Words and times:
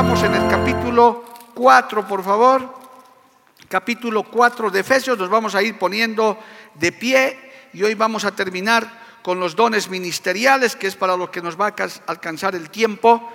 Estamos 0.00 0.22
en 0.22 0.34
el 0.34 0.48
capítulo 0.48 1.26
4, 1.52 2.08
por 2.08 2.24
favor. 2.24 2.74
Capítulo 3.68 4.22
4 4.22 4.70
de 4.70 4.80
Efesios. 4.80 5.18
Nos 5.18 5.28
vamos 5.28 5.54
a 5.54 5.62
ir 5.62 5.78
poniendo 5.78 6.38
de 6.74 6.90
pie 6.90 7.38
y 7.74 7.82
hoy 7.82 7.92
vamos 7.92 8.24
a 8.24 8.34
terminar 8.34 9.20
con 9.20 9.38
los 9.38 9.54
dones 9.54 9.90
ministeriales, 9.90 10.74
que 10.74 10.86
es 10.86 10.96
para 10.96 11.18
lo 11.18 11.30
que 11.30 11.42
nos 11.42 11.60
va 11.60 11.66
a 11.66 11.74
alcanzar 12.06 12.54
el 12.54 12.70
tiempo. 12.70 13.30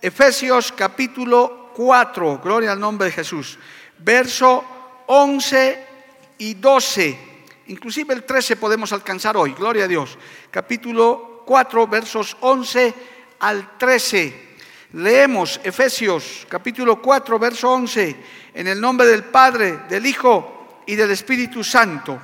Efesios 0.00 0.70
capítulo 0.70 1.72
4, 1.74 2.40
gloria 2.44 2.70
al 2.70 2.78
nombre 2.78 3.06
de 3.06 3.12
Jesús. 3.12 3.58
Verso 3.98 4.64
11 5.06 5.86
y 6.38 6.54
12. 6.54 7.18
Inclusive 7.66 8.14
el 8.14 8.22
13 8.22 8.54
podemos 8.54 8.92
alcanzar 8.92 9.36
hoy, 9.36 9.52
gloria 9.54 9.86
a 9.86 9.88
Dios. 9.88 10.16
Capítulo 10.52 11.42
4, 11.44 11.88
versos 11.88 12.36
11 12.40 12.94
al 13.40 13.76
13. 13.76 14.43
Leemos 14.94 15.60
Efesios 15.64 16.46
capítulo 16.48 17.02
4, 17.02 17.36
verso 17.36 17.68
11, 17.68 18.16
en 18.54 18.68
el 18.68 18.80
nombre 18.80 19.08
del 19.08 19.24
Padre, 19.24 19.80
del 19.88 20.06
Hijo 20.06 20.82
y 20.86 20.94
del 20.94 21.10
Espíritu 21.10 21.64
Santo. 21.64 22.16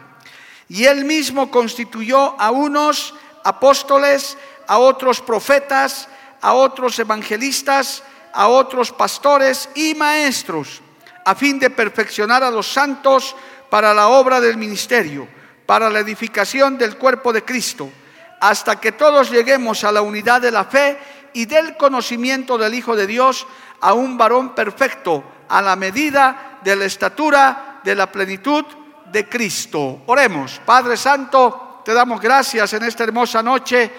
Y 0.69 0.85
él 0.85 1.05
mismo 1.05 1.51
constituyó 1.51 2.41
a 2.41 2.53
unos 2.53 3.13
apóstoles, 3.43 4.39
a 4.69 4.79
otros 4.79 5.21
profetas, 5.21 6.09
a 6.41 6.53
otros 6.53 6.97
evangelistas, 7.01 8.05
a 8.33 8.47
otros 8.47 8.93
pastores 8.93 9.69
y 9.75 9.97
maestros, 9.97 10.81
a 11.25 11.35
fin 11.35 11.59
de 11.59 11.71
perfeccionar 11.71 12.45
a 12.45 12.53
los 12.53 12.73
santos 12.73 13.35
para 13.69 13.93
la 13.93 14.07
obra 14.07 14.41
del 14.41 14.57
ministerio, 14.57 15.27
para 15.67 15.91
la 15.91 15.99
edificación 15.99 16.79
del 16.79 16.97
cuerpo 16.97 17.33
de 17.33 17.45
Cristo, 17.45 17.91
hasta 18.41 18.79
que 18.81 18.93
todos 18.93 19.29
lleguemos 19.29 19.83
a 19.83 19.91
la 19.91 20.03
unidad 20.03 20.41
de 20.41 20.53
la 20.53 20.65
fe 20.65 21.20
y 21.35 21.47
del 21.47 21.77
conocimiento 21.77 22.59
del 22.59 22.75
Hijo 22.75 22.97
de 22.97 23.07
Dios 23.07 23.47
a 23.81 23.95
un 23.95 24.19
varón 24.19 24.55
perfecto, 24.55 25.25
a 25.49 25.63
la 25.63 25.77
medida 25.77 26.59
de 26.63 26.77
la 26.77 26.85
estatura 26.85 27.81
de 27.83 27.95
la 27.95 28.11
plenitud 28.11 28.65
de 29.11 29.29
Cristo. 29.29 30.03
Oremos, 30.07 30.61
Padre 30.65 30.97
Santo, 30.97 31.83
te 31.85 31.93
damos 31.93 32.21
gracias 32.21 32.73
en 32.73 32.85
esta 32.85 33.05
hermosa 33.05 33.43
noche. 33.43 33.91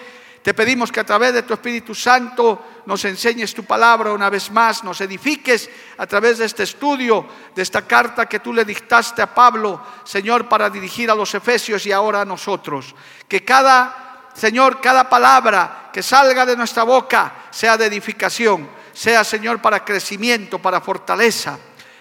Te 0.42 0.54
pedimos 0.54 0.90
que 0.90 1.00
a 1.00 1.06
través 1.06 1.32
de 1.34 1.42
tu 1.42 1.54
Espíritu 1.54 1.94
Santo 1.94 2.82
nos 2.86 3.04
enseñes 3.04 3.54
tu 3.54 3.64
palabra 3.64 4.12
una 4.12 4.28
vez 4.28 4.50
más, 4.50 4.82
nos 4.82 5.00
edifiques 5.00 5.70
a 5.98 6.06
través 6.06 6.38
de 6.38 6.46
este 6.46 6.64
estudio, 6.64 7.26
de 7.54 7.62
esta 7.62 7.86
carta 7.86 8.26
que 8.26 8.40
tú 8.40 8.52
le 8.52 8.64
dictaste 8.64 9.22
a 9.22 9.32
Pablo, 9.32 9.80
Señor, 10.02 10.48
para 10.48 10.68
dirigir 10.68 11.10
a 11.10 11.14
los 11.14 11.32
Efesios 11.34 11.86
y 11.86 11.92
ahora 11.92 12.22
a 12.22 12.24
nosotros. 12.24 12.92
Que 13.28 13.44
cada 13.44 14.11
Señor, 14.34 14.80
cada 14.80 15.08
palabra 15.08 15.90
que 15.92 16.02
salga 16.02 16.46
de 16.46 16.56
nuestra 16.56 16.84
boca 16.84 17.32
sea 17.50 17.76
de 17.76 17.86
edificación, 17.86 18.68
sea, 18.92 19.24
Señor, 19.24 19.60
para 19.60 19.84
crecimiento, 19.84 20.58
para 20.58 20.80
fortaleza. 20.80 21.58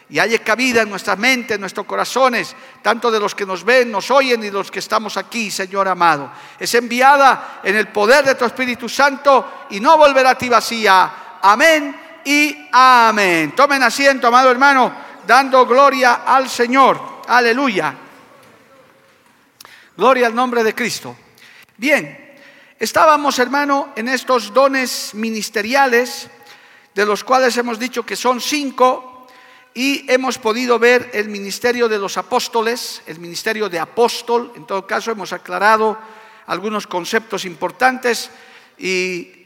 Y 0.10 0.20
haya 0.20 0.40
cabida 0.40 0.82
en 0.82 0.90
nuestra 0.90 1.16
mente, 1.16 1.54
en 1.54 1.62
nuestros 1.62 1.86
corazones, 1.86 2.54
tanto 2.82 3.10
de 3.10 3.20
los 3.20 3.34
que 3.34 3.46
nos 3.46 3.64
ven, 3.64 3.90
nos 3.90 4.12
oyen 4.12 4.42
y 4.42 4.48
de 4.48 4.52
los 4.52 4.70
que 4.70 4.80
estamos 4.80 5.16
aquí, 5.16 5.50
Señor 5.50 5.88
amado. 5.88 6.30
Es 6.60 6.74
enviada 6.76 7.62
en 7.64 7.78
el 7.78 7.88
poder 7.88 8.26
de 8.26 8.36
tu 8.36 8.44
Espíritu 8.44 8.90
Santo 8.90 9.68
y 9.70 9.80
no 9.80 9.98
volverá 9.98 10.32
a 10.32 10.38
ti 10.38 10.50
vacía. 10.50 11.38
Amén 11.42 11.96
y 12.26 12.68
amén. 12.74 13.54
Tomen 13.56 13.84
asiento, 13.84 14.28
amado 14.28 14.52
hermano, 14.52 14.94
dando 15.26 15.66
gloria 15.66 16.24
al 16.26 16.50
Señor. 16.50 17.22
Aleluya. 17.30 17.96
Gloria 19.96 20.28
al 20.28 20.36
nombre 20.36 20.62
de 20.62 20.76
Cristo. 20.76 21.16
Bien, 21.78 22.21
estábamos, 22.82 23.38
hermano, 23.38 23.90
en 23.96 24.10
estos 24.10 24.52
dones 24.52 25.12
ministeriales, 25.14 26.28
de 26.96 27.06
los 27.06 27.24
cuales 27.24 27.56
hemos 27.58 27.78
dicho 27.78 28.04
que 28.04 28.16
son 28.16 28.42
cinco, 28.42 29.28
y 29.76 30.12
hemos 30.12 30.40
podido 30.40 30.80
ver 30.80 31.12
el 31.14 31.30
ministerio 31.30 31.88
de 31.88 32.00
los 32.00 32.18
apóstoles, 32.18 33.04
el 33.06 33.20
ministerio 33.20 33.70
de 33.70 33.80
apóstol, 33.80 34.52
en 34.56 34.66
todo 34.66 34.86
caso 34.86 35.12
hemos 35.12 35.32
aclarado 35.32 35.98
algunos 36.48 36.88
conceptos 36.88 37.46
importantes 37.46 38.32
y 38.78 39.46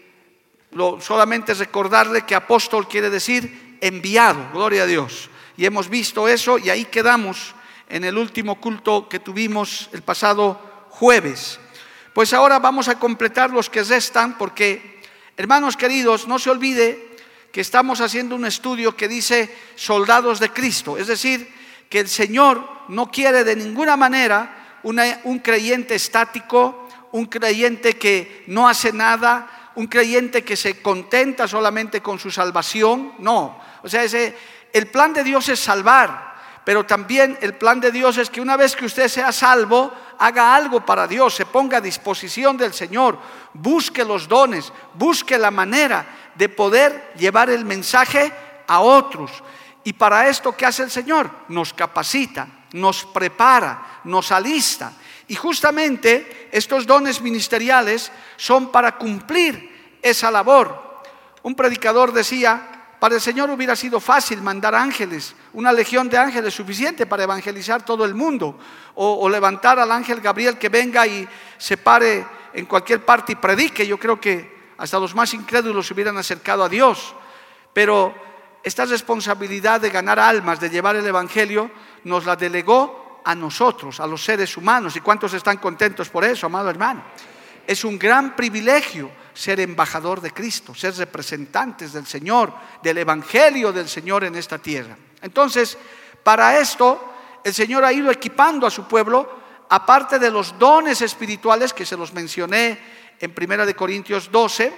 lo, 0.72 1.00
solamente 1.02 1.53
recordarle 1.53 2.25
que 2.25 2.35
apóstol 2.35 2.88
quiere 2.88 3.09
decir 3.09 3.78
enviado, 3.81 4.50
gloria 4.53 4.84
a 4.84 4.88
Dios. 4.88 5.29
Y 5.57 5.66
hemos 5.66 5.90
visto 5.90 6.28
eso 6.28 6.57
y 6.57 6.69
ahí 6.69 6.85
quedamos 6.85 7.53
en 7.90 8.06
el 8.06 8.17
último 8.17 8.59
culto 8.59 9.07
que 9.07 9.19
tuvimos 9.19 9.90
el 9.91 10.02
pasado 10.02 10.88
jueves. 10.90 11.59
Pues 12.16 12.31
ahora 12.31 12.59
vamos 12.59 12.88
a 12.88 12.98
completar 12.98 13.50
los 13.50 13.70
que 13.70 13.84
restan 13.84 14.38
porque, 14.38 15.02
hermanos 15.36 15.76
queridos, 15.76 16.30
no 16.30 16.40
se 16.40 16.50
olvide 16.50 17.18
que 17.52 17.59
estamos 17.59 18.00
haciendo 18.00 18.38
un 18.38 18.46
estudio 18.46 18.96
que 18.96 19.09
dice 19.09 19.53
soldados 19.76 20.40
de 20.40 20.50
Cristo, 20.50 20.98
es 20.98 21.08
decir, 21.08 21.46
que 21.90 22.00
el 22.00 22.08
Señor 22.08 22.66
no 22.88 23.12
quiere 23.12 23.44
de 23.44 23.58
ninguna 23.58 23.98
manera 23.98 24.80
un 24.84 25.40
creyente 25.40 25.96
estático, 25.96 26.88
un 27.12 27.26
creyente 27.26 27.98
que 27.98 28.46
no 28.47 28.70
hace 28.70 28.94
nada, 28.94 29.74
un 29.76 29.88
creyente 29.88 30.46
que 30.46 30.56
se 30.56 30.82
contenta 30.82 31.50
solamente 31.50 32.00
con 32.00 32.18
su 32.18 32.32
salvación, 32.32 33.12
no. 33.20 33.59
O 33.84 33.90
sea, 33.90 34.06
ese, 34.06 34.38
el 34.72 34.88
plan 34.88 35.12
de 35.12 35.26
Dios 35.26 35.50
es 35.50 35.59
salvar, 35.59 36.34
pero 36.66 36.84
también 36.84 37.38
el 37.42 37.53
plan 37.53 37.80
de 37.80 37.92
Dios 37.92 38.18
es 38.18 38.31
que 38.31 38.42
una 38.42 38.58
vez 38.58 38.76
que 38.76 38.86
usted 38.86 39.08
sea 39.08 39.31
salvo, 39.31 39.94
haga 40.18 40.56
algo 40.56 40.84
para 40.84 41.08
Dios, 41.08 41.36
se 41.36 41.46
ponga 41.46 41.78
a 41.78 41.81
disposición 41.81 42.58
del 42.58 42.74
Señor, 42.74 43.20
busque 43.53 44.03
los 44.03 44.28
dones, 44.28 44.74
busque 44.96 45.38
la 45.38 45.52
manera 45.52 46.31
de 46.34 46.50
poder 46.50 47.14
llevar 47.18 47.52
el 47.52 47.64
mensaje 47.66 48.34
a 48.66 48.80
otros. 48.80 49.31
Y 49.84 49.94
para 49.94 50.28
esto, 50.28 50.58
¿qué 50.58 50.66
hace 50.66 50.81
el 50.81 50.90
Señor? 50.90 51.30
Nos 51.50 51.72
capacita, 51.72 52.48
nos 52.74 53.06
prepara, 53.06 54.02
nos 54.03 54.32
alista. 54.32 54.92
Y 55.28 55.36
justamente 55.36 56.50
estos 56.52 56.88
dones 56.88 57.22
ministeriales 57.22 58.12
son 58.38 58.72
para 58.72 58.97
cumplir 58.97 60.00
esa 60.02 60.32
labor. 60.32 61.03
Un 61.44 61.53
predicador 61.53 62.12
decía, 62.12 62.96
para 63.00 63.16
el 63.16 63.22
Señor 63.22 63.52
hubiera 63.52 63.76
sido 63.76 64.00
fácil 64.00 64.42
mandar 64.42 64.74
ángeles, 64.74 65.36
una 65.55 65.71
legión 65.71 66.09
de 66.09 66.17
ángeles 66.17 66.53
suficiente 66.53 67.05
para 67.05 67.23
evangelizar 67.23 67.83
todo 67.83 68.03
el 68.03 68.13
mundo, 68.13 68.57
o, 68.95 69.27
levantar 69.29 69.79
al 69.79 69.91
ángel 69.91 70.19
Gabriel 70.19 70.57
que 70.57 70.69
venga 70.69 71.07
y 71.07 71.27
se 71.57 71.77
pare 71.77 72.25
en 72.53 72.66
cualquier 72.66 73.03
parte 73.03 73.31
y 73.31 73.35
predique. 73.35 73.88
Yo 73.88 73.97
creo 73.97 74.19
que 74.19 74.73
hasta 74.77 74.99
los 74.99 75.16
más 75.16 75.33
incrédulos 75.33 75.88
se 75.88 75.93
hubieran 75.93 76.17
acercado 76.17 76.63
a 76.63 76.69
Dios. 76.69 77.16
Pero 77.72 78.13
esta 78.63 78.85
responsabilidad 78.85 79.79
de 79.79 79.90
ganar 79.90 80.19
almas, 80.19 80.59
de 80.59 80.69
llevar 80.69 80.97
el 80.97 81.07
Evangelio, 81.07 81.72
nos 82.03 82.25
la 82.25 82.35
delegó 82.35 83.22
a 83.23 83.34
nosotros, 83.34 84.01
a 84.01 84.08
los 84.08 84.23
seres 84.23 84.58
humanos. 84.58 84.96
¿Y 84.97 85.01
cuántos 85.01 85.34
están 85.34 85.58
contentos 85.58 86.09
por 86.09 86.25
eso, 86.25 86.47
amado 86.47 86.69
hermano? 86.69 87.01
Es 87.66 87.85
un 87.85 87.97
gran 87.97 88.35
privilegio 88.35 89.09
ser 89.35 89.59
embajador 89.59 90.22
de 90.22 90.32
Cristo, 90.32 90.73
ser 90.73 90.96
representantes 90.96 91.93
del 91.93 92.08
Señor, 92.08 92.53
del 92.82 92.97
Evangelio 92.97 93.72
del 93.72 93.87
Señor 93.87 94.23
en 94.23 94.35
esta 94.35 94.58
tierra. 94.58 94.97
Entonces, 95.22 95.78
para 96.23 96.58
esto, 96.59 97.14
el 97.43 97.53
Señor 97.53 97.84
ha 97.84 97.93
ido 97.93 98.09
equipando 98.09 98.66
a 98.66 98.72
su 98.72 98.87
pueblo, 98.87 99.29
aparte 99.70 100.17
de 100.17 100.32
los 100.32 100.58
dones 100.58 101.02
espirituales 101.02 101.73
que 101.73 101.85
se 101.85 101.97
los 101.97 102.14
mencioné 102.14 102.79
en 103.20 103.34
Primera 103.34 103.66
de 103.66 103.76
Corintios 103.76 104.32
12, 104.32 104.73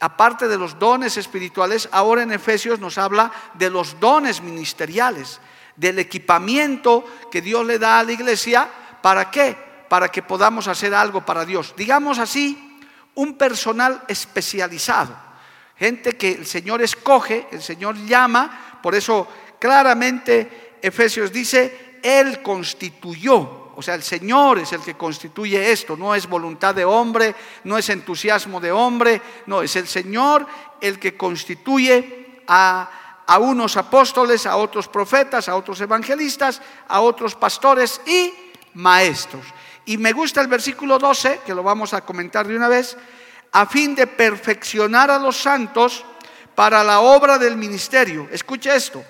aparte 0.00 0.48
de 0.48 0.58
los 0.58 0.78
dones 0.78 1.16
espirituales, 1.16 1.88
ahora 1.90 2.22
en 2.22 2.32
Efesios 2.32 2.78
nos 2.80 2.98
habla 2.98 3.32
de 3.54 3.70
los 3.70 3.98
dones 4.00 4.42
ministeriales, 4.42 5.40
del 5.76 5.98
equipamiento 5.98 7.04
que 7.30 7.40
Dios 7.40 7.64
le 7.66 7.78
da 7.78 7.98
a 7.98 8.04
la 8.04 8.12
iglesia, 8.12 8.68
¿para 9.02 9.30
qué? 9.30 9.56
Para 9.88 10.08
que 10.08 10.22
podamos 10.22 10.68
hacer 10.68 10.94
algo 10.94 11.24
para 11.24 11.44
Dios. 11.44 11.74
Digamos 11.76 12.18
así, 12.18 12.63
un 13.14 13.36
personal 13.36 14.02
especializado, 14.08 15.14
gente 15.76 16.16
que 16.16 16.32
el 16.32 16.46
Señor 16.46 16.82
escoge, 16.82 17.48
el 17.50 17.62
Señor 17.62 17.96
llama, 18.06 18.78
por 18.82 18.94
eso 18.94 19.28
claramente 19.58 20.78
Efesios 20.82 21.32
dice, 21.32 21.98
Él 22.02 22.42
constituyó, 22.42 23.72
o 23.76 23.82
sea, 23.82 23.94
el 23.94 24.02
Señor 24.02 24.58
es 24.58 24.72
el 24.72 24.80
que 24.82 24.94
constituye 24.94 25.72
esto, 25.72 25.96
no 25.96 26.14
es 26.14 26.28
voluntad 26.28 26.74
de 26.74 26.84
hombre, 26.84 27.34
no 27.64 27.78
es 27.78 27.88
entusiasmo 27.88 28.60
de 28.60 28.70
hombre, 28.70 29.20
no, 29.46 29.62
es 29.62 29.74
el 29.76 29.88
Señor 29.88 30.46
el 30.80 30.98
que 30.98 31.16
constituye 31.16 32.42
a, 32.46 33.22
a 33.26 33.38
unos 33.38 33.76
apóstoles, 33.76 34.46
a 34.46 34.56
otros 34.56 34.88
profetas, 34.88 35.48
a 35.48 35.56
otros 35.56 35.80
evangelistas, 35.80 36.60
a 36.86 37.00
otros 37.00 37.34
pastores 37.34 38.00
y 38.06 38.32
maestros. 38.74 39.44
Y 39.86 39.98
me 39.98 40.12
gusta 40.12 40.40
el 40.40 40.48
versículo 40.48 40.98
12, 40.98 41.40
que 41.44 41.54
lo 41.54 41.62
vamos 41.62 41.92
a 41.92 42.02
comentar 42.02 42.46
de 42.46 42.56
una 42.56 42.68
vez, 42.68 42.96
a 43.52 43.66
fin 43.66 43.94
de 43.94 44.06
perfeccionar 44.06 45.10
a 45.10 45.18
los 45.18 45.36
santos 45.36 46.04
para 46.54 46.82
la 46.82 47.00
obra 47.00 47.38
del 47.38 47.56
ministerio. 47.56 48.28
Escuche 48.30 48.74
esto, 48.74 49.04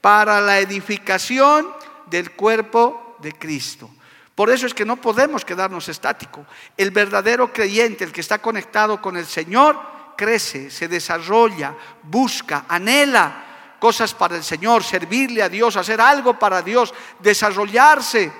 para 0.00 0.40
la 0.40 0.58
edificación 0.58 1.68
del 2.06 2.32
cuerpo 2.32 3.16
de 3.20 3.32
Cristo. 3.32 3.90
Por 4.34 4.50
eso 4.50 4.66
es 4.66 4.74
que 4.74 4.84
no 4.84 4.96
podemos 4.96 5.44
quedarnos 5.44 5.88
estáticos. 5.88 6.46
El 6.76 6.90
verdadero 6.90 7.52
creyente, 7.52 8.04
el 8.04 8.12
que 8.12 8.20
está 8.20 8.38
conectado 8.38 9.02
con 9.02 9.16
el 9.16 9.26
Señor, 9.26 9.80
crece, 10.16 10.70
se 10.70 10.88
desarrolla, 10.88 11.74
busca, 12.02 12.64
anhela 12.68 13.44
cosas 13.78 14.14
para 14.14 14.36
el 14.36 14.44
Señor, 14.44 14.82
servirle 14.82 15.42
a 15.42 15.48
Dios, 15.48 15.76
hacer 15.76 16.00
algo 16.00 16.38
para 16.38 16.62
Dios, 16.62 16.92
desarrollarse 17.20 18.32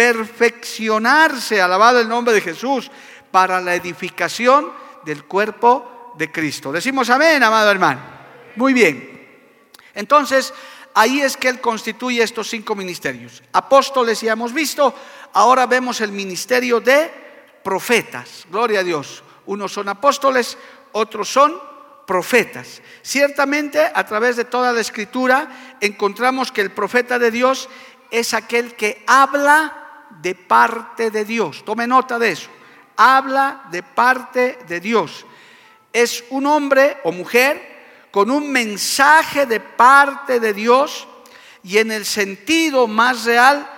perfeccionarse, 0.00 1.60
alabado 1.60 2.00
el 2.00 2.08
nombre 2.08 2.32
de 2.32 2.40
Jesús, 2.40 2.90
para 3.30 3.60
la 3.60 3.74
edificación 3.74 4.72
del 5.04 5.24
cuerpo 5.24 6.14
de 6.16 6.32
Cristo. 6.32 6.72
Decimos 6.72 7.10
amén, 7.10 7.42
amado 7.42 7.70
hermano. 7.70 8.00
Muy 8.56 8.72
bien. 8.72 9.28
Entonces, 9.92 10.54
ahí 10.94 11.20
es 11.20 11.36
que 11.36 11.50
Él 11.50 11.60
constituye 11.60 12.22
estos 12.22 12.48
cinco 12.48 12.74
ministerios. 12.74 13.42
Apóstoles 13.52 14.22
ya 14.22 14.32
hemos 14.32 14.54
visto, 14.54 14.94
ahora 15.34 15.66
vemos 15.66 16.00
el 16.00 16.12
ministerio 16.12 16.80
de 16.80 17.10
profetas. 17.62 18.46
Gloria 18.50 18.80
a 18.80 18.84
Dios. 18.84 19.22
Unos 19.44 19.70
son 19.70 19.90
apóstoles, 19.90 20.56
otros 20.92 21.28
son 21.28 21.60
profetas. 22.06 22.80
Ciertamente, 23.02 23.92
a 23.94 24.06
través 24.06 24.36
de 24.36 24.46
toda 24.46 24.72
la 24.72 24.80
escritura, 24.80 25.76
encontramos 25.78 26.50
que 26.50 26.62
el 26.62 26.70
profeta 26.70 27.18
de 27.18 27.30
Dios 27.30 27.68
es 28.10 28.32
aquel 28.32 28.74
que 28.76 29.04
habla 29.06 29.76
de 30.20 30.34
parte 30.34 31.10
de 31.10 31.24
Dios. 31.24 31.64
Tome 31.64 31.86
nota 31.86 32.18
de 32.18 32.32
eso. 32.32 32.50
Habla 32.96 33.64
de 33.70 33.82
parte 33.82 34.58
de 34.68 34.80
Dios. 34.80 35.24
Es 35.92 36.24
un 36.30 36.46
hombre 36.46 36.98
o 37.04 37.12
mujer 37.12 38.08
con 38.10 38.30
un 38.30 38.50
mensaje 38.50 39.46
de 39.46 39.60
parte 39.60 40.40
de 40.40 40.52
Dios 40.52 41.06
y 41.62 41.78
en 41.78 41.92
el 41.92 42.04
sentido 42.04 42.86
más 42.86 43.24
real, 43.24 43.68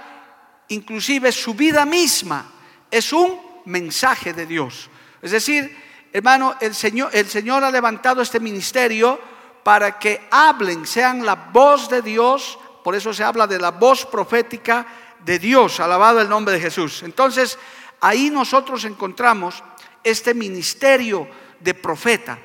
inclusive 0.69 1.33
su 1.33 1.55
vida 1.55 1.85
misma 1.85 2.53
es 2.91 3.13
un 3.13 3.41
mensaje 3.65 4.33
de 4.33 4.47
Dios. 4.47 4.91
Es 5.21 5.33
decir, 5.33 5.77
hermano, 6.13 6.57
el 6.61 6.75
Señor, 6.75 7.11
el 7.13 7.29
Señor 7.29 7.65
ha 7.65 7.71
levantado 7.71 8.23
este 8.23 8.39
ministerio 8.39 9.19
para 9.63 9.99
que 9.99 10.29
hablen, 10.31 10.87
sean 10.87 11.25
la 11.25 11.35
voz 11.35 11.89
de 11.89 12.03
Dios, 12.03 12.59
por 12.85 12.95
eso 12.95 13.15
se 13.15 13.25
habla 13.25 13.47
de 13.47 13.59
la 13.59 13.71
voz 13.71 14.05
profética 14.07 14.87
de 15.25 15.39
Dios, 15.39 15.81
alabado 15.81 16.21
el 16.21 16.29
nombre 16.29 16.55
de 16.55 16.61
Jesús. 16.61 17.03
Entonces, 17.03 17.59
ahí 18.01 18.31
nosotros 18.31 18.85
encontramos 18.85 19.63
este 20.03 20.35
ministerio 20.35 21.29
de 21.61 21.75
profeta 21.75 22.39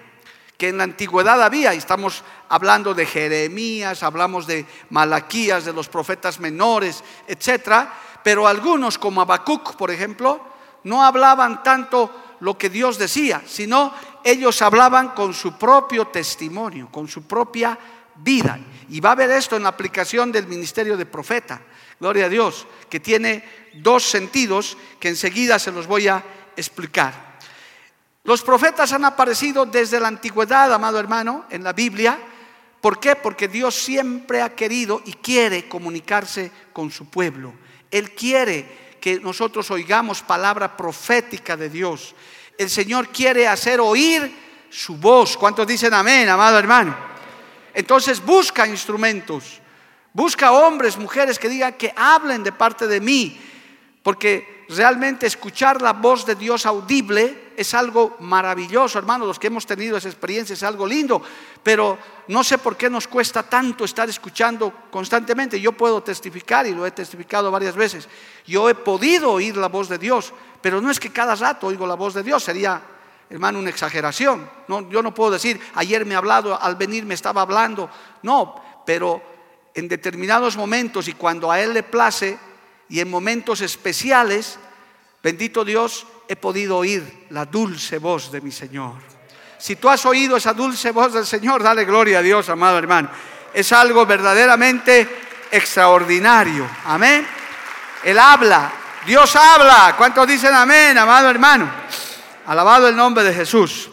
que 0.57 0.69
en 0.69 0.77
la 0.77 0.85
antigüedad 0.85 1.41
había, 1.44 1.74
y 1.75 1.77
estamos 1.77 2.24
hablando 2.50 2.94
de 2.95 3.06
Jeremías, 3.06 4.01
hablamos 4.01 4.47
de 4.47 4.65
Malaquías, 4.89 5.65
de 5.65 5.74
los 5.74 5.88
profetas 5.88 6.39
menores, 6.39 7.03
etcétera, 7.27 7.94
pero 8.24 8.47
algunos 8.47 8.97
como 8.97 9.21
Habacuc, 9.21 9.75
por 9.75 9.91
ejemplo, 9.91 10.41
no 10.83 11.03
hablaban 11.03 11.62
tanto 11.62 12.12
lo 12.39 12.57
que 12.57 12.69
Dios 12.69 12.97
decía, 12.97 13.44
sino 13.45 13.94
ellos 14.24 14.62
hablaban 14.62 15.09
con 15.09 15.33
su 15.33 15.57
propio 15.57 16.07
testimonio, 16.07 16.89
con 16.91 17.07
su 17.07 17.24
propia 17.24 17.77
vida. 18.15 18.59
Y 18.89 19.00
va 19.00 19.12
a 19.12 19.15
ver 19.15 19.31
esto 19.31 19.56
en 19.56 19.63
la 19.63 19.69
aplicación 19.69 20.31
del 20.31 20.47
ministerio 20.47 20.97
de 20.97 21.06
profeta 21.06 21.62
gloria 22.00 22.26
a 22.26 22.30
Dios, 22.30 22.68
que 22.90 23.00
tiene 23.00 23.44
dos 23.76 24.04
sentidos 24.04 24.78
que 25.00 25.10
enseguida 25.10 25.60
se 25.60 25.72
los 25.72 25.88
voy 25.88 26.08
a 26.08 26.24
explicar. 26.56 27.40
Los 28.24 28.42
profetas 28.42 28.92
han 28.92 29.06
aparecido 29.06 29.66
desde 29.66 30.00
la 30.00 30.10
antigüedad, 30.10 30.74
amado 30.74 31.00
hermano, 31.00 31.46
en 31.50 31.64
la 31.64 31.74
Biblia. 31.74 32.20
¿Por 32.82 33.00
qué? 33.00 33.16
Porque 33.16 33.48
Dios 33.48 33.76
siempre 33.76 34.42
ha 34.42 34.54
querido 34.54 35.02
y 35.06 35.14
quiere 35.14 35.70
comunicarse 35.70 36.52
con 36.74 36.92
su 36.92 37.10
pueblo. 37.10 37.54
Él 37.90 38.12
quiere 38.12 38.98
que 39.00 39.20
nosotros 39.20 39.72
oigamos 39.72 40.22
palabra 40.22 40.76
profética 40.76 41.56
de 41.56 41.70
Dios. 41.70 42.16
El 42.58 42.70
Señor 42.70 43.10
quiere 43.10 43.48
hacer 43.48 43.80
oír 43.80 44.36
su 44.70 44.98
voz. 44.98 45.38
¿Cuántos 45.38 45.66
dicen 45.66 45.94
amén, 45.94 46.28
amado 46.28 46.60
hermano? 46.60 46.98
Entonces 47.74 48.24
busca 48.24 48.68
instrumentos 48.68 49.62
Busca 50.13 50.51
hombres, 50.51 50.98
mujeres 50.98 51.38
que 51.38 51.50
digan 51.50 51.74
que 51.74 51.94
hablen 51.95 52.44
de 52.44 52.51
parte 52.51 52.88
de 52.88 53.00
mí, 53.00 53.39
porque 54.04 54.65
realmente 54.69 55.27
escuchar 55.27 55.81
la 55.81 55.94
voz 55.94 56.25
de 56.25 56.36
Dios 56.36 56.65
audible 56.65 57.51
es 57.56 57.74
algo 57.74 58.18
maravilloso, 58.19 59.00
hermano. 59.00 59.25
Los 59.25 59.39
que 59.39 59.48
hemos 59.48 59.65
tenido 59.65 59.98
esa 59.98 60.09
experiencia 60.09 60.54
es 60.54 60.63
algo 60.63 60.86
lindo, 60.86 61.21
pero 61.63 61.98
no 62.27 62.44
sé 62.44 62.57
por 62.57 62.75
qué 62.75 62.89
nos 62.89 63.07
cuesta 63.07 63.44
tanto 63.44 63.86
estar 63.86 64.09
escuchando 64.09 64.74
constantemente. 64.92 65.59
Yo 65.59 65.71
puedo 65.71 66.01
testificar 66.01 66.68
y 66.68 66.74
lo 66.74 66.86
he 66.86 66.92
testificado 66.92 67.51
varias 67.51 67.75
veces. 67.75 68.07
Yo 68.45 68.69
he 68.69 68.75
podido 68.75 69.31
oír 69.31 69.57
la 69.57 69.68
voz 69.68 69.89
de 69.89 69.98
Dios, 69.98 70.33
pero 70.62 70.81
no 70.81 70.92
es 70.92 71.00
que 71.00 71.12
cada 71.12 71.36
rato 71.36 71.68
oigo 71.68 71.88
la 71.88 71.95
voz 71.95 72.13
de 72.13 72.24
Dios, 72.24 72.44
sería 72.44 72.81
hermano, 73.30 73.60
una 73.60 73.69
exageración. 73.69 74.50
No, 74.68 74.89
yo 74.89 75.01
no 75.01 75.13
puedo 75.13 75.31
decir, 75.31 75.60
ayer 75.75 76.06
me 76.06 76.15
ha 76.15 76.19
hablado, 76.19 76.60
al 76.62 76.75
venir 76.75 77.06
me 77.06 77.13
estaba 77.13 77.42
hablando. 77.42 77.89
No, 78.24 78.56
pero 78.86 79.21
en 79.77 79.88
determinados 79.88 80.57
momentos 80.57 81.07
y 81.07 81.13
cuando 81.13 81.51
a 81.51 81.59
Él 81.59 81.74
le 81.74 81.83
place 81.83 82.38
y 82.89 83.00
en 83.00 83.09
momentos 83.09 83.62
especiales, 83.62 84.57
bendito 85.21 85.63
Dios, 85.63 86.07
he 86.27 86.35
podido 86.35 86.77
oír 86.77 87.27
la 87.29 87.45
dulce 87.45 88.00
voz 88.00 88.31
de 88.31 88.41
mi 88.41 88.51
Señor. 88.51 88.95
Si 89.59 89.75
tú 89.75 89.88
has 89.88 90.03
oído 90.07 90.38
esa 90.38 90.53
dulce 90.53 90.89
voz 90.89 91.13
del 91.13 91.27
Señor, 91.27 91.62
dale 91.62 91.85
gloria 91.85 92.19
a 92.19 92.21
Dios, 92.24 92.50
amado 92.50 92.79
hermano. 92.79 93.10
Es 93.53 93.72
algo 93.72 94.03
verdaderamente 94.05 95.07
extraordinario. 95.51 96.67
Amén. 96.86 97.27
Él 98.03 98.17
habla, 98.17 98.72
Dios 99.05 99.36
habla. 99.36 99.93
¿Cuántos 99.96 100.27
dicen 100.27 100.55
amén, 100.55 100.98
amado 100.98 101.29
hermano? 101.29 101.69
Alabado 102.48 102.88
el 102.88 102.96
nombre 102.96 103.24
de 103.24 103.34
Jesús. 103.34 103.91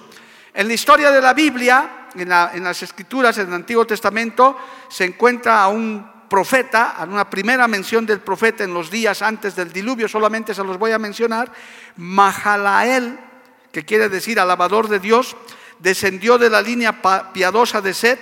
En 0.54 0.66
la 0.66 0.72
historia 0.72 1.10
de 1.10 1.20
la 1.20 1.34
Biblia, 1.34 2.03
en, 2.16 2.28
las 2.64 2.82
escrituras, 2.82 3.38
en 3.38 3.48
el 3.48 3.54
Antiguo 3.54 3.86
Testamento, 3.86 4.56
se 4.88 5.04
encuentra 5.04 5.62
a 5.62 5.68
un 5.68 6.12
profeta, 6.28 6.90
a 6.90 7.04
una 7.04 7.28
primera 7.28 7.68
mención 7.68 8.06
del 8.06 8.20
profeta 8.20 8.64
en 8.64 8.74
los 8.74 8.90
días 8.90 9.22
antes 9.22 9.54
del 9.54 9.72
diluvio, 9.72 10.08
solamente 10.08 10.54
se 10.54 10.64
los 10.64 10.78
voy 10.78 10.92
a 10.92 10.98
mencionar, 10.98 11.52
Mahalael, 11.96 13.18
que 13.70 13.84
quiere 13.84 14.08
decir 14.08 14.40
alabador 14.40 14.88
de 14.88 14.98
Dios, 15.00 15.36
descendió 15.78 16.38
de 16.38 16.50
la 16.50 16.62
línea 16.62 17.00
piadosa 17.32 17.80
de 17.80 17.94
Seth, 17.94 18.20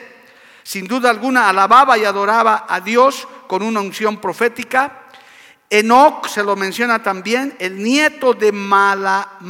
sin 0.63 0.87
duda 0.87 1.11
alguna 1.11 1.49
alababa 1.49 1.99
y 1.99 2.05
adoraba 2.05 2.67
a 2.69 2.81
Dios 2.81 3.27
con 3.47 3.63
una 3.63 3.81
unción 3.81 4.19
profética. 4.19 5.01
Enoch 5.69 6.27
se 6.29 6.43
lo 6.43 6.55
menciona 6.55 7.03
también, 7.03 7.57
el 7.59 7.83
nieto 7.83 8.35
de 8.35 8.53
Mahalalael, 9.41 9.43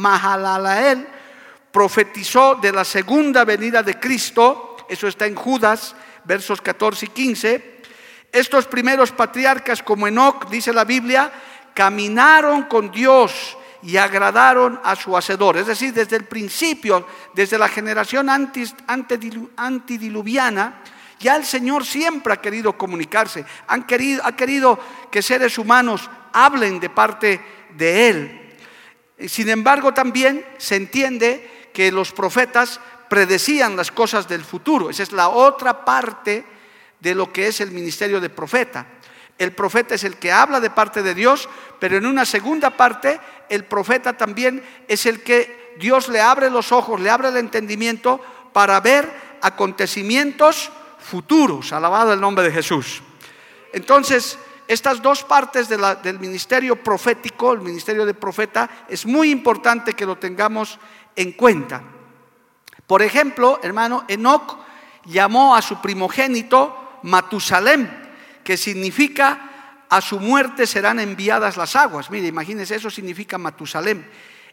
profetizó 1.73 2.55
de 2.55 2.71
la 2.71 2.85
segunda 2.85 3.43
venida 3.43 3.81
de 3.81 3.99
Cristo, 3.99 4.77
eso 4.87 5.07
está 5.07 5.25
en 5.25 5.33
Judas, 5.33 5.95
versos 6.23 6.61
14 6.61 7.07
y 7.07 7.09
15. 7.09 7.81
Estos 8.31 8.67
primeros 8.67 9.11
patriarcas 9.11 9.81
como 9.81 10.07
Enoch, 10.07 10.47
dice 10.49 10.71
la 10.71 10.85
Biblia, 10.85 11.33
caminaron 11.73 12.65
con 12.65 12.91
Dios 12.91 13.57
y 13.81 13.97
agradaron 13.97 14.79
a 14.83 14.95
su 14.95 15.17
hacedor. 15.17 15.57
Es 15.57 15.65
decir, 15.65 15.91
desde 15.93 16.15
el 16.15 16.25
principio, 16.25 17.07
desde 17.33 17.57
la 17.57 17.67
generación 17.67 18.29
antidiluviana, 19.57 20.83
ya 21.19 21.35
el 21.35 21.43
Señor 21.43 21.87
siempre 21.87 22.33
ha 22.33 22.37
querido 22.41 22.77
comunicarse, 22.77 23.45
han 23.65 23.87
querido, 23.87 24.21
ha 24.23 24.35
querido 24.35 24.77
que 25.09 25.23
seres 25.23 25.57
humanos 25.57 26.07
hablen 26.33 26.79
de 26.79 26.91
parte 26.91 27.41
de 27.75 28.09
Él. 28.09 28.57
Sin 29.27 29.49
embargo, 29.49 29.91
también 29.91 30.45
se 30.59 30.75
entiende 30.75 31.49
que 31.73 31.91
los 31.91 32.11
profetas 32.11 32.79
predecían 33.09 33.75
las 33.75 33.91
cosas 33.91 34.27
del 34.27 34.43
futuro. 34.43 34.89
Esa 34.89 35.03
es 35.03 35.11
la 35.11 35.29
otra 35.29 35.83
parte 35.83 36.45
de 36.99 37.15
lo 37.15 37.31
que 37.33 37.47
es 37.47 37.59
el 37.61 37.71
ministerio 37.71 38.21
de 38.21 38.29
profeta. 38.29 38.85
El 39.37 39.51
profeta 39.51 39.95
es 39.95 40.03
el 40.03 40.17
que 40.17 40.31
habla 40.31 40.59
de 40.59 40.69
parte 40.69 41.01
de 41.01 41.13
Dios, 41.13 41.49
pero 41.79 41.97
en 41.97 42.05
una 42.05 42.25
segunda 42.25 42.69
parte 42.69 43.19
el 43.49 43.65
profeta 43.65 44.13
también 44.13 44.63
es 44.87 45.05
el 45.05 45.21
que 45.21 45.75
Dios 45.79 46.07
le 46.07 46.21
abre 46.21 46.49
los 46.49 46.71
ojos, 46.71 47.01
le 47.01 47.09
abre 47.09 47.29
el 47.29 47.37
entendimiento 47.37 48.21
para 48.53 48.79
ver 48.79 49.11
acontecimientos 49.41 50.71
futuros. 50.99 51.73
Alabado 51.73 52.13
el 52.13 52.21
nombre 52.21 52.45
de 52.45 52.51
Jesús. 52.51 53.01
Entonces, 53.73 54.37
estas 54.67 55.01
dos 55.01 55.23
partes 55.23 55.67
del 55.67 56.19
ministerio 56.19 56.81
profético, 56.81 57.51
el 57.51 57.59
ministerio 57.59 58.05
de 58.05 58.13
profeta, 58.13 58.69
es 58.87 59.05
muy 59.05 59.29
importante 59.29 59.93
que 59.93 60.05
lo 60.05 60.17
tengamos 60.17 60.79
en 61.15 61.33
cuenta. 61.33 61.83
Por 62.87 63.01
ejemplo, 63.01 63.59
hermano, 63.63 64.05
Enoch 64.07 64.57
llamó 65.05 65.55
a 65.55 65.61
su 65.61 65.81
primogénito 65.81 66.99
Matusalem, 67.03 67.87
que 68.43 68.57
significa 68.57 69.49
a 69.89 70.01
su 70.01 70.19
muerte 70.19 70.65
serán 70.65 70.99
enviadas 70.99 71.55
las 71.55 71.75
aguas. 71.75 72.09
Mire, 72.09 72.27
imagínense, 72.27 72.75
eso 72.75 72.89
significa 72.89 73.37
Matusalem. 73.37 74.03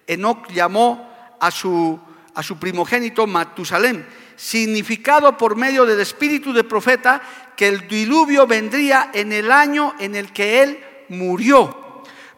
Enoch 0.06 0.48
llamó 0.48 1.10
a 1.40 1.50
su, 1.50 1.98
a 2.34 2.42
su 2.42 2.58
primogénito 2.58 3.26
Matusalem, 3.26 4.04
significado 4.36 5.36
por 5.36 5.56
medio 5.56 5.86
del 5.86 6.00
espíritu 6.00 6.52
de 6.52 6.64
profeta 6.64 7.22
que 7.56 7.68
el 7.68 7.88
diluvio 7.88 8.46
vendría 8.46 9.10
en 9.14 9.32
el 9.32 9.50
año 9.50 9.94
en 9.98 10.14
el 10.14 10.32
que 10.32 10.62
él 10.62 10.84
murió. 11.08 11.79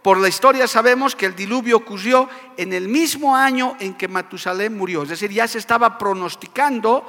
Por 0.02 0.18
la 0.18 0.28
historia 0.28 0.66
sabemos 0.66 1.14
que 1.14 1.26
el 1.26 1.36
diluvio 1.36 1.76
ocurrió 1.76 2.28
en 2.56 2.72
el 2.72 2.88
mismo 2.88 3.36
año 3.36 3.76
en 3.78 3.94
que 3.94 4.08
Matusalem 4.08 4.76
murió. 4.76 5.04
Es 5.04 5.10
decir, 5.10 5.30
ya 5.30 5.46
se 5.46 5.58
estaba 5.58 5.96
pronosticando, 5.96 7.06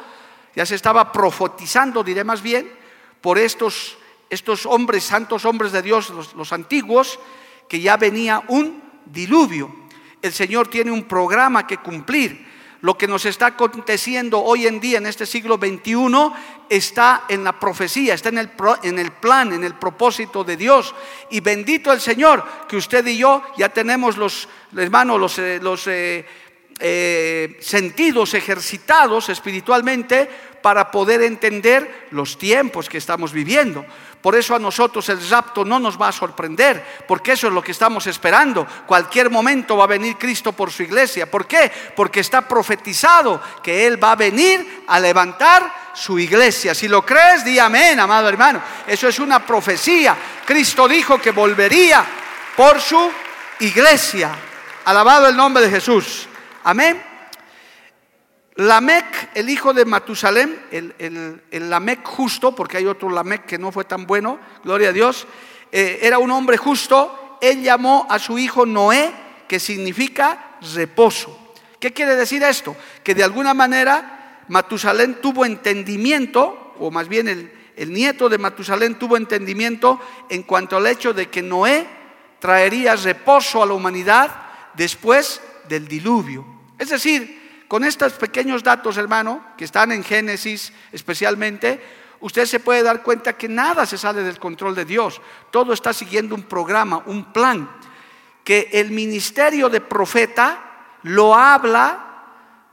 ya 0.56 0.66
se 0.66 0.76
estaba 0.76 1.12
profetizando, 1.12 2.04
diré 2.04 2.24
más 2.24 2.44
bien, 2.44 2.72
por 3.20 3.40
estos, 3.40 3.98
estos 4.30 4.68
hombres, 4.68 5.04
santos 5.04 5.44
hombres 5.46 5.72
de 5.72 5.82
Dios, 5.82 6.12
los 6.36 6.54
antiguos, 6.54 7.20
que 7.68 7.82
ya 7.82 7.98
venía 7.98 8.44
un 8.48 8.84
diluvio. 9.06 9.74
El 10.22 10.32
Señor 10.32 10.68
tiene 10.68 10.92
un 10.92 11.06
programa 11.06 11.66
que 11.66 11.78
cumplir 11.78 12.53
lo 12.84 12.98
que 12.98 13.08
nos 13.08 13.26
está 13.26 13.46
aconteciendo 13.48 14.44
hoy 14.44 14.68
en 14.68 14.82
día 14.82 14.98
en 14.98 15.06
este 15.06 15.26
siglo 15.26 15.56
XXI 15.56 15.96
está 16.68 17.24
en 17.30 17.46
la 17.46 17.58
profecía, 17.58 18.14
está 18.14 18.28
en 18.28 18.40
el, 18.40 18.50
en 18.84 19.00
el 19.00 19.14
plan, 19.14 19.54
en 19.54 19.64
el 19.64 19.76
propósito 19.76 20.44
de 20.44 20.58
Dios. 20.58 20.94
Y 21.30 21.40
bendito 21.40 21.94
el 21.94 22.02
Señor 22.02 22.44
que 22.68 22.76
usted 22.76 23.08
y 23.08 23.18
yo 23.18 23.42
ya 23.56 23.70
tenemos 23.70 24.18
los, 24.18 24.50
hermanos, 24.76 25.18
los, 25.18 25.40
eh, 25.40 25.60
los 25.62 25.88
eh, 25.88 26.26
eh, 26.78 27.58
sentidos 27.62 28.34
ejercitados 28.34 29.30
espiritualmente 29.30 30.30
para 30.64 30.90
poder 30.90 31.22
entender 31.22 32.08
los 32.12 32.38
tiempos 32.38 32.88
que 32.88 32.98
estamos 32.98 33.34
viviendo. 33.34 33.86
Por 34.22 34.34
eso 34.34 34.56
a 34.56 34.60
nosotros 34.60 35.10
el 35.10 35.30
rapto 35.30 35.66
no 35.66 35.78
nos 35.78 36.02
va 36.02 36.08
a 36.08 36.14
sorprender, 36.14 37.04
porque 37.06 37.34
eso 37.34 37.48
es 37.48 37.54
lo 37.54 37.62
que 37.62 37.74
estamos 37.74 38.08
esperando. 38.08 38.66
Cualquier 38.88 39.30
momento 39.30 39.76
va 39.76 39.84
a 39.84 39.88
venir 39.88 40.16
Cristo 40.18 40.54
por 40.54 40.72
su 40.72 40.84
iglesia. 40.84 41.30
¿Por 41.30 41.46
qué? 41.46 41.70
Porque 41.94 42.22
está 42.22 42.48
profetizado 42.48 43.42
que 43.62 43.86
Él 43.86 44.02
va 44.02 44.14
a 44.14 44.16
venir 44.16 44.86
a 44.88 45.02
levantar 45.02 45.92
su 45.94 46.18
iglesia. 46.18 46.74
Si 46.74 46.88
lo 46.88 47.06
crees, 47.06 47.44
di 47.44 47.60
amén, 47.60 48.00
amado 48.00 48.30
hermano. 48.30 48.62
Eso 48.88 49.10
es 49.10 49.20
una 49.20 49.46
profecía. 49.46 50.16
Cristo 50.46 50.88
dijo 50.88 51.20
que 51.20 51.32
volvería 51.32 52.06
por 52.56 52.80
su 52.80 53.12
iglesia. 53.60 54.32
Alabado 54.86 55.28
el 55.28 55.36
nombre 55.36 55.64
de 55.64 55.70
Jesús. 55.70 56.30
Amén. 56.64 57.13
Lamec, 58.56 59.32
el 59.34 59.50
hijo 59.50 59.74
de 59.74 59.86
Matusalem, 59.86 60.56
el, 60.72 61.70
Lamec 61.70 62.06
justo, 62.06 62.54
porque 62.56 62.78
hay 62.78 62.86
otro 62.86 63.10
Lamec 63.10 63.46
que 63.46 63.58
no 63.58 63.72
fue 63.72 63.86
tan 63.86 64.06
bueno, 64.06 64.40
gloria 64.64 64.90
a 64.90 64.94
Dios, 64.94 65.26
eh, 65.72 66.00
era 66.04 66.20
un 66.20 66.30
hombre 66.30 66.58
justo, 66.58 67.38
él 67.42 67.64
llamó 67.64 68.06
a 68.10 68.20
su 68.20 68.38
hijo 68.38 68.66
Noé, 68.66 69.12
que 69.48 69.60
significa 69.60 70.58
reposo. 70.74 71.56
¿Qué 71.80 71.92
quiere 71.94 72.16
decir 72.16 72.44
esto? 72.44 72.76
Que 73.04 73.16
de 73.16 73.24
alguna 73.24 73.54
manera 73.54 74.44
Matusalén 74.48 75.16
tuvo 75.16 75.46
entendimiento, 75.46 76.76
o 76.80 76.92
más 76.92 77.08
bien 77.08 77.28
el, 77.28 77.52
el 77.76 77.92
nieto 77.92 78.30
de 78.30 78.38
Matusalén 78.38 79.00
tuvo 79.00 79.18
entendimiento 79.18 80.00
en 80.30 80.44
cuanto 80.44 80.78
al 80.78 80.86
hecho 80.86 81.12
de 81.12 81.28
que 81.28 81.42
Noé 81.42 81.88
traería 82.40 82.96
reposo 82.96 83.64
a 83.64 83.66
la 83.66 83.74
humanidad 83.74 84.30
después 84.76 85.42
del 85.68 85.88
diluvio. 85.88 86.46
Es 86.78 86.90
decir, 86.90 87.43
con 87.74 87.84
estos 87.84 88.14
pequeños 88.14 88.62
datos, 88.62 88.98
hermano, 88.98 89.44
que 89.58 89.66
están 89.66 89.92
en 89.92 90.04
Génesis 90.04 90.72
especialmente, 90.92 91.82
usted 92.20 92.46
se 92.46 92.60
puede 92.60 92.84
dar 92.84 93.02
cuenta 93.02 93.34
que 93.34 93.50
nada 93.50 93.88
se 93.88 93.98
sale 93.98 94.22
del 94.22 94.38
control 94.38 94.76
de 94.76 94.86
Dios. 94.86 95.20
Todo 95.50 95.74
está 95.74 95.92
siguiendo 95.92 96.36
un 96.36 96.44
programa, 96.44 97.02
un 97.08 97.34
plan, 97.34 97.68
que 98.44 98.70
el 98.74 98.92
ministerio 98.92 99.70
de 99.70 99.82
profeta 99.82 101.00
lo 101.02 101.34
habla 101.34 102.28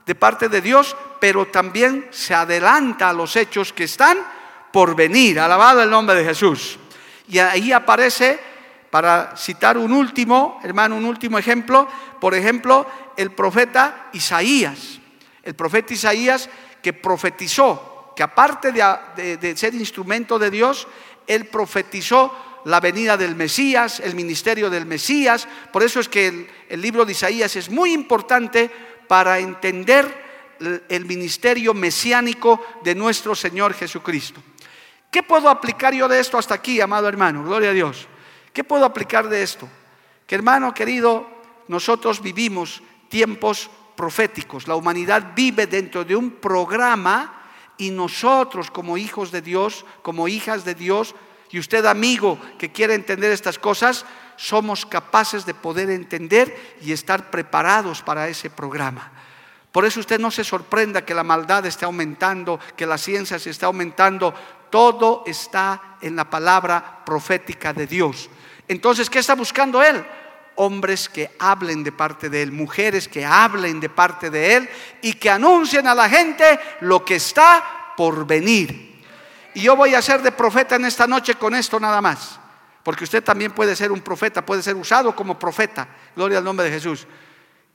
de 0.05 0.13
parte 0.13 0.49
de 0.49 0.61
Dios, 0.61 0.95
pero 1.19 1.47
también 1.47 2.07
se 2.11 2.35
adelanta 2.35 3.09
a 3.09 3.13
los 3.13 3.35
hechos 3.35 3.73
que 3.73 3.85
están 3.85 4.19
por 4.71 4.95
venir. 4.95 5.39
Alabado 5.39 5.81
el 5.81 5.89
nombre 5.89 6.15
de 6.15 6.25
Jesús. 6.25 6.77
Y 7.27 7.39
ahí 7.39 7.71
aparece, 7.71 8.39
para 8.91 9.35
citar 9.35 9.79
un 9.79 9.93
último, 9.93 10.59
hermano, 10.63 10.95
un 10.95 11.05
último 11.05 11.39
ejemplo, 11.39 11.87
por 12.19 12.35
ejemplo, 12.35 12.85
el 13.17 13.31
profeta 13.31 14.09
Isaías. 14.13 14.99
El 15.43 15.55
profeta 15.55 15.93
Isaías 15.93 16.49
que 16.81 16.93
profetizó, 16.93 18.13
que 18.15 18.23
aparte 18.23 18.71
de, 18.71 19.55
ser 19.55 19.73
instrumento 19.75 20.37
de 20.39 20.51
Dios, 20.51 20.87
él 21.27 21.45
profetizó 21.47 22.61
la 22.65 22.79
venida 22.79 23.17
del 23.17 23.35
Mesías, 23.35 23.99
el 23.99 24.15
ministerio 24.15 24.69
del 24.69 24.85
Mesías. 24.85 25.47
Por 25.71 25.83
eso 25.83 25.99
es 25.99 26.09
que 26.09 26.27
el, 26.27 26.47
el 26.69 26.81
libro 26.81 27.05
de 27.05 27.13
Isaías 27.13 27.55
es 27.55 27.69
muy 27.69 27.93
importante 27.93 28.69
para 29.07 29.39
entender 29.39 30.31
el 30.89 31.05
ministerio 31.05 31.73
mesiánico 31.73 32.63
de 32.83 32.93
nuestro 32.93 33.35
Señor 33.35 33.73
Jesucristo. 33.73 34.41
¿Qué 35.09 35.23
puedo 35.23 35.49
aplicar 35.49 35.93
yo 35.93 36.07
de 36.07 36.19
esto 36.19 36.37
hasta 36.37 36.55
aquí, 36.55 36.79
amado 36.79 37.09
hermano? 37.09 37.43
Gloria 37.43 37.71
a 37.71 37.73
Dios. 37.73 38.07
¿Qué 38.53 38.63
puedo 38.63 38.85
aplicar 38.85 39.27
de 39.27 39.43
esto? 39.43 39.67
Que 40.25 40.35
hermano 40.35 40.73
querido, 40.73 41.27
nosotros 41.67 42.21
vivimos 42.21 42.81
tiempos 43.11 43.69
proféticos. 43.95 44.67
La 44.67 44.75
humanidad 44.75 45.33
vive 45.35 45.67
dentro 45.67 46.03
de 46.03 46.15
un 46.15 46.31
programa 46.31 47.43
y 47.77 47.91
nosotros 47.91 48.71
como 48.71 48.97
hijos 48.97 49.31
de 49.31 49.41
Dios, 49.41 49.85
como 50.01 50.27
hijas 50.27 50.65
de 50.65 50.73
Dios, 50.73 51.13
y 51.51 51.59
usted 51.59 51.85
amigo 51.85 52.39
que 52.57 52.71
quiere 52.71 52.95
entender 52.95 53.31
estas 53.31 53.59
cosas, 53.59 54.05
somos 54.37 54.85
capaces 54.85 55.45
de 55.45 55.53
poder 55.53 55.89
entender 55.89 56.77
y 56.81 56.93
estar 56.93 57.29
preparados 57.29 58.01
para 58.01 58.29
ese 58.29 58.49
programa. 58.49 59.11
Por 59.71 59.85
eso 59.85 59.99
usted 59.99 60.19
no 60.19 60.31
se 60.31 60.43
sorprenda 60.43 61.05
que 61.05 61.13
la 61.13 61.23
maldad 61.23 61.65
esté 61.65 61.85
aumentando, 61.85 62.59
que 62.75 62.85
la 62.85 62.97
ciencia 62.97 63.39
se 63.39 63.49
está 63.49 63.67
aumentando. 63.67 64.33
Todo 64.69 65.23
está 65.25 65.97
en 66.01 66.15
la 66.15 66.29
palabra 66.29 67.03
profética 67.05 67.73
de 67.73 67.87
Dios. 67.87 68.29
Entonces, 68.67 69.09
¿qué 69.09 69.19
está 69.19 69.35
buscando 69.35 69.83
Él? 69.83 70.03
Hombres 70.55 71.09
que 71.09 71.31
hablen 71.39 71.83
de 71.83 71.91
parte 71.91 72.29
de 72.29 72.41
Él, 72.41 72.51
mujeres 72.51 73.07
que 73.07 73.25
hablen 73.25 73.79
de 73.79 73.89
parte 73.89 74.29
de 74.29 74.55
Él 74.55 74.69
y 75.01 75.13
que 75.13 75.29
anuncien 75.29 75.87
a 75.87 75.95
la 75.95 76.09
gente 76.09 76.59
lo 76.81 77.03
que 77.03 77.15
está 77.15 77.93
por 77.97 78.25
venir. 78.25 79.03
Y 79.53 79.61
yo 79.61 79.75
voy 79.75 79.95
a 79.95 80.01
ser 80.01 80.21
de 80.21 80.31
profeta 80.31 80.75
en 80.75 80.85
esta 80.85 81.07
noche 81.07 81.35
con 81.35 81.55
esto 81.55 81.79
nada 81.79 82.01
más, 82.01 82.39
porque 82.83 83.03
usted 83.03 83.23
también 83.23 83.51
puede 83.51 83.75
ser 83.75 83.91
un 83.91 84.01
profeta, 84.01 84.45
puede 84.45 84.63
ser 84.63 84.75
usado 84.75 85.15
como 85.15 85.37
profeta. 85.37 85.87
Gloria 86.15 86.37
al 86.37 86.43
nombre 86.43 86.65
de 86.65 86.71
Jesús. 86.71 87.07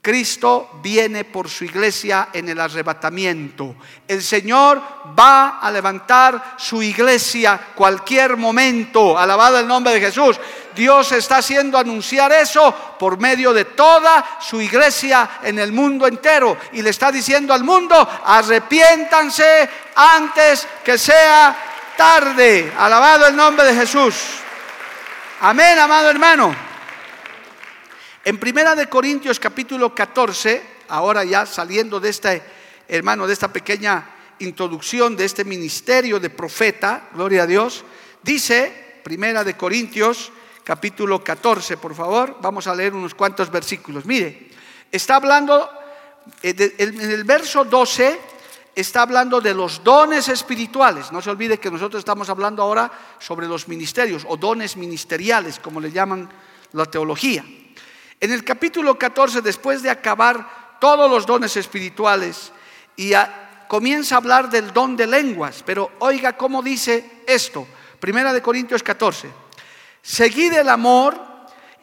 Cristo 0.06 0.70
viene 0.80 1.25
por 1.25 1.50
su 1.50 1.64
iglesia 1.64 2.28
en 2.32 2.48
el 2.48 2.60
arrebatamiento. 2.60 3.75
El 4.06 4.22
Señor 4.22 4.80
va 5.18 5.58
a 5.58 5.68
levantar 5.68 6.54
su 6.56 6.80
iglesia 6.80 7.60
cualquier 7.75 8.36
momento. 8.36 9.18
Alabado 9.18 9.58
el 9.58 9.66
nombre 9.66 9.94
de 9.94 10.00
Jesús. 10.00 10.38
Dios 10.76 11.10
está 11.10 11.38
haciendo 11.38 11.76
anunciar 11.76 12.30
eso 12.30 12.72
por 12.96 13.18
medio 13.18 13.52
de 13.52 13.64
toda 13.64 14.38
su 14.40 14.60
iglesia 14.60 15.28
en 15.42 15.58
el 15.58 15.72
mundo 15.72 16.06
entero. 16.06 16.56
Y 16.70 16.82
le 16.82 16.90
está 16.90 17.10
diciendo 17.10 17.52
al 17.52 17.64
mundo, 17.64 18.08
arrepiéntanse 18.25 19.68
antes 19.96 20.68
que 20.84 20.98
sea 20.98 21.56
tarde. 21.96 22.72
Alabado 22.78 23.26
el 23.26 23.34
nombre 23.34 23.66
de 23.66 23.75
Jesús. 23.75 24.14
Amén, 25.40 25.76
amado 25.76 26.10
hermano. 26.10 26.75
En 28.26 28.38
Primera 28.38 28.75
de 28.75 28.88
Corintios 28.88 29.38
capítulo 29.38 29.95
14, 29.95 30.61
ahora 30.88 31.23
ya 31.23 31.47
saliendo 31.47 32.00
de 32.00 32.09
este 32.09 32.42
hermano 32.88 33.25
de 33.25 33.33
esta 33.33 33.52
pequeña 33.52 34.04
introducción 34.40 35.16
de 35.16 35.25
este 35.25 35.45
ministerio 35.45 36.18
de 36.18 36.28
profeta, 36.28 37.09
gloria 37.14 37.45
a 37.45 37.47
Dios, 37.47 37.85
dice 38.25 38.99
Primera 39.04 39.45
de 39.45 39.56
Corintios 39.56 40.33
capítulo 40.64 41.23
14, 41.23 41.76
por 41.76 41.95
favor, 41.95 42.38
vamos 42.42 42.66
a 42.66 42.75
leer 42.75 42.95
unos 42.95 43.14
cuantos 43.14 43.49
versículos. 43.49 44.04
Mire, 44.04 44.50
está 44.90 45.14
hablando 45.14 45.71
eh, 46.42 46.75
en 46.78 47.00
el 47.00 47.23
verso 47.23 47.64
12 47.64 48.18
está 48.75 49.02
hablando 49.02 49.40
de 49.40 49.54
los 49.54 49.85
dones 49.85 50.28
espirituales. 50.28 51.12
No 51.12 51.23
se 51.23 51.30
olvide 51.30 51.61
que 51.61 51.71
nosotros 51.71 52.00
estamos 52.00 52.28
hablando 52.28 52.64
ahora 52.64 52.90
sobre 53.21 53.47
los 53.47 53.68
ministerios 53.68 54.26
o 54.26 54.37
dones 54.37 54.76
ministeriales, 54.76 55.61
como 55.61 55.80
le 55.80 55.92
llaman 55.92 56.28
la 56.73 56.87
teología. 56.87 57.45
En 58.20 58.32
el 58.32 58.44
capítulo 58.44 58.99
14, 58.99 59.42
después 59.42 59.82
de 59.82 59.90
acabar 59.90 60.78
todos 60.80 61.11
los 61.11 61.26
dones 61.26 61.56
espirituales, 61.56 62.52
y 62.96 63.12
comienza 63.68 64.14
a 64.14 64.18
hablar 64.18 64.49
del 64.49 64.73
don 64.73 64.96
de 64.96 65.06
lenguas, 65.06 65.62
pero 65.64 65.92
oiga 65.99 66.37
cómo 66.37 66.62
dice 66.62 67.23
esto, 67.26 67.66
Primera 68.00 68.32
de 68.32 68.42
Corintios 68.42 68.82
14. 68.82 69.28
seguid 70.00 70.52
el 70.52 70.68
amor 70.68 71.18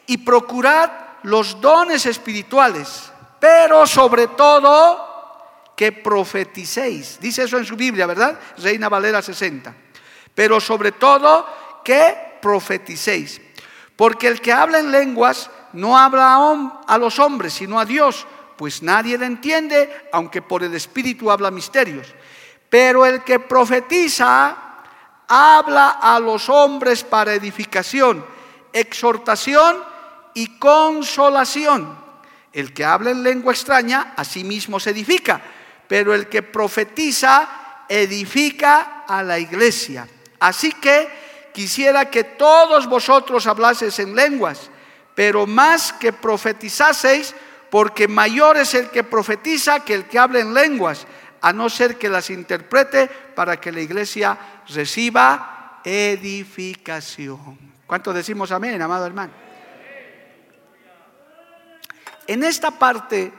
y 0.06 0.18
procurad 0.18 0.90
los 1.22 1.60
dones 1.60 2.06
espirituales, 2.06 3.12
pero 3.38 3.86
sobre 3.86 4.28
todo 4.28 5.72
que 5.76 5.92
profeticéis. 5.92 7.18
Dice 7.20 7.44
eso 7.44 7.58
en 7.58 7.64
su 7.64 7.76
Biblia, 7.76 8.06
¿verdad? 8.06 8.38
Reina 8.58 8.88
Valera 8.88 9.22
60. 9.22 9.74
Pero 10.34 10.60
sobre 10.60 10.92
todo 10.92 11.46
que 11.84 12.38
profeticéis. 12.40 13.40
Porque 13.96 14.28
el 14.28 14.40
que 14.40 14.52
habla 14.52 14.78
en 14.78 14.90
lenguas 14.90 15.50
no 15.74 15.98
habla 15.98 16.38
a, 16.86 16.98
los 16.98 17.18
hombres, 17.18 17.52
sino 17.52 17.78
a 17.78 17.84
Dios, 17.84 18.26
pues 18.56 18.82
nadie 18.82 19.18
le 19.18 19.26
entiende, 19.26 20.08
aunque 20.12 20.40
por 20.40 20.62
el 20.62 20.74
Espíritu 20.74 21.30
habla 21.30 21.50
misterios. 21.50 22.14
Pero 22.68 23.04
el 23.04 23.22
que 23.22 23.40
profetiza 23.40 24.56
habla 25.28 25.90
a 26.00 26.18
los 26.20 26.48
hombres 26.48 27.04
para 27.04 27.34
edificación, 27.34 28.24
exhortación 28.72 29.76
y 30.34 30.58
consolación. 30.58 31.98
El 32.52 32.72
que 32.72 32.84
habla 32.84 33.10
en 33.10 33.22
lengua 33.22 33.52
extraña, 33.52 34.14
a 34.16 34.24
sí 34.24 34.44
mismo 34.44 34.78
se 34.78 34.90
edifica, 34.90 35.40
pero 35.88 36.14
el 36.14 36.28
que 36.28 36.42
profetiza 36.42 37.84
edifica 37.88 39.04
a 39.08 39.22
la 39.22 39.38
iglesia. 39.38 40.08
Así 40.38 40.72
que 40.72 41.50
quisiera 41.52 42.10
que 42.10 42.24
todos 42.24 42.86
vosotros 42.86 43.46
hablaseis 43.46 43.98
en 43.98 44.14
lenguas, 44.14 44.70
pero 45.14 45.46
más 45.46 45.92
que 45.92 46.12
profetizaseis, 46.12 47.34
porque 47.70 48.08
mayor 48.08 48.56
es 48.56 48.74
el 48.74 48.90
que 48.90 49.04
profetiza 49.04 49.80
que 49.80 49.94
el 49.94 50.04
que 50.06 50.18
habla 50.18 50.40
en 50.40 50.54
lenguas, 50.54 51.06
a 51.40 51.52
no 51.52 51.68
ser 51.68 51.98
que 51.98 52.08
las 52.08 52.30
interprete 52.30 53.08
para 53.34 53.60
que 53.60 53.70
la 53.70 53.80
iglesia 53.80 54.38
reciba 54.68 55.80
edificación. 55.84 57.58
¿Cuánto 57.86 58.12
decimos 58.12 58.50
amén, 58.50 58.80
amado 58.80 59.06
hermano? 59.06 59.32
En 62.26 62.42
esta 62.42 62.70
parte, 62.70 63.32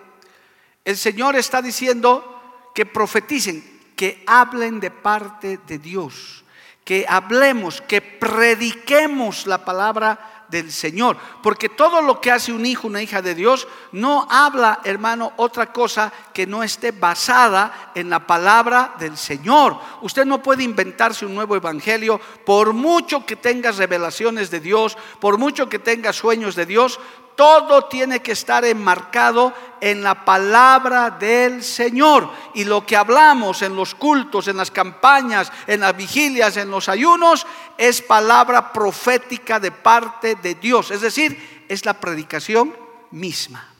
el 0.83 0.95
Señor 0.95 1.35
está 1.35 1.61
diciendo 1.61 2.71
que 2.75 2.85
profeticen, 2.85 3.63
que 3.95 4.23
hablen 4.27 4.79
de 4.79 4.91
parte 4.91 5.59
de 5.65 5.79
Dios, 5.79 6.43
que 6.83 7.05
hablemos, 7.09 7.81
que 7.81 8.01
prediquemos 8.01 9.47
la 9.47 9.65
palabra 9.65 10.34
del 10.49 10.71
Señor. 10.71 11.17
Porque 11.41 11.69
todo 11.69 12.01
lo 12.01 12.21
que 12.21 12.31
hace 12.31 12.51
un 12.51 12.65
hijo, 12.65 12.87
una 12.87 13.01
hija 13.01 13.21
de 13.21 13.35
Dios, 13.35 13.67
no 13.91 14.27
habla, 14.29 14.81
hermano, 14.83 15.33
otra 15.37 15.71
cosa 15.71 16.11
que 16.33 16.45
no 16.47 16.63
esté 16.63 16.91
basada 16.91 17.91
en 17.95 18.09
la 18.09 18.25
palabra 18.25 18.95
del 18.99 19.17
Señor. 19.17 19.77
Usted 20.01 20.25
no 20.25 20.41
puede 20.41 20.63
inventarse 20.63 21.25
un 21.25 21.35
nuevo 21.35 21.55
evangelio 21.55 22.19
por 22.45 22.73
mucho 22.73 23.25
que 23.25 23.35
tenga 23.35 23.71
revelaciones 23.71 24.49
de 24.51 24.59
Dios, 24.59 24.97
por 25.19 25.37
mucho 25.37 25.69
que 25.69 25.79
tenga 25.79 26.13
sueños 26.13 26.55
de 26.55 26.65
Dios, 26.65 26.99
todo 27.35 27.85
tiene 27.85 28.21
que 28.21 28.31
estar 28.31 28.63
enmarcado 28.65 29.53
en 29.81 30.01
la 30.01 30.25
palabra 30.25 31.11
del 31.11 31.63
Señor. 31.63 32.29
Y 32.53 32.63
lo 32.63 32.85
que 32.85 32.95
hablamos 32.95 33.61
en 33.61 33.75
los 33.75 33.93
cultos, 33.93 34.47
en 34.47 34.57
las 34.57 34.71
campañas, 34.71 35.51
en 35.67 35.81
las 35.81 35.95
vigilias, 35.95 36.57
en 36.57 36.71
los 36.71 36.89
ayunos, 36.89 37.45
es 37.77 38.01
palabra 38.01 38.71
profética 38.71 39.59
de 39.59 39.71
parte 39.71 40.35
de 40.35 40.55
Dios. 40.55 40.91
Es 40.91 41.01
decir, 41.01 41.65
es 41.67 41.85
la 41.85 41.93
predicación 41.93 42.75
misma. 43.11 43.75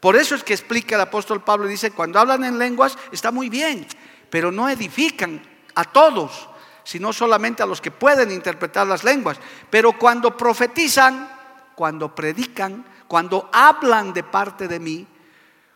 Por 0.00 0.16
eso 0.16 0.34
es 0.34 0.44
que 0.44 0.54
explica 0.54 0.96
el 0.96 1.00
apóstol 1.00 1.42
Pablo 1.42 1.66
y 1.66 1.70
dice, 1.70 1.90
cuando 1.90 2.20
hablan 2.20 2.44
en 2.44 2.58
lenguas 2.58 2.98
está 3.12 3.30
muy 3.30 3.48
bien, 3.48 3.86
pero 4.30 4.52
no 4.52 4.68
edifican 4.68 5.42
a 5.74 5.84
todos, 5.84 6.48
sino 6.84 7.12
solamente 7.12 7.62
a 7.62 7.66
los 7.66 7.80
que 7.80 7.90
pueden 7.90 8.30
interpretar 8.30 8.86
las 8.86 9.04
lenguas. 9.04 9.38
Pero 9.70 9.92
cuando 9.98 10.36
profetizan, 10.36 11.28
cuando 11.74 12.14
predican, 12.14 12.84
cuando 13.08 13.48
hablan 13.52 14.12
de 14.12 14.22
parte 14.22 14.68
de 14.68 14.80
mí, 14.80 15.06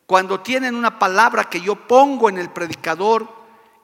cuando 0.06 0.40
tienen 0.40 0.74
una 0.74 0.98
palabra 0.98 1.44
que 1.44 1.60
yo 1.60 1.76
pongo 1.76 2.28
en 2.28 2.38
el 2.38 2.50
predicador, 2.50 3.28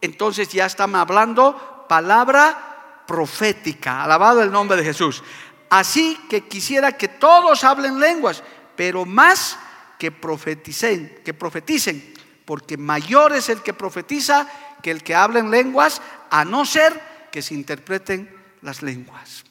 entonces 0.01 0.49
ya 0.49 0.67
están 0.67 0.95
hablando 0.97 1.87
palabra 1.89 3.05
profética. 3.07 4.03
Alabado 4.03 4.43
el 4.43 4.51
nombre 4.51 4.77
de 4.77 4.85
Jesús. 4.85 5.23
Así 5.71 6.19
que 6.29 6.49
quisiera 6.49 6.93
que 6.93 7.09
todos 7.09 7.65
hablen 7.65 8.01
lenguas, 8.01 8.43
pero 8.75 9.05
más 9.05 9.59
que 9.99 10.13
profeticen, 10.13 11.21
que 11.25 11.35
profeticen, 11.35 12.15
porque 12.45 12.77
mayor 12.77 13.33
es 13.33 13.49
el 13.49 13.63
que 13.63 13.73
profetiza 13.73 14.47
que 14.83 14.91
el 14.91 15.03
que 15.03 15.15
habla 15.15 15.41
en 15.41 15.51
lenguas, 15.51 16.03
a 16.31 16.45
no 16.45 16.65
ser 16.65 17.29
que 17.33 17.43
se 17.43 17.55
interpreten 17.55 18.35
las 18.63 18.83
lenguas. 18.83 19.45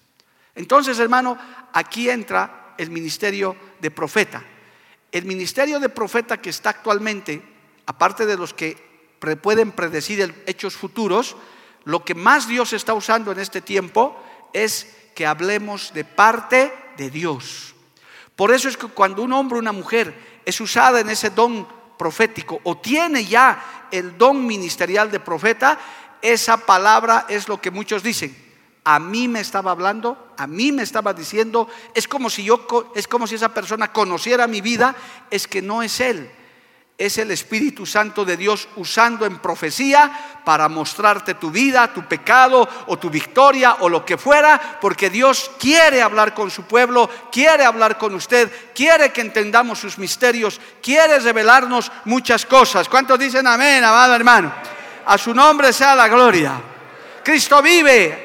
Entonces, 0.55 0.99
hermano, 0.99 1.38
aquí 1.73 2.10
entra 2.10 2.64
el 2.77 2.89
ministerio 2.89 3.55
de 3.79 3.91
profeta. 3.91 4.43
El 5.11 5.25
ministerio 5.25 5.79
de 5.79 5.89
profeta 5.89 6.41
que 6.41 6.49
está 6.49 6.71
actualmente, 6.71 7.41
aparte 7.85 8.25
de 8.25 8.38
los 8.38 8.53
que 8.53 8.77
pueden 9.41 9.71
predecir 9.71 10.43
hechos 10.45 10.75
futuros, 10.75 11.35
lo 11.83 12.03
que 12.03 12.15
más 12.15 12.47
Dios 12.47 12.73
está 12.73 12.93
usando 12.93 13.31
en 13.31 13.39
este 13.39 13.61
tiempo 13.61 14.21
es 14.53 14.88
que 15.15 15.25
hablemos 15.25 15.93
de 15.93 16.03
parte 16.03 16.73
de 16.97 17.09
Dios. 17.09 17.75
Por 18.35 18.51
eso 18.51 18.67
es 18.67 18.77
que 18.77 18.88
cuando 18.88 19.23
un 19.23 19.33
hombre 19.33 19.57
o 19.57 19.61
una 19.61 19.71
mujer 19.71 20.41
es 20.45 20.59
usada 20.59 20.99
en 20.99 21.09
ese 21.09 21.29
don 21.29 21.67
profético 21.97 22.59
o 22.63 22.77
tiene 22.77 23.25
ya 23.25 23.88
el 23.91 24.17
don 24.17 24.45
ministerial 24.45 25.09
de 25.09 25.19
profeta, 25.19 25.79
esa 26.21 26.57
palabra 26.57 27.25
es 27.29 27.47
lo 27.47 27.61
que 27.61 27.71
muchos 27.71 28.03
dicen 28.03 28.45
a 28.85 28.99
mí 28.99 29.27
me 29.27 29.41
estaba 29.41 29.71
hablando, 29.71 30.24
a 30.38 30.48
mí 30.48 30.71
me 30.71 30.84
estaba 30.84 31.13
diciendo, 31.13 31.67
es 31.93 32.08
como 32.08 32.30
si 32.30 32.43
yo 32.43 32.65
es 32.95 33.08
como 33.08 33.28
si 33.28 33.36
esa 33.36 33.54
persona 33.54 33.91
conociera 33.91 34.48
mi 34.48 34.62
vida, 34.62 34.95
es 35.30 35.48
que 35.48 35.62
no 35.62 35.84
es 35.84 36.00
él. 36.00 36.30
Es 36.98 37.17
el 37.17 37.30
Espíritu 37.32 37.86
Santo 37.86 38.24
de 38.24 38.38
Dios 38.38 38.69
usando 38.78 39.26
en 39.26 39.39
profecía 39.39 40.39
para 40.45 40.69
mostrarte 40.69 41.34
tu 41.34 41.52
vida, 41.52 41.93
tu 41.93 42.08
pecado 42.08 42.69
o 42.88 42.98
tu 42.98 43.10
victoria 43.10 43.78
o 43.82 43.89
lo 43.89 44.06
que 44.06 44.17
fuera, 44.17 44.80
porque 44.80 45.10
Dios 45.10 45.52
quiere 45.60 46.02
hablar 46.02 46.34
con 46.34 46.50
su 46.50 46.63
pueblo, 46.63 47.10
quiere 47.34 47.65
hablar 47.65 47.98
con 47.98 48.15
usted, 48.15 48.50
quiere 48.74 49.12
que 49.12 49.19
entendamos 49.19 49.80
sus 49.80 49.98
misterios, 49.98 50.62
quiere 50.82 51.19
revelarnos 51.19 51.91
muchas 52.06 52.45
cosas. 52.45 52.88
¿Cuántos 52.88 53.19
dicen 53.19 53.45
amén, 53.45 53.84
amado 53.84 54.15
hermano? 54.15 54.54
A 55.06 55.17
su 55.17 55.34
nombre 55.34 55.74
sea 55.74 55.95
la 55.95 56.08
gloria. 56.08 56.62
Cristo 57.26 57.62
vive, 57.62 58.24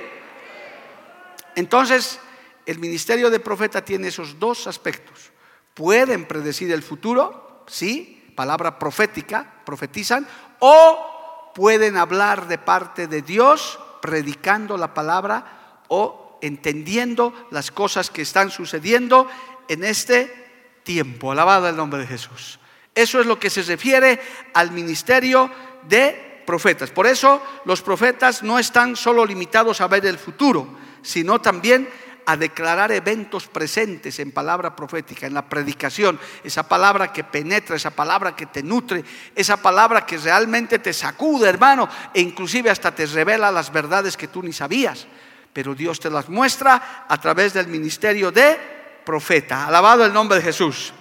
entonces, 1.56 2.20
el 2.66 2.78
ministerio 2.78 3.30
de 3.30 3.40
profeta 3.40 3.84
tiene 3.84 4.08
esos 4.08 4.38
dos 4.38 4.66
aspectos. 4.66 5.32
Pueden 5.74 6.26
predecir 6.26 6.70
el 6.72 6.82
futuro, 6.82 7.64
sí, 7.66 8.32
palabra 8.36 8.78
profética, 8.78 9.62
profetizan, 9.64 10.26
o 10.60 11.52
pueden 11.54 11.96
hablar 11.96 12.46
de 12.48 12.58
parte 12.58 13.06
de 13.06 13.22
Dios, 13.22 13.78
predicando 14.00 14.76
la 14.76 14.94
palabra 14.94 15.82
o 15.88 16.38
entendiendo 16.42 17.34
las 17.50 17.70
cosas 17.70 18.10
que 18.10 18.22
están 18.22 18.50
sucediendo 18.50 19.28
en 19.68 19.84
este 19.84 20.80
tiempo. 20.82 21.32
Alabado 21.32 21.68
el 21.68 21.76
nombre 21.76 22.00
de 22.00 22.06
Jesús. 22.06 22.58
Eso 22.94 23.20
es 23.20 23.26
lo 23.26 23.38
que 23.38 23.50
se 23.50 23.62
refiere 23.62 24.20
al 24.54 24.72
ministerio 24.72 25.50
de 25.88 26.42
profetas. 26.46 26.90
Por 26.90 27.06
eso 27.06 27.42
los 27.64 27.82
profetas 27.82 28.42
no 28.42 28.58
están 28.58 28.96
solo 28.96 29.24
limitados 29.24 29.80
a 29.80 29.88
ver 29.88 30.06
el 30.06 30.18
futuro, 30.18 30.79
sino 31.02 31.40
también 31.40 31.88
a 32.26 32.36
declarar 32.36 32.92
eventos 32.92 33.48
presentes 33.48 34.18
en 34.20 34.30
palabra 34.30 34.76
profética, 34.76 35.26
en 35.26 35.34
la 35.34 35.48
predicación, 35.48 36.18
esa 36.44 36.62
palabra 36.62 37.12
que 37.12 37.24
penetra, 37.24 37.76
esa 37.76 37.90
palabra 37.90 38.36
que 38.36 38.46
te 38.46 38.62
nutre, 38.62 39.04
esa 39.34 39.56
palabra 39.56 40.06
que 40.06 40.18
realmente 40.18 40.78
te 40.78 40.92
sacude, 40.92 41.48
hermano, 41.48 41.88
e 42.14 42.20
inclusive 42.20 42.70
hasta 42.70 42.94
te 42.94 43.06
revela 43.06 43.50
las 43.50 43.72
verdades 43.72 44.16
que 44.16 44.28
tú 44.28 44.42
ni 44.42 44.52
sabías, 44.52 45.06
pero 45.52 45.74
Dios 45.74 45.98
te 45.98 46.10
las 46.10 46.28
muestra 46.28 47.06
a 47.08 47.20
través 47.20 47.52
del 47.52 47.66
ministerio 47.66 48.30
de 48.30 48.56
profeta. 49.04 49.66
Alabado 49.66 50.04
el 50.04 50.12
nombre 50.12 50.38
de 50.38 50.44
Jesús. 50.44 50.92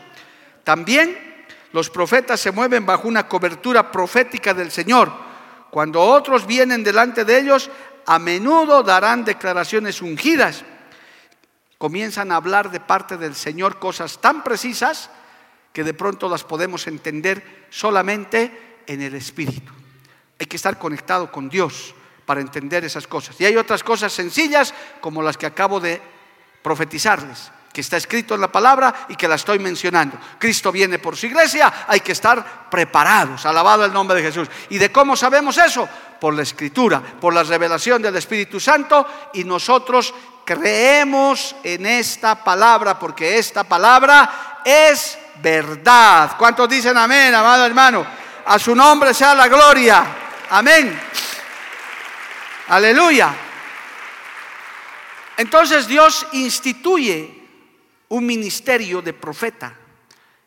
También 0.63 1.45
los 1.71 1.89
profetas 1.89 2.39
se 2.39 2.51
mueven 2.51 2.85
bajo 2.85 3.07
una 3.07 3.27
cobertura 3.27 3.91
profética 3.91 4.53
del 4.53 4.71
Señor. 4.71 5.11
Cuando 5.69 6.01
otros 6.01 6.47
vienen 6.47 6.83
delante 6.83 7.23
de 7.23 7.37
ellos, 7.37 7.69
a 8.09 8.17
menudo 8.17 8.81
darán 8.81 9.23
declaraciones 9.23 10.01
ungidas. 10.01 10.65
Comienzan 11.77 12.31
a 12.31 12.37
hablar 12.37 12.71
de 12.71 12.79
parte 12.79 13.17
del 13.17 13.35
Señor 13.35 13.77
cosas 13.77 14.19
tan 14.19 14.43
precisas 14.43 15.11
que 15.71 15.83
de 15.83 15.93
pronto 15.93 16.27
las 16.27 16.43
podemos 16.43 16.87
entender 16.87 17.67
solamente 17.69 18.81
en 18.87 19.03
el 19.03 19.13
Espíritu. 19.13 19.71
Hay 20.39 20.47
que 20.47 20.55
estar 20.55 20.79
conectado 20.79 21.31
con 21.31 21.49
Dios 21.49 21.93
para 22.25 22.41
entender 22.41 22.83
esas 22.83 23.05
cosas. 23.05 23.39
Y 23.39 23.45
hay 23.45 23.55
otras 23.57 23.83
cosas 23.83 24.11
sencillas 24.11 24.73
como 25.01 25.21
las 25.21 25.37
que 25.37 25.45
acabo 25.45 25.79
de 25.79 26.01
profetizarles. 26.63 27.51
Que 27.71 27.81
está 27.81 27.97
escrito 27.97 28.35
en 28.35 28.41
la 28.41 28.51
palabra 28.51 29.05
y 29.09 29.15
que 29.15 29.27
la 29.27 29.35
estoy 29.35 29.59
mencionando. 29.59 30.17
Cristo 30.37 30.71
viene 30.71 30.99
por 30.99 31.15
su 31.15 31.27
iglesia, 31.27 31.85
hay 31.87 31.99
que 31.99 32.13
estar 32.13 32.69
preparados, 32.69 33.45
alabado 33.45 33.85
el 33.85 33.93
nombre 33.93 34.17
de 34.17 34.23
Jesús. 34.23 34.47
¿Y 34.69 34.77
de 34.77 34.91
cómo 34.91 35.15
sabemos 35.15 35.57
eso? 35.57 35.87
Por 36.19 36.33
la 36.33 36.43
escritura, 36.43 37.01
por 37.01 37.33
la 37.33 37.43
revelación 37.43 38.01
del 38.01 38.15
Espíritu 38.15 38.59
Santo 38.59 39.05
y 39.33 39.43
nosotros 39.43 40.13
creemos 40.43 41.55
en 41.63 41.85
esta 41.85 42.43
palabra 42.43 42.97
porque 42.97 43.37
esta 43.37 43.63
palabra 43.63 44.61
es 44.65 45.17
verdad. 45.41 46.35
¿Cuántos 46.37 46.67
dicen 46.67 46.97
amén, 46.97 47.33
amado 47.33 47.65
hermano? 47.65 48.05
A 48.45 48.57
su 48.57 48.75
nombre 48.75 49.13
sea 49.13 49.35
la 49.35 49.47
gloria. 49.47 50.03
Amén. 50.49 50.99
Aleluya. 52.69 53.33
Entonces 55.37 55.87
Dios 55.87 56.27
instituye 56.33 57.38
un 58.09 58.25
ministerio 58.25 59.01
de 59.01 59.13
profeta. 59.13 59.73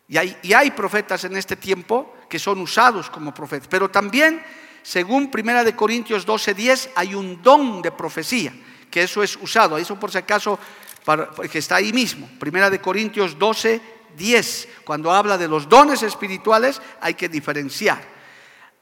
Y 0.09 0.16
hay, 0.16 0.37
y 0.42 0.53
hay, 0.53 0.70
profetas 0.72 1.25
en 1.25 1.37
este 1.37 1.57
tiempo 1.57 2.14
que 2.29 2.38
son 2.38 2.61
usados 2.61 3.09
como 3.09 3.33
profetas. 3.33 3.68
Pero 3.68 3.90
también, 3.90 4.42
según 4.83 5.31
Primera 5.31 5.64
de 5.64 5.75
Corintios 5.75 6.27
12:10, 6.27 6.90
hay 6.94 7.14
un 7.14 7.42
don 7.42 7.81
de 7.81 7.92
profecía, 7.92 8.53
que 8.90 9.05
eso 9.05 9.22
es 9.22 9.37
usado. 9.37 9.79
Eso 9.79 9.98
por 9.98 10.11
si 10.11 10.18
acaso, 10.18 10.59
para, 11.05 11.31
que 11.51 11.59
está 11.59 11.77
ahí 11.77 11.92
mismo. 11.92 12.29
Primera 12.38 12.68
de 12.68 12.81
Corintios 12.81 13.38
12:10, 13.38 14.68
cuando 14.85 15.11
habla 15.12 15.38
de 15.38 15.48
los 15.48 15.68
dones 15.68 16.03
espirituales, 16.03 16.83
hay 17.01 17.14
que 17.14 17.29
diferenciar. 17.29 18.03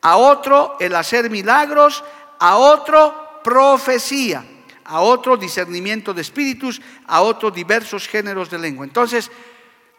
A 0.02 0.16
otro 0.16 0.76
el 0.80 0.96
hacer 0.96 1.28
milagros, 1.28 2.02
a 2.38 2.56
otro 2.56 3.40
profecía 3.44 4.44
a 4.90 5.00
otro 5.00 5.36
discernimiento 5.36 6.12
de 6.12 6.20
espíritus, 6.20 6.82
a 7.06 7.22
otros 7.22 7.54
diversos 7.54 8.08
géneros 8.08 8.50
de 8.50 8.58
lengua. 8.58 8.84
Entonces, 8.84 9.30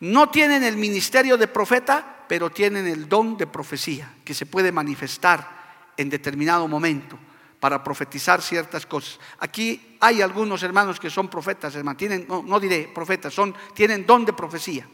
no 0.01 0.29
tienen 0.29 0.63
el 0.63 0.75
ministerio 0.75 1.37
de 1.37 1.47
profeta, 1.47 2.25
pero 2.27 2.49
tienen 2.49 2.85
el 2.87 3.07
don 3.07 3.37
de 3.37 3.47
profecía, 3.47 4.13
que 4.25 4.33
se 4.33 4.45
puede 4.45 4.69
manifestar 4.69 5.93
en 5.95 6.09
determinado 6.09 6.67
momento 6.67 7.17
para 7.61 7.81
profetizar 7.81 8.41
ciertas 8.41 8.85
cosas. 8.85 9.17
Aquí 9.39 9.95
hay 10.01 10.21
algunos 10.21 10.61
hermanos 10.61 10.99
que 10.99 11.09
son 11.09 11.29
profetas, 11.29 11.73
hermanos, 11.73 11.97
tienen, 11.97 12.27
no, 12.27 12.59
diré 12.59 12.91
profetas, 12.93 13.33
son, 13.33 13.55
tienen 13.73 14.05
don 14.05 14.25
de 14.25 14.33
profecía 14.33 14.85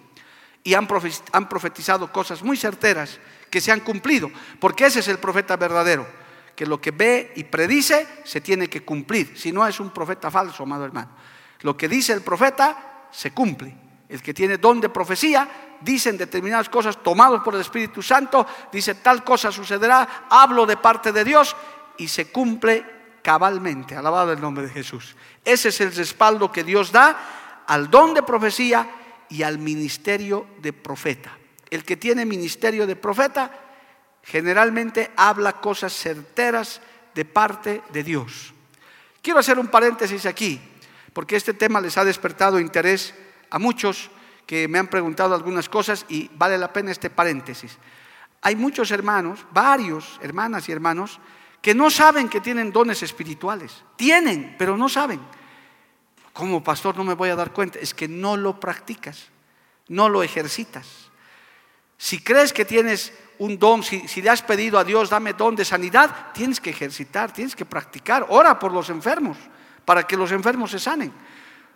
y 0.63 0.75
han 0.75 0.85
profetizado 0.85 2.11
cosas 2.11 2.43
muy 2.43 2.55
certeras 2.55 3.17
que 3.49 3.61
se 3.61 3.71
han 3.71 3.79
cumplido, 3.79 4.29
porque 4.59 4.85
ese 4.85 4.99
es 4.99 5.07
el 5.07 5.17
profeta 5.17 5.55
verdadero 5.55 6.26
que 6.57 6.65
lo 6.65 6.81
que 6.81 6.89
ve 6.89 7.33
y 7.35 7.43
predice 7.43 8.23
se 8.23 8.41
tiene 8.41 8.67
que 8.67 8.83
cumplir. 8.83 9.37
Si 9.37 9.51
no 9.51 9.67
es 9.67 9.79
un 9.79 9.91
profeta 9.91 10.31
falso, 10.31 10.63
amado 10.63 10.85
hermano. 10.85 11.11
Lo 11.61 11.77
que 11.77 11.87
dice 11.87 12.13
el 12.13 12.21
profeta 12.21 13.05
se 13.11 13.29
cumple. 13.29 13.77
El 14.09 14.23
que 14.23 14.33
tiene 14.33 14.57
don 14.57 14.81
de 14.81 14.89
profecía 14.89 15.47
dice 15.81 16.09
en 16.09 16.17
determinadas 16.17 16.67
cosas 16.67 17.03
tomados 17.03 17.43
por 17.43 17.53
el 17.53 17.61
Espíritu 17.61 18.01
Santo, 18.01 18.47
dice 18.71 18.95
tal 18.95 19.23
cosa 19.23 19.51
sucederá, 19.51 20.25
hablo 20.31 20.65
de 20.65 20.77
parte 20.77 21.11
de 21.11 21.23
Dios 21.23 21.55
y 21.95 22.07
se 22.07 22.31
cumple 22.31 22.83
cabalmente. 23.21 23.95
Alabado 23.95 24.31
el 24.31 24.41
nombre 24.41 24.65
de 24.65 24.73
Jesús. 24.73 25.15
Ese 25.45 25.69
es 25.69 25.79
el 25.79 25.93
respaldo 25.93 26.51
que 26.51 26.63
Dios 26.63 26.91
da 26.91 27.63
al 27.67 27.91
don 27.91 28.15
de 28.15 28.23
profecía 28.23 28.89
y 29.29 29.43
al 29.43 29.59
ministerio 29.59 30.47
de 30.59 30.73
profeta. 30.73 31.37
El 31.69 31.83
que 31.83 31.97
tiene 31.97 32.25
ministerio 32.25 32.87
de 32.87 32.95
profeta 32.95 33.66
generalmente 34.27 35.09
habla 35.15 35.53
cosas 35.53 35.93
certeras 35.93 36.81
de 37.15 37.23
parte 37.23 37.81
de 37.93 38.03
Dios. 38.03 38.53
Quiero 39.21 39.39
hacer 39.39 39.57
un 39.57 39.67
paréntesis 39.67 40.25
aquí, 40.25 40.59
porque 41.13 41.37
este 41.37 41.53
tema 41.53 41.79
les 41.79 41.97
ha 41.97 42.03
despertado 42.03 42.59
interés 42.59 43.15
a 43.49 43.57
muchos 43.57 44.11
que 44.45 44.67
me 44.67 44.79
han 44.79 44.87
preguntado 44.87 45.33
algunas 45.33 45.69
cosas 45.69 46.05
y 46.09 46.29
vale 46.35 46.57
la 46.57 46.73
pena 46.73 46.91
este 46.91 47.09
paréntesis. 47.09 47.77
Hay 48.41 48.57
muchos 48.57 48.91
hermanos, 48.91 49.45
varios 49.51 50.19
hermanas 50.21 50.67
y 50.67 50.73
hermanos, 50.73 51.19
que 51.61 51.73
no 51.73 51.89
saben 51.89 52.27
que 52.27 52.41
tienen 52.41 52.73
dones 52.73 53.03
espirituales. 53.03 53.83
Tienen, 53.95 54.55
pero 54.59 54.75
no 54.75 54.89
saben. 54.89 55.21
Como 56.33 56.63
pastor 56.63 56.97
no 56.97 57.05
me 57.05 57.13
voy 57.13 57.29
a 57.29 57.35
dar 57.35 57.53
cuenta, 57.53 57.79
es 57.79 57.93
que 57.93 58.09
no 58.09 58.35
lo 58.35 58.59
practicas, 58.59 59.27
no 59.87 60.09
lo 60.09 60.21
ejercitas. 60.21 61.09
Si 61.97 62.19
crees 62.21 62.53
que 62.53 62.65
tienes 62.65 63.13
un 63.39 63.59
don, 63.59 63.83
si, 63.83 64.21
le 64.21 64.29
has 64.29 64.41
pedido 64.41 64.79
a 64.79 64.83
Dios, 64.83 65.09
dame 65.09 65.33
don 65.33 65.55
de 65.55 65.65
sanidad, 65.65 66.33
tienes 66.33 66.59
que 66.59 66.71
ejercitar, 66.71 67.31
tienes 67.31 67.55
que 67.55 67.65
practicar. 67.65 68.25
Ora 68.29 68.57
por 68.57 68.71
los 68.71 68.89
enfermos, 68.89 69.37
para 69.85 70.03
que 70.03 70.17
los 70.17 70.31
enfermos 70.31 70.71
se 70.71 70.79
sanen. 70.79 71.11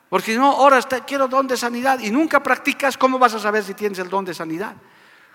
Porque 0.10 0.34
si 0.34 0.38
no, 0.38 0.58
oras, 0.58 0.88
quiero 1.08 1.28
don 1.28 1.48
de 1.48 1.56
sanidad 1.56 2.00
y 2.00 2.12
nunca 2.12 2.44
practicas, 2.44 2.98
¿cómo 2.98 3.18
vas 3.18 3.34
a 3.34 3.40
saber 3.40 3.64
si 3.64 3.74
tienes 3.74 4.00
el 4.00 4.10
don 4.10 4.26
de 4.26 4.34
sanidad? 4.34 4.76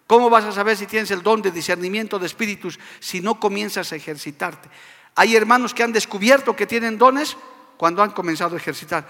¿Cómo 0.07 0.29
vas 0.31 0.45
a 0.45 0.53
saber 0.53 0.77
si 0.77 0.87
tienes 0.87 1.11
el 1.11 1.23
don 1.23 1.43
de 1.43 1.51
discernimiento 1.51 2.19
de 2.19 2.27
espíritus 2.27 2.79
si 3.01 3.21
no 3.21 3.41
comienzas 3.41 3.93
a 3.93 3.97
ejercitarte? 3.97 4.69
Hay 5.15 5.35
hermanos 5.35 5.73
que 5.73 5.83
han 5.83 5.93
descubierto 5.93 6.55
que 6.55 6.67
tienen 6.67 6.99
dones 6.99 7.37
cuando 7.77 8.03
han 8.03 8.11
comenzado 8.11 8.55
a 8.55 8.59
ejercitar. 8.59 9.07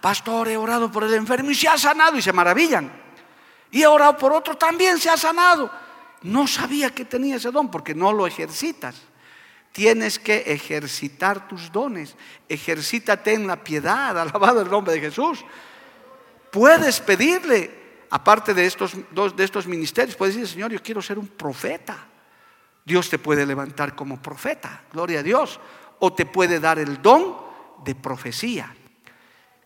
Pastor, 0.00 0.48
he 0.48 0.56
orado 0.56 0.90
por 0.90 1.04
el 1.04 1.14
enfermo 1.14 1.50
y 1.50 1.54
se 1.54 1.68
ha 1.68 1.78
sanado 1.78 2.16
y 2.16 2.22
se 2.22 2.32
maravillan. 2.32 2.90
Y 3.70 3.82
he 3.82 3.86
orado 3.86 4.16
por 4.16 4.32
otro, 4.32 4.56
también 4.56 4.98
se 4.98 5.10
ha 5.10 5.16
sanado. 5.16 5.70
No 6.22 6.46
sabía 6.46 6.90
que 6.90 7.04
tenía 7.04 7.36
ese 7.36 7.50
don 7.50 7.70
porque 7.70 7.94
no 7.94 8.12
lo 8.12 8.26
ejercitas. 8.26 8.96
Tienes 9.72 10.18
que 10.18 10.38
ejercitar 10.52 11.48
tus 11.48 11.70
dones. 11.70 12.16
Ejercítate 12.48 13.32
en 13.34 13.46
la 13.46 13.62
piedad, 13.62 14.18
alabado 14.20 14.60
el 14.60 14.70
nombre 14.70 14.94
de 14.94 15.00
Jesús. 15.00 15.44
Puedes 16.50 17.00
pedirle, 17.00 17.70
aparte 18.10 18.52
de 18.52 18.66
estos, 18.66 18.92
de 18.94 19.44
estos 19.44 19.66
ministerios, 19.66 20.16
puedes 20.16 20.34
decir, 20.34 20.48
Señor, 20.48 20.72
yo 20.72 20.82
quiero 20.82 21.00
ser 21.00 21.18
un 21.18 21.28
profeta. 21.28 22.06
Dios 22.84 23.08
te 23.08 23.18
puede 23.18 23.46
levantar 23.46 23.94
como 23.94 24.20
profeta, 24.20 24.82
gloria 24.92 25.20
a 25.20 25.22
Dios. 25.22 25.60
O 26.00 26.12
te 26.12 26.26
puede 26.26 26.58
dar 26.58 26.78
el 26.78 27.00
don 27.00 27.36
de 27.84 27.94
profecía. 27.94 28.74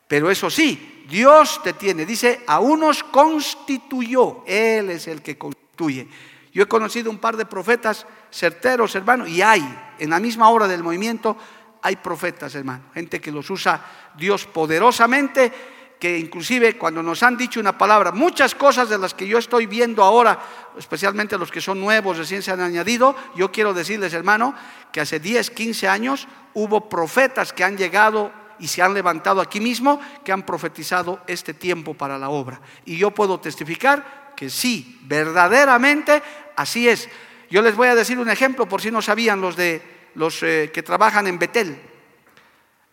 Pero 0.07 0.31
eso 0.31 0.51
sí, 0.51 1.05
Dios 1.09 1.63
te 1.63 1.73
tiene, 1.73 2.05
dice, 2.05 2.43
a 2.47 2.61
unos 2.61 3.03
constituyó, 3.03 4.45
Él 4.47 4.91
es 4.91 5.07
el 5.09 5.23
que 5.23 5.39
constituye. 5.39 6.09
Yo 6.55 6.63
he 6.63 6.69
conocido 6.69 7.11
un 7.11 7.19
par 7.19 7.37
de 7.37 7.47
profetas 7.47 8.07
certeros, 8.31 8.95
hermano, 8.95 9.27
y 9.27 9.43
hay, 9.43 9.61
en 9.99 10.11
la 10.11 10.21
misma 10.21 10.49
hora 10.49 10.69
del 10.69 10.85
movimiento, 10.85 11.37
hay 11.83 11.97
profetas, 11.97 12.55
hermano, 12.55 12.85
gente 12.95 13.21
que 13.21 13.33
los 13.33 13.51
usa 13.51 13.85
Dios 14.17 14.47
poderosamente, 14.47 15.53
que 15.99 16.17
inclusive 16.17 16.79
cuando 16.79 17.03
nos 17.03 17.25
han 17.25 17.37
dicho 17.37 17.59
una 17.59 17.77
palabra, 17.77 18.13
muchas 18.13 18.55
cosas 18.55 18.89
de 18.89 18.99
las 18.99 19.15
que 19.15 19.27
yo 19.27 19.39
estoy 19.39 19.67
viendo 19.67 20.05
ahora, 20.05 20.39
especialmente 20.79 21.37
los 21.37 21.51
que 21.51 21.61
son 21.61 21.81
nuevos, 21.81 22.19
recién 22.19 22.41
se 22.41 22.53
han 22.53 22.61
añadido, 22.61 23.17
yo 23.35 23.51
quiero 23.51 23.75
decirles, 23.75 24.15
hermano, 24.15 24.55
que 24.93 25.01
hace 25.01 25.19
10, 25.19 25.51
15 25.51 25.89
años 25.89 26.29
hubo 26.55 26.89
profetas 26.89 27.53
que 27.53 27.65
han 27.65 27.77
llegado 27.77 28.31
y 28.61 28.69
se 28.69 28.81
han 28.81 28.95
levantado 28.95 29.41
aquí 29.41 29.59
mismo, 29.59 30.01
que 30.25 30.31
han 30.31 30.47
profetizado 30.47 31.21
este 31.27 31.53
tiempo 31.53 31.95
para 31.95 32.17
la 32.17 32.29
obra. 32.29 32.61
Y 32.85 32.97
yo 32.97 33.11
puedo 33.11 33.41
testificar 33.41 34.25
que 34.35 34.51
sí, 34.51 35.01
verdaderamente 35.05 36.23
así 36.57 36.89
es. 36.89 37.09
Yo 37.51 37.63
les 37.63 37.77
voy 37.77 37.89
a 37.89 37.95
decir 37.95 38.19
un 38.19 38.31
ejemplo 38.31 38.67
por 38.67 38.81
si 38.81 38.91
no 38.91 39.03
sabían 39.03 39.41
los 39.41 39.57
de 39.57 39.83
los 40.15 40.43
eh, 40.43 40.71
que 40.73 40.83
trabajan 40.83 41.27
en 41.27 41.39
Betel. 41.39 41.81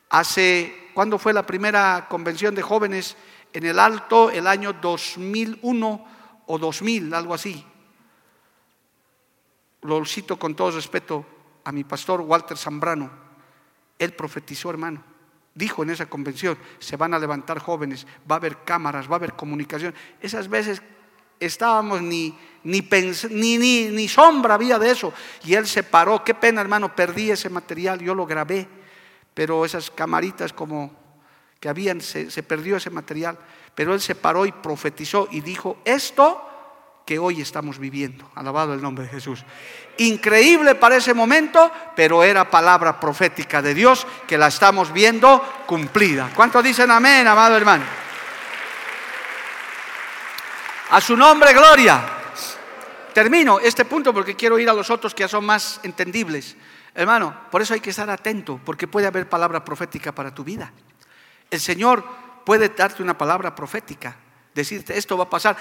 Hace 0.09 0.89
¿cuándo 0.93 1.17
fue 1.17 1.33
la 1.33 1.45
primera 1.45 2.07
convención 2.09 2.53
de 2.55 2.61
jóvenes 2.61 3.15
en 3.53 3.65
el 3.65 3.79
Alto? 3.79 4.29
El 4.29 4.47
año 4.47 4.73
2001 4.73 6.05
o 6.45 6.57
2000, 6.57 7.13
algo 7.13 7.33
así. 7.33 7.65
Lo 9.81 10.05
cito 10.05 10.37
con 10.37 10.55
todo 10.55 10.71
respeto 10.71 11.25
a 11.63 11.71
mi 11.71 11.83
pastor 11.83 12.21
Walter 12.21 12.57
Zambrano. 12.57 13.09
Él 13.97 14.13
profetizó, 14.13 14.69
hermano. 14.69 15.03
Dijo 15.53 15.83
en 15.83 15.89
esa 15.89 16.05
convención, 16.05 16.57
se 16.79 16.95
van 16.95 17.13
a 17.13 17.19
levantar 17.19 17.59
jóvenes, 17.59 18.07
va 18.29 18.35
a 18.35 18.37
haber 18.37 18.63
cámaras, 18.63 19.09
va 19.09 19.13
a 19.13 19.15
haber 19.17 19.33
comunicación. 19.33 19.93
Esas 20.21 20.47
veces 20.47 20.81
estábamos 21.41 22.01
ni, 22.01 22.37
ni, 22.63 22.81
ni, 23.89 24.07
sombra 24.07 24.53
había 24.53 24.79
de 24.79 24.91
eso. 24.91 25.13
Y 25.43 25.55
él 25.55 25.67
se 25.67 25.83
paró, 25.83 26.23
qué 26.23 26.33
pena 26.33 26.61
hermano, 26.61 26.95
perdí 26.95 27.31
ese 27.31 27.49
material, 27.49 27.99
yo 27.99 28.15
lo 28.15 28.25
grabé, 28.25 28.67
pero 29.33 29.65
esas 29.65 29.91
camaritas 29.91 30.53
como 30.53 30.91
que 31.59 31.69
habían, 31.69 32.01
se, 32.01 32.31
se 32.31 32.43
perdió 32.43 32.77
ese 32.77 32.89
material. 32.89 33.37
Pero 33.75 33.93
él 33.93 34.01
se 34.01 34.15
paró 34.15 34.45
y 34.45 34.51
profetizó 34.51 35.27
y 35.31 35.41
dijo, 35.41 35.77
esto 35.85 36.47
que 37.05 37.19
hoy 37.19 37.41
estamos 37.41 37.79
viviendo. 37.79 38.29
Alabado 38.35 38.73
el 38.73 38.81
nombre 38.81 39.05
de 39.05 39.09
Jesús. 39.09 39.43
Increíble 39.97 40.75
para 40.75 40.97
ese 40.97 41.13
momento, 41.13 41.71
pero 41.95 42.23
era 42.23 42.49
palabra 42.49 42.99
profética 42.99 43.61
de 43.61 43.73
Dios 43.73 44.05
que 44.27 44.37
la 44.37 44.47
estamos 44.47 44.93
viendo 44.93 45.43
cumplida. 45.65 46.31
¿Cuántos 46.35 46.63
dicen 46.63 46.91
amén, 46.91 47.27
amado 47.27 47.57
hermano? 47.57 47.83
A 50.91 50.99
su 50.99 51.15
nombre, 51.15 51.53
gloria. 51.53 52.03
Termino 53.13 53.59
este 53.61 53.85
punto 53.85 54.13
porque 54.13 54.35
quiero 54.35 54.59
ir 54.59 54.69
a 54.69 54.73
los 54.73 54.89
otros 54.89 55.15
que 55.15 55.23
ya 55.23 55.29
son 55.29 55.45
más 55.45 55.79
entendibles. 55.83 56.57
Hermano, 56.93 57.33
por 57.49 57.61
eso 57.61 57.73
hay 57.73 57.79
que 57.79 57.91
estar 57.91 58.09
atento, 58.09 58.59
porque 58.65 58.89
puede 58.89 59.07
haber 59.07 59.29
palabra 59.29 59.63
profética 59.63 60.11
para 60.11 60.35
tu 60.35 60.43
vida. 60.43 60.73
El 61.49 61.61
Señor 61.61 62.03
puede 62.45 62.67
darte 62.67 63.01
una 63.01 63.17
palabra 63.17 63.55
profética, 63.55 64.17
decirte 64.53 64.97
esto 64.97 65.17
va 65.17 65.23
a 65.23 65.29
pasar. 65.29 65.55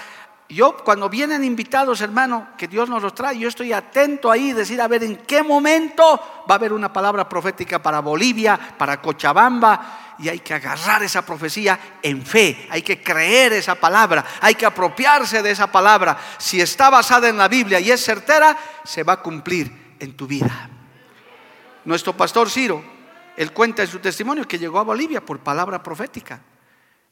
Yo 0.51 0.75
cuando 0.75 1.07
vienen 1.07 1.45
invitados, 1.45 2.01
hermano, 2.01 2.49
que 2.57 2.67
Dios 2.67 2.89
nos 2.89 3.01
los 3.01 3.15
trae, 3.15 3.39
yo 3.39 3.47
estoy 3.47 3.71
atento 3.71 4.29
ahí, 4.29 4.51
decir, 4.51 4.81
a 4.81 4.87
ver, 4.89 5.01
en 5.01 5.15
qué 5.15 5.43
momento 5.43 6.19
va 6.49 6.55
a 6.55 6.57
haber 6.57 6.73
una 6.73 6.91
palabra 6.91 7.29
profética 7.29 7.81
para 7.81 8.01
Bolivia, 8.01 8.59
para 8.77 9.01
Cochabamba, 9.01 10.15
y 10.19 10.27
hay 10.27 10.39
que 10.39 10.53
agarrar 10.53 11.03
esa 11.03 11.25
profecía 11.25 11.79
en 12.01 12.25
fe, 12.25 12.67
hay 12.69 12.81
que 12.81 13.01
creer 13.01 13.53
esa 13.53 13.75
palabra, 13.75 14.25
hay 14.41 14.55
que 14.55 14.65
apropiarse 14.65 15.41
de 15.41 15.51
esa 15.51 15.71
palabra. 15.71 16.17
Si 16.37 16.59
está 16.59 16.89
basada 16.89 17.29
en 17.29 17.37
la 17.37 17.47
Biblia 17.47 17.79
y 17.79 17.89
es 17.89 18.03
certera, 18.03 18.57
se 18.83 19.03
va 19.03 19.13
a 19.13 19.21
cumplir 19.21 19.95
en 19.99 20.17
tu 20.17 20.27
vida. 20.27 20.69
Nuestro 21.85 22.11
pastor 22.11 22.49
Ciro, 22.49 22.83
él 23.37 23.53
cuenta 23.53 23.83
en 23.83 23.87
su 23.87 23.99
testimonio 23.99 24.45
que 24.45 24.59
llegó 24.59 24.79
a 24.79 24.83
Bolivia 24.83 25.25
por 25.25 25.39
palabra 25.39 25.81
profética. 25.81 26.41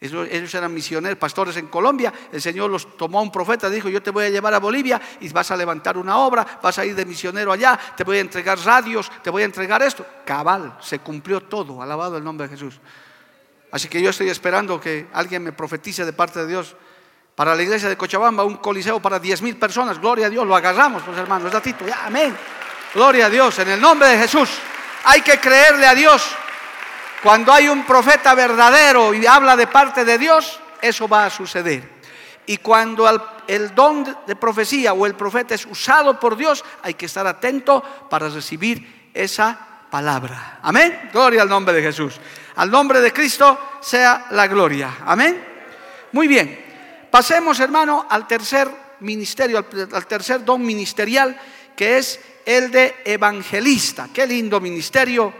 Ellos 0.01 0.53
eran 0.53 0.73
misioneros, 0.73 1.17
pastores 1.17 1.57
en 1.57 1.67
Colombia. 1.67 2.13
El 2.31 2.41
Señor 2.41 2.69
los 2.69 2.95
tomó 2.95 3.19
a 3.19 3.21
un 3.21 3.31
profeta, 3.31 3.69
dijo, 3.69 3.89
yo 3.89 4.01
te 4.01 4.11
voy 4.11 4.25
a 4.25 4.29
llevar 4.29 4.53
a 4.53 4.59
Bolivia 4.59 5.01
y 5.19 5.27
vas 5.29 5.51
a 5.51 5.57
levantar 5.57 5.97
una 5.97 6.17
obra, 6.19 6.59
vas 6.61 6.79
a 6.79 6.85
ir 6.85 6.95
de 6.95 7.05
misionero 7.05 7.51
allá, 7.51 7.77
te 7.97 8.05
voy 8.05 8.17
a 8.17 8.21
entregar 8.21 8.57
radios, 8.59 9.11
te 9.21 9.29
voy 9.29 9.41
a 9.41 9.45
entregar 9.45 9.81
esto. 9.81 10.05
Cabal, 10.25 10.77
se 10.79 10.99
cumplió 10.99 11.41
todo, 11.41 11.81
alabado 11.81 12.17
el 12.17 12.23
nombre 12.23 12.47
de 12.47 12.55
Jesús. 12.55 12.79
Así 13.71 13.89
que 13.89 14.01
yo 14.01 14.09
estoy 14.09 14.29
esperando 14.29 14.79
que 14.79 15.07
alguien 15.13 15.43
me 15.43 15.51
profetice 15.51 16.05
de 16.05 16.13
parte 16.13 16.39
de 16.39 16.47
Dios 16.47 16.75
para 17.35 17.53
la 17.53 17.61
iglesia 17.61 17.89
de 17.89 17.97
Cochabamba, 17.97 18.45
un 18.45 18.57
coliseo 18.57 19.01
para 19.01 19.19
10 19.19 19.41
mil 19.41 19.57
personas. 19.57 19.99
Gloria 19.99 20.27
a 20.27 20.29
Dios, 20.29 20.47
lo 20.47 20.55
agarramos, 20.55 21.03
pues 21.03 21.17
hermanos, 21.17 21.51
ya, 21.51 22.05
amén. 22.05 22.35
Gloria 22.93 23.25
a 23.25 23.29
Dios, 23.29 23.59
en 23.59 23.69
el 23.69 23.81
nombre 23.81 24.07
de 24.07 24.17
Jesús. 24.17 24.49
Hay 25.03 25.21
que 25.21 25.39
creerle 25.39 25.85
a 25.85 25.93
Dios. 25.93 26.35
Cuando 27.21 27.51
hay 27.51 27.67
un 27.67 27.83
profeta 27.83 28.33
verdadero 28.33 29.13
y 29.13 29.25
habla 29.25 29.57
de 29.57 29.67
parte 29.67 30.05
de 30.05 30.17
Dios, 30.17 30.59
eso 30.81 31.07
va 31.07 31.25
a 31.25 31.29
suceder. 31.29 31.99
Y 32.45 32.57
cuando 32.57 33.07
el, 33.47 33.75
don 33.75 34.17
de 34.25 34.35
profecía 34.35 34.93
o 34.93 35.05
el 35.05 35.15
profeta 35.15 35.53
es 35.53 35.65
usado 35.65 36.19
por 36.19 36.37
Dios, 36.37 36.63
hay 36.81 36.93
que 36.93 37.05
estar 37.05 37.27
atento 37.27 37.83
para 38.09 38.29
recibir 38.29 39.11
esa 39.13 39.85
palabra. 39.91 40.59
Amén. 40.63 41.09
Gloria 41.11 41.41
al 41.41 41.49
nombre 41.49 41.75
de 41.75 41.81
Jesús. 41.81 42.19
Al 42.55 42.71
nombre 42.71 43.01
de 43.01 43.13
Cristo 43.13 43.77
sea 43.81 44.27
la 44.31 44.47
gloria. 44.47 44.97
Amén. 45.05 45.43
Muy 46.13 46.27
bien. 46.27 47.07
Pasemos, 47.11 47.59
hermano, 47.59 48.07
al 48.09 48.27
tercer 48.27 48.69
ministerio, 49.01 49.65
al, 49.93 50.07
tercer 50.07 50.43
don 50.43 50.65
ministerial, 50.65 51.39
que 51.75 51.97
es 51.97 52.19
el 52.45 52.71
de 52.71 52.95
evangelista. 53.05 54.09
Qué 54.13 54.25
lindo 54.25 54.59
ministerio. 54.59 55.33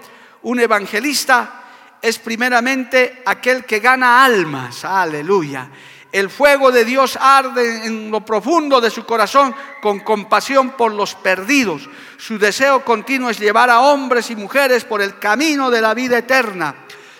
Un 0.44 0.60
evangelista 0.60 1.59
es 2.02 2.20
primeramente 2.20 3.22
aquel 3.26 3.66
que 3.66 3.80
gana 3.80 4.24
almas. 4.24 4.86
Aleluya. 4.86 5.70
El 6.12 6.30
fuego 6.30 6.72
de 6.72 6.86
Dios 6.86 7.18
arde 7.22 7.86
en 7.86 8.10
lo 8.10 8.26
profundo 8.26 8.82
de 8.82 8.90
su 8.90 9.06
corazón 9.06 9.54
con 9.82 10.00
compasión 10.00 10.72
por 10.72 10.92
los 10.92 11.14
perdidos. 11.14 11.88
Su 12.18 12.40
deseo 12.40 12.84
continuo 12.84 13.30
es 13.30 13.40
llevar 13.40 13.70
a 13.70 13.82
hombres 13.82 14.32
y 14.32 14.36
mujeres 14.36 14.86
por 14.86 15.02
el 15.02 15.20
camino 15.20 15.70
de 15.70 15.82
la 15.82 15.94
vida 15.94 16.18
eterna. 16.18 16.76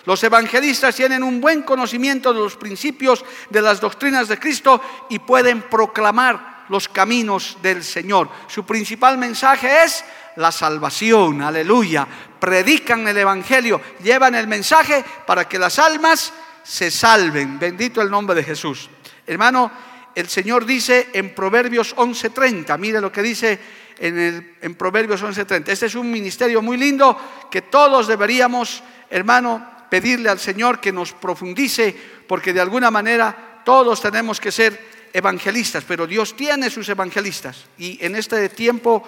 Los 0.06 0.24
evangelistas 0.24 0.96
tienen 0.96 1.22
un 1.22 1.40
buen 1.40 1.62
conocimiento 1.62 2.32
de 2.32 2.40
los 2.40 2.56
principios 2.56 3.24
de 3.48 3.62
las 3.62 3.80
doctrinas 3.80 4.26
de 4.26 4.40
Cristo 4.40 4.82
y 5.08 5.20
pueden 5.20 5.62
proclamar 5.62 6.64
los 6.68 6.88
caminos 6.88 7.58
del 7.62 7.84
Señor. 7.84 8.28
Su 8.48 8.64
principal 8.64 9.18
mensaje 9.18 9.84
es 9.84 10.04
la 10.36 10.52
salvación, 10.52 11.42
aleluya. 11.42 12.06
Predican 12.38 13.06
el 13.08 13.18
Evangelio, 13.18 13.80
llevan 14.02 14.34
el 14.34 14.46
mensaje 14.46 15.04
para 15.26 15.48
que 15.48 15.58
las 15.58 15.78
almas 15.78 16.32
se 16.62 16.90
salven. 16.90 17.58
Bendito 17.58 18.00
el 18.00 18.10
nombre 18.10 18.34
de 18.36 18.44
Jesús. 18.44 18.88
Hermano, 19.26 19.70
el 20.14 20.28
Señor 20.28 20.64
dice 20.64 21.08
en 21.12 21.34
Proverbios 21.34 21.94
11:30, 21.96 22.76
mire 22.78 23.00
lo 23.00 23.12
que 23.12 23.22
dice 23.22 23.58
en, 23.98 24.18
el, 24.18 24.56
en 24.60 24.74
Proverbios 24.74 25.22
11:30. 25.22 25.68
Este 25.68 25.86
es 25.86 25.94
un 25.94 26.10
ministerio 26.10 26.62
muy 26.62 26.76
lindo 26.76 27.16
que 27.50 27.62
todos 27.62 28.06
deberíamos, 28.06 28.82
hermano, 29.08 29.70
pedirle 29.88 30.28
al 30.28 30.38
Señor 30.38 30.80
que 30.80 30.92
nos 30.92 31.12
profundice, 31.12 31.94
porque 32.26 32.52
de 32.52 32.60
alguna 32.60 32.90
manera 32.90 33.62
todos 33.64 34.00
tenemos 34.00 34.40
que 34.40 34.52
ser 34.52 34.90
evangelistas, 35.12 35.84
pero 35.86 36.06
Dios 36.06 36.36
tiene 36.36 36.70
sus 36.70 36.88
evangelistas. 36.88 37.64
Y 37.78 37.98
en 38.04 38.16
este 38.16 38.48
tiempo 38.48 39.04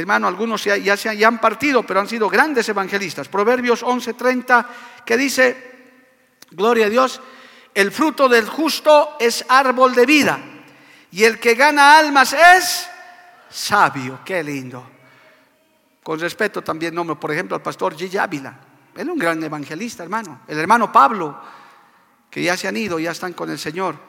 hermano, 0.00 0.28
algunos 0.28 0.64
ya, 0.64 0.96
se 0.96 1.24
han 1.24 1.40
partido, 1.40 1.82
pero 1.82 2.00
han 2.00 2.08
sido 2.08 2.28
grandes 2.28 2.68
evangelistas. 2.68 3.28
Proverbios 3.28 3.82
11:30, 3.82 4.66
que 5.04 5.16
dice, 5.16 5.78
gloria 6.50 6.86
a 6.86 6.88
Dios, 6.88 7.20
el 7.74 7.92
fruto 7.92 8.28
del 8.28 8.48
justo 8.48 9.16
es 9.18 9.44
árbol 9.48 9.94
de 9.94 10.06
vida, 10.06 10.38
y 11.10 11.24
el 11.24 11.38
que 11.38 11.54
gana 11.54 11.98
almas 11.98 12.32
es 12.32 12.88
sabio. 13.50 14.20
Qué 14.24 14.42
lindo. 14.42 14.88
Con 16.02 16.18
respeto 16.18 16.62
también 16.62 16.94
nombro, 16.94 17.18
por 17.18 17.32
ejemplo, 17.32 17.56
al 17.56 17.62
pastor 17.62 17.96
G. 17.96 18.18
Ávila. 18.18 18.58
Él 18.94 19.06
es 19.06 19.12
un 19.12 19.18
gran 19.18 19.42
evangelista, 19.42 20.02
hermano. 20.02 20.40
El 20.48 20.58
hermano 20.58 20.90
Pablo, 20.90 21.38
que 22.30 22.42
ya 22.42 22.56
se 22.56 22.66
han 22.66 22.76
ido, 22.76 22.98
ya 22.98 23.12
están 23.12 23.32
con 23.32 23.50
el 23.50 23.58
Señor. 23.58 24.07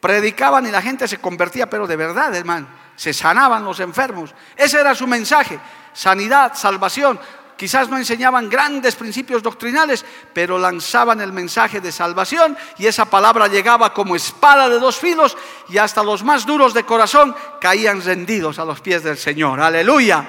Predicaban 0.00 0.66
y 0.66 0.70
la 0.70 0.82
gente 0.82 1.08
se 1.08 1.18
convertía, 1.18 1.68
pero 1.68 1.86
de 1.86 1.96
verdad, 1.96 2.34
hermano 2.34 2.68
se 2.98 3.14
sanaban 3.14 3.64
los 3.64 3.78
enfermos. 3.78 4.34
Ese 4.56 4.80
era 4.80 4.92
su 4.92 5.06
mensaje, 5.06 5.60
sanidad, 5.92 6.54
salvación. 6.54 7.18
Quizás 7.56 7.88
no 7.88 7.96
enseñaban 7.96 8.48
grandes 8.48 8.96
principios 8.96 9.40
doctrinales, 9.40 10.04
pero 10.34 10.58
lanzaban 10.58 11.20
el 11.20 11.32
mensaje 11.32 11.80
de 11.80 11.92
salvación 11.92 12.56
y 12.76 12.86
esa 12.86 13.04
palabra 13.04 13.46
llegaba 13.46 13.94
como 13.94 14.16
espada 14.16 14.68
de 14.68 14.80
dos 14.80 14.98
filos 14.98 15.36
y 15.68 15.78
hasta 15.78 16.02
los 16.02 16.24
más 16.24 16.44
duros 16.44 16.74
de 16.74 16.84
corazón 16.84 17.34
caían 17.60 18.02
rendidos 18.02 18.58
a 18.58 18.64
los 18.64 18.80
pies 18.80 19.04
del 19.04 19.16
Señor. 19.16 19.60
Aleluya. 19.60 20.26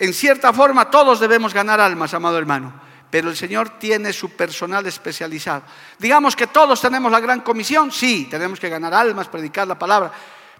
En 0.00 0.12
cierta 0.12 0.52
forma 0.52 0.90
todos 0.90 1.20
debemos 1.20 1.54
ganar 1.54 1.80
almas, 1.80 2.12
amado 2.12 2.38
hermano, 2.38 2.72
pero 3.14 3.30
el 3.30 3.36
Señor 3.36 3.78
tiene 3.78 4.12
su 4.12 4.30
personal 4.30 4.84
especializado. 4.86 5.62
Digamos 6.00 6.34
que 6.34 6.48
todos 6.48 6.80
tenemos 6.80 7.12
la 7.12 7.20
gran 7.20 7.42
comisión, 7.42 7.92
sí, 7.92 8.26
tenemos 8.28 8.58
que 8.58 8.68
ganar 8.68 8.92
almas, 8.92 9.28
predicar 9.28 9.68
la 9.68 9.78
palabra, 9.78 10.10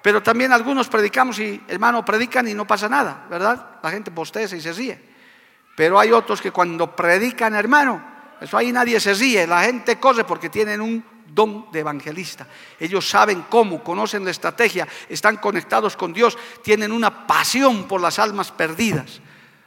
pero 0.01 0.23
también 0.23 0.53
algunos 0.53 0.87
predicamos 0.87 1.41
y, 1.41 1.61
hermano, 1.67 2.05
predican 2.05 2.47
y 2.47 2.55
no 2.55 2.65
pasa 2.65 2.89
nada, 2.89 3.27
¿verdad? 3.29 3.81
La 3.83 3.91
gente 3.91 4.13
posteza 4.13 4.55
y 4.55 4.61
se 4.61 4.73
ríe. 4.73 5.03
Pero 5.75 5.99
hay 5.99 6.13
otros 6.13 6.41
que 6.41 6.53
cuando 6.53 6.95
predican, 6.95 7.57
hermano, 7.57 8.01
eso 8.41 8.57
ahí 8.57 8.71
nadie 8.71 9.01
se 9.01 9.15
ríe, 9.15 9.49
la 9.49 9.65
gente 9.65 9.99
corre 9.99 10.23
porque 10.23 10.49
tienen 10.49 10.81
un 10.81 11.05
don 11.27 11.73
de 11.73 11.81
evangelista. 11.81 12.47
Ellos 12.79 13.11
saben 13.11 13.47
cómo, 13.49 13.83
conocen 13.83 14.25
la 14.25 14.31
estrategia, 14.31 14.87
están 15.09 15.39
conectados 15.39 15.97
con 15.97 16.13
Dios, 16.13 16.39
tienen 16.63 16.93
una 16.93 17.27
pasión 17.27 17.89
por 17.89 18.01
las 18.01 18.21
almas 18.21 18.53
perdidas. 18.53 19.21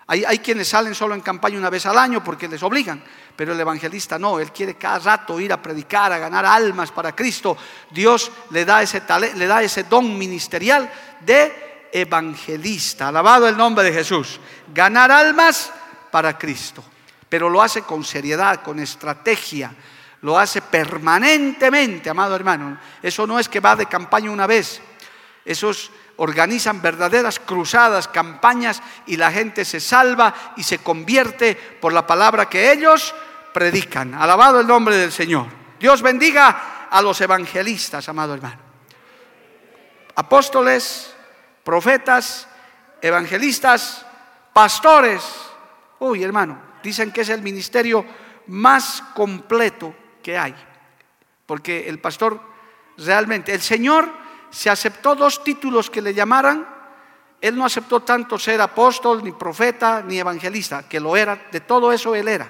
Hay, 0.09 0.39
quienes 0.39 0.69
salen 0.69 0.95
solo 0.95 1.15
en 1.15 1.21
campaña 1.21 1.57
una 1.57 1.69
vez 1.69 1.85
al 1.85 1.97
año 1.97 2.23
porque 2.23 2.47
les 2.47 2.63
obligan, 2.63 3.03
pero 3.35 3.51
el 3.51 3.59
evangelista 3.59 4.17
no, 4.17 4.39
él 4.39 4.53
quiere 4.53 4.75
cada 4.75 4.99
rato 4.99 5.37
ir 5.37 5.51
a 5.51 5.61
predicar, 5.61 6.13
a 6.13 6.17
ganar 6.17 6.45
almas 6.45 6.93
para 6.93 7.13
Cristo. 7.13 7.57
Dios 7.91 8.31
le 8.51 8.63
da 8.63 8.81
ese, 8.81 9.03
le 9.35 9.47
da 9.47 9.61
ese 9.61 9.83
don 9.83 10.17
ministerial 10.17 10.89
de 11.19 11.89
evangelista. 11.91 13.09
Alabado 13.09 13.49
el 13.49 13.57
nombre 13.57 13.83
de 13.83 13.91
Jesús. 13.91 14.39
Ganar 14.73 15.11
almas 15.11 15.71
para 16.09 16.37
Cristo, 16.37 16.81
pero 17.27 17.49
lo 17.49 17.61
hace 17.61 17.81
con 17.81 18.05
seriedad, 18.05 18.61
con 18.63 18.79
estrategia. 18.79 19.75
Lo 20.21 20.39
hace 20.39 20.61
permanentemente, 20.61 22.09
amado 22.09 22.33
hermano. 22.33 22.79
Eso 23.03 23.27
no 23.27 23.37
es 23.37 23.49
que 23.49 23.59
va 23.59 23.75
de 23.75 23.87
campaña 23.87 24.31
una 24.31 24.47
vez. 24.47 24.81
Eso 25.43 25.69
es 25.69 25.91
organizan 26.17 26.81
verdaderas 26.81 27.39
cruzadas, 27.39 28.07
campañas 28.07 28.81
y 29.05 29.17
la 29.17 29.31
gente 29.31 29.65
se 29.65 29.79
salva 29.79 30.53
y 30.57 30.63
se 30.63 30.79
convierte 30.79 31.55
por 31.55 31.93
la 31.93 32.05
palabra 32.05 32.49
que 32.49 32.71
ellos 32.71 33.13
predican. 33.53 34.13
Alabado 34.13 34.59
el 34.59 34.67
nombre 34.67 34.97
del 34.97 35.11
Señor. 35.11 35.47
Dios 35.79 36.01
bendiga 36.01 36.87
a 36.89 37.01
los 37.01 37.19
evangelistas, 37.21 38.07
amado 38.09 38.33
hermano. 38.33 38.59
Apóstoles, 40.15 41.13
profetas, 41.63 42.47
evangelistas, 43.01 44.05
pastores. 44.53 45.23
Uy, 45.99 46.23
hermano, 46.23 46.59
dicen 46.81 47.11
que 47.11 47.21
es 47.21 47.29
el 47.29 47.41
ministerio 47.43 48.05
más 48.47 49.03
completo 49.13 49.93
que 50.23 50.37
hay. 50.37 50.55
Porque 51.45 51.87
el 51.87 51.99
pastor 51.99 52.41
realmente, 52.97 53.53
el 53.53 53.61
Señor 53.61 54.11
se 54.49 54.69
aceptó 54.69 55.15
dos 55.15 55.43
títulos 55.43 55.89
que 55.89 56.01
le 56.01 56.13
llamaran. 56.13 56.67
Él 57.39 57.55
no 57.55 57.65
aceptó 57.65 58.01
tanto 58.01 58.39
ser 58.39 58.61
apóstol, 58.61 59.23
ni 59.23 59.31
profeta, 59.31 60.01
ni 60.01 60.17
evangelista, 60.17 60.87
que 60.87 60.99
lo 60.99 61.15
era, 61.15 61.47
de 61.51 61.61
todo 61.61 61.91
eso 61.91 62.15
él 62.15 62.27
era. 62.27 62.49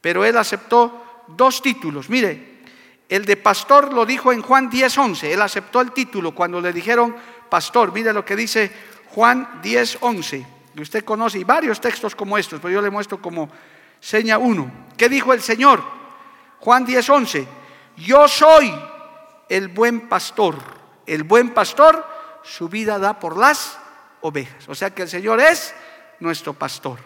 Pero 0.00 0.24
él 0.24 0.36
aceptó 0.38 1.24
dos 1.28 1.60
títulos. 1.60 2.08
Mire, 2.08 2.60
el 3.08 3.24
de 3.24 3.36
pastor 3.36 3.92
lo 3.92 4.06
dijo 4.06 4.32
en 4.32 4.40
Juan 4.40 4.70
10:11. 4.70 5.32
Él 5.32 5.42
aceptó 5.42 5.80
el 5.80 5.92
título 5.92 6.34
cuando 6.34 6.60
le 6.60 6.72
dijeron 6.72 7.14
pastor. 7.48 7.92
Mire 7.92 8.12
lo 8.12 8.24
que 8.24 8.36
dice 8.36 8.70
Juan 9.14 9.60
10:11. 9.62 10.46
Que 10.74 10.82
usted 10.82 11.04
conoce 11.04 11.38
y 11.38 11.44
varios 11.44 11.80
textos 11.80 12.14
como 12.14 12.38
estos, 12.38 12.60
pero 12.60 12.72
yo 12.72 12.80
le 12.80 12.88
muestro 12.88 13.20
como 13.20 13.50
seña 13.98 14.38
uno. 14.38 14.70
¿Qué 14.96 15.08
dijo 15.08 15.32
el 15.34 15.42
Señor? 15.42 15.82
Juan 16.60 16.86
10:11. 16.86 17.46
yo 17.96 18.28
soy 18.28 18.72
el 19.48 19.68
buen 19.68 20.08
pastor. 20.08 20.79
El 21.10 21.24
buen 21.24 21.52
pastor 21.52 22.06
su 22.44 22.68
vida 22.68 22.96
da 23.00 23.18
por 23.18 23.36
las 23.36 23.76
ovejas. 24.20 24.68
O 24.68 24.76
sea 24.76 24.90
que 24.90 25.02
el 25.02 25.08
Señor 25.08 25.40
es 25.40 25.74
nuestro 26.20 26.52
pastor. 26.52 27.00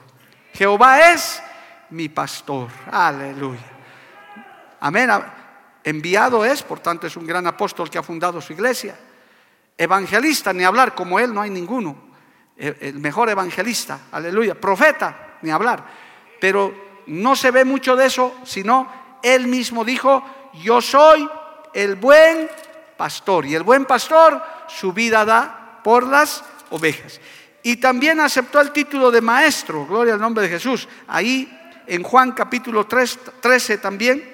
Jehová 0.52 1.12
es 1.12 1.42
mi 1.88 2.10
pastor. 2.10 2.68
Aleluya. 2.92 3.64
Amén. 4.80 5.10
Enviado 5.82 6.44
es, 6.44 6.62
por 6.62 6.80
tanto 6.80 7.06
es 7.06 7.16
un 7.16 7.26
gran 7.26 7.46
apóstol 7.46 7.88
que 7.88 7.96
ha 7.96 8.02
fundado 8.02 8.42
su 8.42 8.52
iglesia. 8.52 8.94
Evangelista, 9.78 10.52
ni 10.52 10.64
hablar, 10.64 10.94
como 10.94 11.18
él 11.18 11.32
no 11.32 11.40
hay 11.40 11.48
ninguno. 11.48 11.96
El 12.58 12.98
mejor 12.98 13.30
evangelista, 13.30 14.00
aleluya. 14.12 14.54
Profeta, 14.54 15.38
ni 15.40 15.50
hablar. 15.50 15.82
Pero 16.38 16.74
no 17.06 17.34
se 17.34 17.50
ve 17.50 17.64
mucho 17.64 17.96
de 17.96 18.04
eso, 18.04 18.34
sino 18.44 18.86
él 19.22 19.46
mismo 19.46 19.82
dijo, 19.82 20.22
yo 20.62 20.82
soy 20.82 21.26
el 21.72 21.96
buen 21.96 22.50
pastor. 22.96 23.46
Y 23.46 23.54
el 23.54 23.62
buen 23.62 23.84
pastor 23.84 24.42
su 24.68 24.92
vida 24.92 25.24
da 25.24 25.80
por 25.82 26.06
las 26.06 26.44
ovejas. 26.70 27.20
Y 27.62 27.76
también 27.76 28.20
aceptó 28.20 28.60
el 28.60 28.72
título 28.72 29.10
de 29.10 29.20
maestro, 29.20 29.86
gloria 29.86 30.14
al 30.14 30.20
nombre 30.20 30.44
de 30.44 30.50
Jesús. 30.50 30.88
Ahí 31.06 31.48
en 31.86 32.02
Juan 32.02 32.32
capítulo 32.32 32.86
3, 32.86 33.18
13 33.40 33.78
también, 33.78 34.32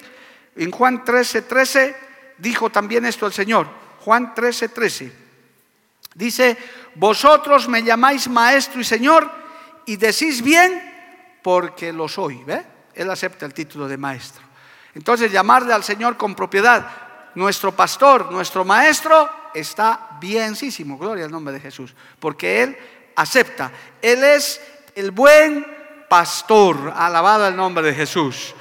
en 0.57 0.71
Juan 0.71 1.05
13, 1.05 1.43
13, 1.43 1.97
dijo 2.39 2.71
también 2.71 3.05
esto 3.07 3.27
el 3.27 3.33
Señor. 3.33 3.69
Juan 4.01 4.35
13, 4.35 4.69
13. 4.69 5.13
Dice, 6.15 6.57
vosotros 6.97 7.69
me 7.69 7.83
llamáis 7.83 8.29
maestro 8.29 8.81
y 8.81 8.85
Señor 8.85 9.31
y 9.87 9.97
decís 9.97 10.43
bien 10.43 11.39
porque 11.43 11.93
lo 11.93 12.09
soy. 12.09 12.43
¿Ve? 12.45 12.65
Él 12.95 13.11
acepta 13.11 13.47
el 13.47 13.55
título 13.55 13.87
de 13.87 13.97
maestro. 13.97 14.43
Entonces 14.95 15.31
llamarle 15.31 15.73
al 15.73 15.85
Señor 15.85 16.17
con 16.17 16.35
propiedad, 16.35 17.10
nuestro 17.35 17.73
pastor, 17.73 18.31
nuestro 18.31 18.65
maestro, 18.65 19.29
está 19.55 20.17
bienísimo. 20.21 20.99
Gloria 20.99 21.25
al 21.25 21.31
nombre 21.31 21.53
de 21.55 21.61
Jesús. 21.61 21.95
Porque 22.19 22.63
Él 22.63 22.77
acepta. 23.17 23.71
Él 24.01 24.23
es 24.25 24.61
el 24.95 25.11
buen 25.11 25.67
pastor. 26.09 26.93
Alabado 26.95 27.47
el 27.47 27.57
nombre 27.57 27.85
de 27.85 27.95
Jesús. 27.95 28.55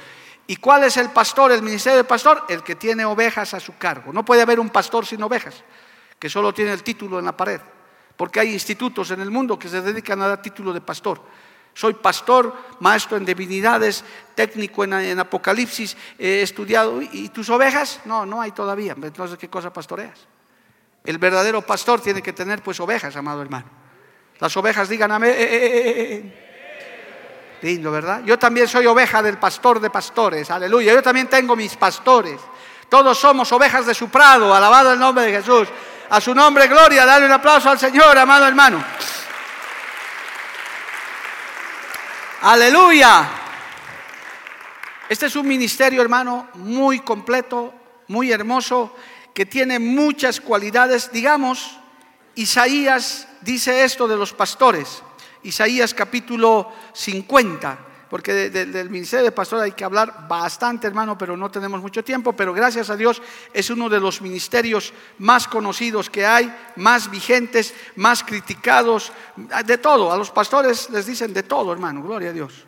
¿Y 0.46 0.56
cuál 0.56 0.84
es 0.84 0.96
el 0.96 1.10
pastor, 1.10 1.52
el 1.52 1.62
ministerio 1.62 1.98
del 1.98 2.06
pastor? 2.06 2.44
El 2.48 2.64
que 2.64 2.74
tiene 2.74 3.04
ovejas 3.04 3.54
a 3.54 3.60
su 3.60 3.78
cargo. 3.78 4.12
No 4.12 4.24
puede 4.24 4.42
haber 4.42 4.58
un 4.58 4.70
pastor 4.70 5.06
sin 5.06 5.22
ovejas, 5.22 5.62
que 6.18 6.28
solo 6.28 6.52
tiene 6.52 6.72
el 6.72 6.82
título 6.82 7.20
en 7.20 7.24
la 7.24 7.36
pared. 7.36 7.60
Porque 8.16 8.40
hay 8.40 8.52
institutos 8.52 9.12
en 9.12 9.20
el 9.20 9.30
mundo 9.30 9.58
que 9.58 9.68
se 9.68 9.80
dedican 9.80 10.20
a 10.20 10.26
dar 10.26 10.42
título 10.42 10.72
de 10.72 10.80
pastor. 10.80 11.22
Soy 11.74 11.94
pastor, 11.94 12.54
maestro 12.80 13.16
en 13.16 13.24
divinidades, 13.24 14.04
técnico 14.34 14.84
en, 14.84 15.18
Apocalipsis, 15.18 15.96
he 16.18 16.42
estudiado. 16.42 17.00
¿Y 17.00 17.28
tus 17.28 17.48
ovejas? 17.50 18.00
No, 18.04 18.26
no 18.26 18.40
hay 18.40 18.52
todavía. 18.52 18.94
Entonces, 19.00 19.38
¿qué 19.38 19.48
cosa 19.48 19.72
pastoreas? 19.72 20.18
El 21.04 21.18
verdadero 21.18 21.62
pastor 21.62 22.00
tiene 22.00 22.22
que 22.22 22.32
tener 22.32 22.62
pues 22.62 22.78
ovejas, 22.80 23.14
amado 23.16 23.40
hermano. 23.40 23.66
Las 24.38 24.56
ovejas 24.56 24.88
digan 24.88 25.12
amén. 25.12 26.34
Lindo, 27.62 27.90
¿verdad? 27.90 28.22
Yo 28.24 28.38
también 28.38 28.66
soy 28.66 28.86
oveja 28.86 29.22
del 29.22 29.38
pastor 29.38 29.80
de 29.80 29.90
pastores, 29.90 30.50
aleluya. 30.50 30.94
Yo 30.94 31.02
también 31.02 31.28
tengo 31.28 31.54
mis 31.54 31.76
pastores. 31.76 32.40
Todos 32.88 33.18
somos 33.18 33.50
ovejas 33.52 33.86
de 33.86 33.94
su 33.94 34.08
prado, 34.08 34.52
alabado 34.52 34.92
el 34.92 34.98
nombre 34.98 35.24
de 35.24 35.32
Jesús. 35.32 35.68
A 36.08 36.20
su 36.20 36.34
nombre, 36.34 36.66
gloria, 36.66 37.06
dale 37.06 37.26
un 37.26 37.32
aplauso 37.32 37.70
al 37.70 37.78
Señor, 37.78 38.18
amado 38.18 38.46
hermano. 38.46 38.82
Aleluya. 42.42 43.28
Este 45.10 45.26
es 45.26 45.36
un 45.36 45.46
ministerio, 45.46 46.00
hermano, 46.00 46.48
muy 46.54 47.00
completo, 47.00 47.74
muy 48.08 48.32
hermoso, 48.32 48.96
que 49.34 49.44
tiene 49.44 49.78
muchas 49.78 50.40
cualidades. 50.40 51.12
Digamos, 51.12 51.78
Isaías 52.36 53.28
dice 53.42 53.84
esto 53.84 54.08
de 54.08 54.16
los 54.16 54.32
pastores. 54.32 55.02
Isaías 55.42 55.92
capítulo 55.92 56.72
50, 56.94 57.78
porque 58.10 58.50
del 58.50 58.90
ministerio 58.90 59.24
de 59.24 59.30
pastor 59.30 59.60
hay 59.60 59.70
que 59.70 59.84
hablar 59.84 60.26
bastante, 60.26 60.88
hermano, 60.88 61.16
pero 61.16 61.36
no 61.36 61.48
tenemos 61.48 61.80
mucho 61.80 62.02
tiempo, 62.02 62.32
pero 62.32 62.52
gracias 62.52 62.90
a 62.90 62.96
Dios 62.96 63.22
es 63.52 63.70
uno 63.70 63.88
de 63.88 64.00
los 64.00 64.20
ministerios 64.20 64.92
más 65.18 65.46
conocidos 65.46 66.10
que 66.10 66.26
hay, 66.26 66.52
más 66.74 67.08
vigentes, 67.08 67.72
más 67.94 68.24
criticados, 68.24 69.12
de 69.64 69.78
todo. 69.78 70.10
A 70.10 70.16
los 70.16 70.32
pastores 70.32 70.90
les 70.90 71.06
dicen 71.06 71.32
de 71.32 71.44
todo, 71.44 71.72
hermano, 71.72 72.02
gloria 72.02 72.30
a 72.30 72.32
Dios. 72.32 72.66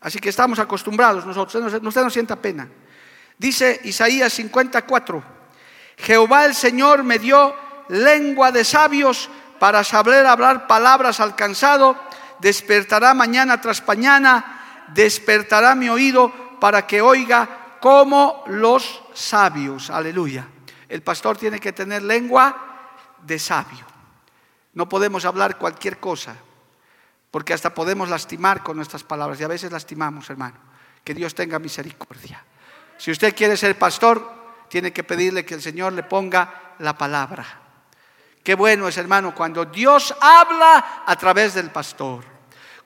Así 0.00 0.20
que 0.20 0.28
estamos 0.28 0.60
acostumbrados 0.60 1.26
nosotros, 1.26 1.72
usted 1.82 2.02
no 2.02 2.10
sienta 2.10 2.36
pena. 2.36 2.68
Dice 3.36 3.80
Isaías 3.82 4.32
54, 4.34 5.20
Jehová 5.96 6.44
el 6.44 6.54
Señor 6.54 7.02
me 7.02 7.18
dio 7.18 7.56
lengua 7.88 8.52
de 8.52 8.64
sabios 8.64 9.28
para 9.58 9.82
saber 9.82 10.26
hablar 10.26 10.68
palabras 10.68 11.18
alcanzado, 11.18 11.98
despertará 12.40 13.14
mañana 13.14 13.60
tras 13.60 13.86
mañana, 13.86 14.86
despertará 14.88 15.74
mi 15.74 15.88
oído 15.88 16.32
para 16.60 16.86
que 16.86 17.00
oiga 17.00 17.76
como 17.80 18.44
los 18.46 19.02
sabios. 19.14 19.90
Aleluya. 19.90 20.46
El 20.88 21.02
pastor 21.02 21.36
tiene 21.36 21.60
que 21.60 21.72
tener 21.72 22.02
lengua 22.02 22.90
de 23.22 23.38
sabio. 23.38 23.86
No 24.74 24.88
podemos 24.88 25.24
hablar 25.24 25.58
cualquier 25.58 25.98
cosa, 25.98 26.36
porque 27.30 27.52
hasta 27.52 27.74
podemos 27.74 28.08
lastimar 28.08 28.62
con 28.62 28.76
nuestras 28.76 29.04
palabras 29.04 29.40
y 29.40 29.44
a 29.44 29.48
veces 29.48 29.72
lastimamos, 29.72 30.30
hermano. 30.30 30.56
Que 31.04 31.14
Dios 31.14 31.34
tenga 31.34 31.58
misericordia. 31.58 32.44
Si 32.96 33.10
usted 33.10 33.34
quiere 33.34 33.56
ser 33.56 33.78
pastor, 33.78 34.38
tiene 34.68 34.92
que 34.92 35.04
pedirle 35.04 35.44
que 35.44 35.54
el 35.54 35.62
Señor 35.62 35.92
le 35.92 36.02
ponga 36.02 36.74
la 36.78 36.96
palabra. 36.96 37.46
Qué 38.48 38.54
bueno 38.54 38.88
es, 38.88 38.96
hermano, 38.96 39.34
cuando 39.34 39.66
Dios 39.66 40.14
habla 40.18 41.02
a 41.04 41.16
través 41.16 41.52
del 41.52 41.70
pastor, 41.70 42.24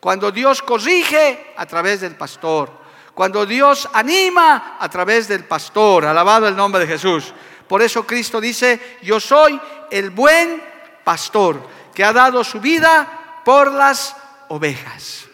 cuando 0.00 0.32
Dios 0.32 0.60
corrige 0.60 1.54
a 1.56 1.64
través 1.66 2.00
del 2.00 2.16
pastor, 2.16 2.68
cuando 3.14 3.46
Dios 3.46 3.88
anima 3.92 4.76
a 4.80 4.88
través 4.88 5.28
del 5.28 5.44
pastor. 5.44 6.04
Alabado 6.04 6.48
el 6.48 6.56
nombre 6.56 6.80
de 6.80 6.88
Jesús. 6.88 7.32
Por 7.68 7.80
eso 7.80 8.04
Cristo 8.04 8.40
dice, 8.40 8.98
yo 9.02 9.20
soy 9.20 9.60
el 9.88 10.10
buen 10.10 10.60
pastor 11.04 11.64
que 11.94 12.02
ha 12.02 12.12
dado 12.12 12.42
su 12.42 12.60
vida 12.60 13.42
por 13.44 13.70
las 13.70 14.16
ovejas. 14.48 15.28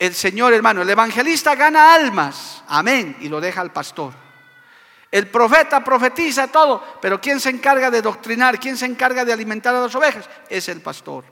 El 0.00 0.16
Señor, 0.16 0.52
hermano, 0.52 0.82
el 0.82 0.90
evangelista 0.90 1.54
gana 1.54 1.94
almas, 1.94 2.64
amén, 2.66 3.16
y 3.20 3.28
lo 3.28 3.40
deja 3.40 3.60
al 3.60 3.72
pastor. 3.72 4.14
El 5.10 5.28
profeta 5.28 5.82
profetiza 5.82 6.48
todo, 6.48 6.84
pero 7.00 7.20
¿quién 7.20 7.40
se 7.40 7.50
encarga 7.50 7.90
de 7.90 8.02
doctrinar? 8.02 8.60
¿Quién 8.60 8.76
se 8.76 8.86
encarga 8.86 9.24
de 9.24 9.32
alimentar 9.32 9.74
a 9.74 9.80
las 9.80 9.94
ovejas? 9.94 10.28
Es 10.50 10.68
el 10.68 10.82
pastor. 10.82 11.24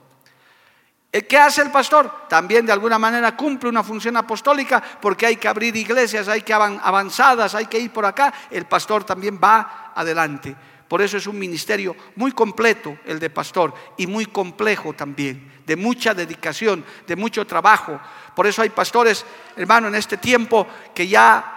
¿Qué 1.11 1.37
hace 1.37 1.61
el 1.61 1.71
pastor? 1.71 2.27
También 2.27 2.65
de 2.65 2.71
alguna 2.71 2.99
manera 2.99 3.35
cumple 3.35 3.69
una 3.69 3.83
función 3.83 4.17
apostólica 4.17 4.83
porque 5.01 5.25
hay 5.25 5.37
que 5.37 5.47
abrir 5.47 5.75
iglesias, 5.75 6.27
hay 6.27 6.41
que 6.41 6.53
avanzadas, 6.53 7.55
hay 7.55 7.65
que 7.67 7.79
ir 7.79 7.91
por 7.91 8.05
acá. 8.05 8.33
El 8.51 8.65
pastor 8.65 9.03
también 9.03 9.39
va 9.41 9.93
adelante. 9.95 10.55
Por 10.87 11.01
eso 11.01 11.17
es 11.17 11.27
un 11.27 11.37
ministerio 11.37 11.95
muy 12.15 12.31
completo 12.31 12.97
el 13.05 13.19
de 13.19 13.29
pastor 13.29 13.73
y 13.97 14.07
muy 14.07 14.25
complejo 14.27 14.93
también, 14.93 15.61
de 15.65 15.75
mucha 15.75 16.13
dedicación, 16.13 16.85
de 17.05 17.15
mucho 17.15 17.45
trabajo. 17.45 17.99
Por 18.35 18.47
eso 18.47 18.61
hay 18.61 18.69
pastores, 18.69 19.25
hermano, 19.55 19.87
en 19.87 19.95
este 19.95 20.17
tiempo 20.17 20.67
que 20.93 21.07
ya 21.07 21.56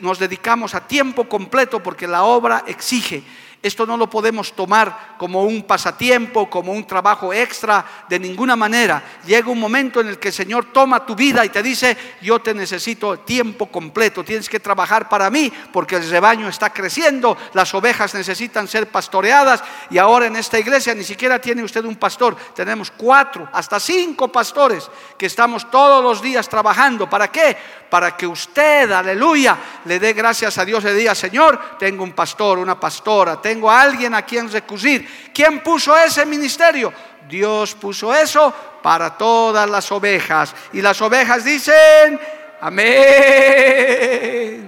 nos 0.00 0.18
dedicamos 0.18 0.74
a 0.74 0.86
tiempo 0.86 1.28
completo 1.28 1.82
porque 1.82 2.06
la 2.06 2.24
obra 2.24 2.64
exige. 2.66 3.22
Esto 3.60 3.86
no 3.86 3.96
lo 3.96 4.08
podemos 4.08 4.52
tomar 4.52 5.16
como 5.18 5.42
un 5.42 5.64
pasatiempo, 5.64 6.48
como 6.48 6.72
un 6.72 6.86
trabajo 6.86 7.32
extra, 7.32 7.84
de 8.08 8.18
ninguna 8.18 8.54
manera. 8.54 9.02
Llega 9.26 9.50
un 9.50 9.58
momento 9.58 10.00
en 10.00 10.08
el 10.08 10.18
que 10.18 10.28
el 10.28 10.34
Señor 10.34 10.66
toma 10.72 11.04
tu 11.04 11.16
vida 11.16 11.44
y 11.44 11.48
te 11.48 11.62
dice, 11.62 11.96
yo 12.22 12.38
te 12.40 12.54
necesito 12.54 13.18
tiempo 13.20 13.66
completo, 13.66 14.24
tienes 14.24 14.48
que 14.48 14.60
trabajar 14.60 15.08
para 15.08 15.28
mí 15.28 15.52
porque 15.72 15.96
el 15.96 16.08
rebaño 16.08 16.48
está 16.48 16.70
creciendo, 16.70 17.36
las 17.52 17.74
ovejas 17.74 18.14
necesitan 18.14 18.68
ser 18.68 18.88
pastoreadas 18.88 19.62
y 19.90 19.98
ahora 19.98 20.26
en 20.26 20.36
esta 20.36 20.58
iglesia 20.58 20.94
ni 20.94 21.04
siquiera 21.04 21.40
tiene 21.40 21.64
usted 21.64 21.84
un 21.84 21.96
pastor, 21.96 22.36
tenemos 22.54 22.92
cuatro, 22.92 23.48
hasta 23.52 23.80
cinco 23.80 24.28
pastores 24.28 24.88
que 25.16 25.26
estamos 25.26 25.70
todos 25.70 26.02
los 26.02 26.22
días 26.22 26.48
trabajando. 26.48 27.10
¿Para 27.10 27.28
qué? 27.28 27.56
Para 27.90 28.16
que 28.16 28.26
usted, 28.26 28.90
aleluya, 28.92 29.58
le 29.84 29.98
dé 29.98 30.12
gracias 30.12 30.58
a 30.58 30.64
Dios 30.64 30.84
le 30.84 30.94
diga, 30.94 31.14
Señor, 31.14 31.76
tengo 31.78 32.04
un 32.04 32.12
pastor, 32.12 32.58
una 32.58 32.78
pastora, 32.78 33.40
tengo 33.48 33.70
a 33.70 33.80
alguien 33.80 34.12
a 34.12 34.20
quien 34.20 34.52
recurrir. 34.52 35.30
¿Quién 35.32 35.62
puso 35.62 35.96
ese 35.96 36.26
ministerio? 36.26 36.92
Dios 37.26 37.74
puso 37.76 38.14
eso 38.14 38.52
para 38.82 39.16
todas 39.16 39.66
las 39.70 39.90
ovejas. 39.90 40.54
Y 40.74 40.82
las 40.82 41.00
ovejas 41.00 41.46
dicen, 41.46 42.20
amén, 42.60 43.94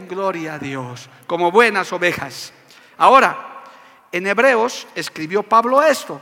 gloria 0.09 0.55
a 0.55 0.59
Dios, 0.59 1.11
como 1.27 1.51
buenas 1.51 1.93
ovejas. 1.93 2.55
Ahora, 2.97 3.65
en 4.11 4.27
Hebreos 4.27 4.87
escribió 4.95 5.43
Pablo 5.43 5.83
esto. 5.83 6.19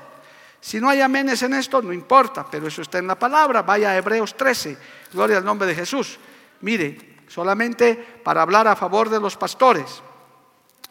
Si 0.61 0.81
no 0.81 0.89
hay 0.89 1.01
amenes 1.01 1.41
en 1.45 1.55
esto, 1.55 1.81
no 1.81 1.93
importa, 1.93 2.45
pero 2.51 2.67
eso 2.67 2.83
está 2.83 2.99
en 2.99 3.07
la 3.07 3.17
palabra. 3.17 3.63
Vaya 3.63 3.91
a 3.91 3.97
Hebreos 3.97 4.37
13, 4.37 4.77
gloria 5.13 5.37
al 5.37 5.45
nombre 5.45 5.69
de 5.69 5.77
Jesús. 5.77 6.19
Mire, 6.63 7.19
solamente 7.29 7.95
para 7.95 8.43
hablar 8.43 8.67
a 8.67 8.75
favor 8.75 9.09
de 9.09 9.21
los 9.21 9.37
pastores. 9.37 10.03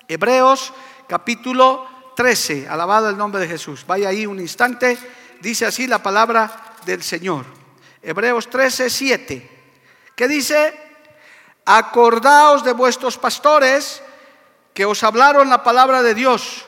Hebreos 0.07 0.74
capítulo 1.07 1.87
13, 2.15 2.67
alabado 2.67 3.09
el 3.09 3.17
nombre 3.17 3.41
de 3.41 3.47
Jesús. 3.47 3.85
Vaya 3.87 4.09
ahí 4.09 4.25
un 4.25 4.39
instante, 4.39 4.97
dice 5.39 5.65
así 5.65 5.87
la 5.87 6.03
palabra 6.03 6.75
del 6.85 7.03
Señor. 7.03 7.45
Hebreos 8.01 8.49
13, 8.49 8.89
7. 8.89 9.51
¿Qué 10.15 10.27
dice? 10.27 10.73
Acordaos 11.65 12.63
de 12.63 12.73
vuestros 12.73 13.17
pastores 13.17 14.01
que 14.73 14.85
os 14.85 15.03
hablaron 15.03 15.49
la 15.49 15.63
palabra 15.63 16.01
de 16.01 16.13
Dios. 16.13 16.65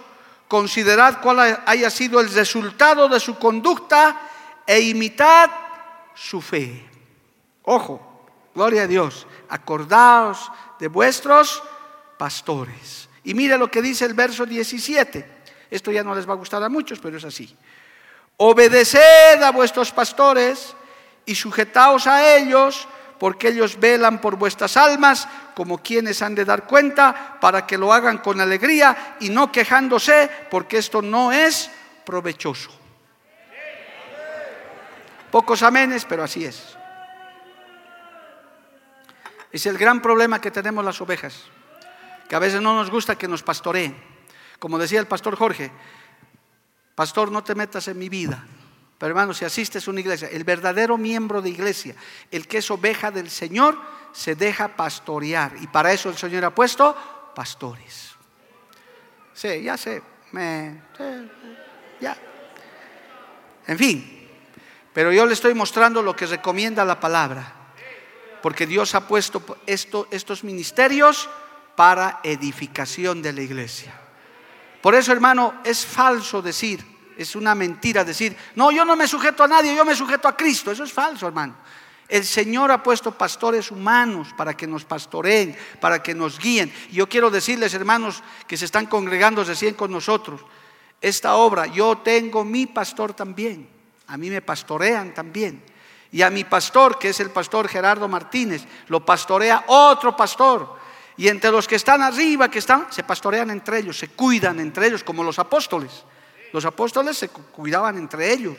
Considerad 0.47 1.21
cuál 1.21 1.61
haya 1.65 1.89
sido 1.89 2.19
el 2.19 2.33
resultado 2.33 3.07
de 3.07 3.19
su 3.19 3.37
conducta 3.37 4.19
e 4.65 4.79
imitad 4.81 5.49
su 6.15 6.41
fe. 6.41 6.87
Ojo, 7.63 8.27
gloria 8.53 8.83
a 8.83 8.87
Dios. 8.87 9.27
Acordaos 9.49 10.51
de 10.79 10.87
vuestros 10.87 11.63
pastores. 12.17 13.08
Y 13.23 13.33
mire 13.33 13.57
lo 13.57 13.69
que 13.69 13.81
dice 13.81 14.05
el 14.05 14.13
verso 14.13 14.45
17. 14.45 15.39
Esto 15.69 15.91
ya 15.91 16.03
no 16.03 16.15
les 16.15 16.27
va 16.27 16.33
a 16.33 16.37
gustar 16.37 16.63
a 16.63 16.69
muchos, 16.69 16.99
pero 16.99 17.17
es 17.17 17.23
así. 17.23 17.55
Obedeced 18.37 19.43
a 19.43 19.51
vuestros 19.51 19.91
pastores 19.91 20.73
y 21.25 21.35
sujetaos 21.35 22.07
a 22.07 22.35
ellos, 22.37 22.87
porque 23.19 23.49
ellos 23.49 23.79
velan 23.79 24.21
por 24.21 24.37
vuestras 24.37 24.77
almas 24.77 25.27
como 25.53 25.79
quienes 25.79 26.21
han 26.21 26.35
de 26.35 26.45
dar 26.45 26.65
cuenta, 26.65 27.37
para 27.41 27.67
que 27.67 27.77
lo 27.77 27.91
hagan 27.91 28.19
con 28.19 28.39
alegría 28.39 29.17
y 29.19 29.29
no 29.29 29.51
quejándose, 29.51 30.29
porque 30.49 30.77
esto 30.77 31.01
no 31.01 31.31
es 31.31 31.69
provechoso. 32.05 32.71
Pocos 35.29 35.61
amenes, 35.61 36.05
pero 36.05 36.23
así 36.23 36.45
es. 36.45 36.75
Es 39.51 39.65
el 39.65 39.77
gran 39.77 40.01
problema 40.01 40.39
que 40.39 40.49
tenemos 40.49 40.85
las 40.85 41.01
ovejas, 41.01 41.43
que 42.29 42.35
a 42.35 42.39
veces 42.39 42.61
no 42.61 42.75
nos 42.75 42.91
gusta 42.91 43.17
que 43.17 43.27
nos 43.27 43.41
pastoreen. 43.41 43.97
Como 44.59 44.77
decía 44.77 44.99
el 44.99 45.07
pastor 45.07 45.35
Jorge, 45.35 45.71
pastor, 46.93 47.31
no 47.31 47.43
te 47.43 47.55
metas 47.55 47.87
en 47.87 47.97
mi 47.97 48.07
vida. 48.07 48.45
Pero 48.99 49.09
hermano, 49.09 49.33
si 49.33 49.45
asistes 49.45 49.87
a 49.87 49.91
una 49.91 50.01
iglesia, 50.01 50.29
el 50.31 50.43
verdadero 50.43 50.95
miembro 50.95 51.41
de 51.41 51.49
iglesia, 51.49 51.95
el 52.29 52.47
que 52.47 52.59
es 52.59 52.69
oveja 52.69 53.09
del 53.09 53.31
Señor, 53.31 53.79
se 54.11 54.35
deja 54.35 54.75
pastorear. 54.75 55.53
Y 55.59 55.67
para 55.67 55.91
eso 55.91 56.09
el 56.09 56.17
Señor 56.17 56.45
ha 56.45 56.53
puesto 56.53 56.95
pastores. 57.33 58.11
Sí, 59.33 59.63
ya 59.63 59.75
sé, 59.75 60.03
me, 60.31 60.83
ya. 61.99 62.15
En 63.65 63.77
fin, 63.77 64.29
pero 64.93 65.11
yo 65.11 65.25
le 65.25 65.33
estoy 65.33 65.55
mostrando 65.55 66.03
lo 66.03 66.15
que 66.15 66.27
recomienda 66.27 66.85
la 66.85 66.99
palabra. 66.99 67.55
Porque 68.43 68.67
Dios 68.67 68.93
ha 68.93 69.07
puesto 69.07 69.57
estos 69.65 70.43
ministerios 70.43 71.27
para 71.79 72.19
edificación 72.23 73.21
de 73.21 73.31
la 73.31 73.41
iglesia. 73.41 73.97
Por 74.81 74.95
eso, 74.95 75.13
hermano, 75.13 75.61
es 75.63 75.85
falso 75.85 76.41
decir, 76.41 76.85
es 77.15 77.37
una 77.37 77.55
mentira 77.55 78.03
decir, 78.03 78.35
no, 78.55 78.69
yo 78.69 78.83
no 78.83 78.97
me 78.97 79.07
sujeto 79.07 79.45
a 79.45 79.47
nadie, 79.47 79.73
yo 79.73 79.85
me 79.85 79.95
sujeto 79.95 80.27
a 80.27 80.35
Cristo. 80.35 80.73
Eso 80.73 80.83
es 80.83 80.91
falso, 80.91 81.25
hermano. 81.25 81.55
El 82.09 82.25
Señor 82.25 82.69
ha 82.69 82.83
puesto 82.83 83.17
pastores 83.17 83.71
humanos 83.71 84.27
para 84.35 84.57
que 84.57 84.67
nos 84.67 84.83
pastoreen, 84.83 85.55
para 85.79 86.03
que 86.03 86.13
nos 86.13 86.37
guíen. 86.37 86.69
Y 86.89 86.95
yo 86.95 87.07
quiero 87.07 87.29
decirles, 87.29 87.73
hermanos, 87.73 88.23
que 88.45 88.57
se 88.57 88.65
están 88.65 88.87
congregando 88.87 89.45
recién 89.45 89.75
con 89.75 89.89
nosotros, 89.89 90.41
esta 90.99 91.35
obra, 91.35 91.65
yo 91.65 91.99
tengo 91.99 92.43
mi 92.43 92.65
pastor 92.65 93.13
también. 93.13 93.69
A 94.07 94.17
mí 94.17 94.29
me 94.29 94.41
pastorean 94.41 95.13
también. 95.13 95.63
Y 96.11 96.23
a 96.23 96.29
mi 96.29 96.43
pastor, 96.43 96.99
que 96.99 97.07
es 97.07 97.21
el 97.21 97.29
pastor 97.29 97.69
Gerardo 97.69 98.09
Martínez, 98.09 98.65
lo 98.89 99.05
pastorea 99.05 99.63
otro 99.67 100.17
pastor. 100.17 100.78
Y 101.19 101.27
entre 101.27 101.51
los 101.51 101.67
que 101.67 101.75
están 101.75 102.01
arriba, 102.01 102.49
que 102.49 102.59
están, 102.59 102.87
se 102.89 103.03
pastorean 103.03 103.49
entre 103.49 103.79
ellos, 103.79 103.97
se 103.97 104.07
cuidan 104.07 104.57
entre 104.61 104.87
ellos, 104.87 105.03
como 105.03 105.21
los 105.21 105.37
apóstoles. 105.37 105.91
Los 106.53 106.63
apóstoles 106.63 107.17
se 107.17 107.27
cuidaban 107.27 107.97
entre 107.97 108.31
ellos. 108.31 108.55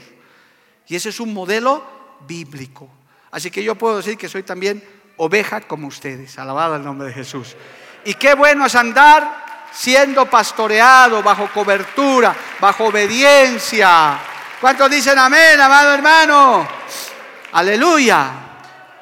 Y 0.86 0.94
ese 0.94 1.08
es 1.08 1.20
un 1.20 1.32
modelo 1.32 1.82
bíblico. 2.28 2.86
Así 3.30 3.50
que 3.50 3.64
yo 3.64 3.76
puedo 3.76 3.96
decir 3.96 4.18
que 4.18 4.28
soy 4.28 4.42
también 4.42 4.84
oveja 5.16 5.62
como 5.62 5.86
ustedes. 5.86 6.38
Alabado 6.38 6.76
el 6.76 6.84
nombre 6.84 7.08
de 7.08 7.14
Jesús. 7.14 7.56
Y 8.04 8.12
qué 8.12 8.34
bueno 8.34 8.66
es 8.66 8.74
andar 8.74 9.68
siendo 9.72 10.26
pastoreado 10.26 11.22
bajo 11.22 11.48
cobertura, 11.54 12.36
bajo 12.60 12.88
obediencia. 12.88 14.20
¿Cuántos 14.60 14.90
dicen 14.90 15.18
amén, 15.18 15.58
amado 15.58 15.94
hermano? 15.94 16.68
Aleluya. 17.52 18.49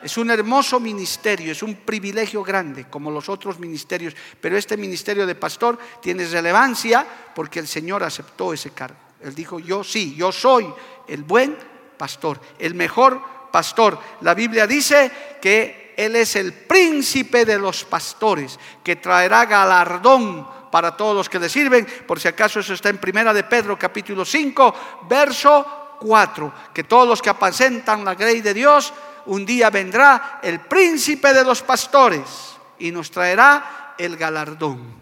Es 0.02 0.16
un 0.16 0.30
hermoso 0.30 0.78
ministerio, 0.78 1.52
es 1.52 1.62
un 1.62 1.76
privilegio 1.76 2.42
grande, 2.42 2.86
como 2.88 3.10
los 3.10 3.28
otros 3.28 3.58
ministerios, 3.58 4.14
pero 4.40 4.56
este 4.56 4.76
ministerio 4.76 5.26
de 5.26 5.34
pastor 5.34 5.78
tiene 6.00 6.26
relevancia 6.26 7.06
porque 7.34 7.58
el 7.58 7.66
Señor 7.66 8.04
aceptó 8.04 8.52
ese 8.52 8.70
cargo. 8.70 8.98
Él 9.22 9.34
dijo, 9.34 9.58
yo 9.58 9.82
sí, 9.82 10.14
yo 10.16 10.30
soy 10.30 10.72
el 11.08 11.24
buen 11.24 11.56
pastor, 11.96 12.40
el 12.58 12.74
mejor 12.74 13.20
pastor. 13.50 13.98
La 14.20 14.34
Biblia 14.34 14.66
dice 14.66 15.10
que 15.42 15.94
Él 15.96 16.14
es 16.14 16.36
el 16.36 16.52
príncipe 16.52 17.44
de 17.44 17.58
los 17.58 17.84
pastores, 17.84 18.58
que 18.84 18.96
traerá 18.96 19.46
galardón 19.46 20.46
para 20.70 20.96
todos 20.96 21.16
los 21.16 21.28
que 21.28 21.40
le 21.40 21.48
sirven. 21.48 21.86
Por 22.06 22.20
si 22.20 22.28
acaso 22.28 22.60
eso 22.60 22.74
está 22.74 22.88
en 22.88 22.98
Primera 22.98 23.34
de 23.34 23.44
Pedro 23.44 23.76
capítulo 23.78 24.24
5, 24.24 24.74
verso 25.08 25.96
4, 26.00 26.54
que 26.72 26.84
todos 26.84 27.08
los 27.08 27.20
que 27.20 27.30
apacentan 27.30 28.04
la 28.04 28.14
grey 28.14 28.40
de 28.40 28.54
Dios 28.54 28.92
un 29.28 29.44
día 29.44 29.70
vendrá 29.70 30.40
el 30.42 30.60
príncipe 30.60 31.32
de 31.32 31.44
los 31.44 31.62
pastores 31.62 32.56
y 32.78 32.90
nos 32.90 33.10
traerá 33.10 33.94
el 33.98 34.16
galardón. 34.16 34.98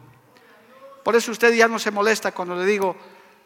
Por 1.03 1.15
eso 1.15 1.31
usted 1.31 1.55
ya 1.55 1.69
no 1.69 1.79
se 1.79 1.91
molesta 1.91 2.33
cuando 2.33 2.57
le 2.57 2.67
digo, 2.67 2.97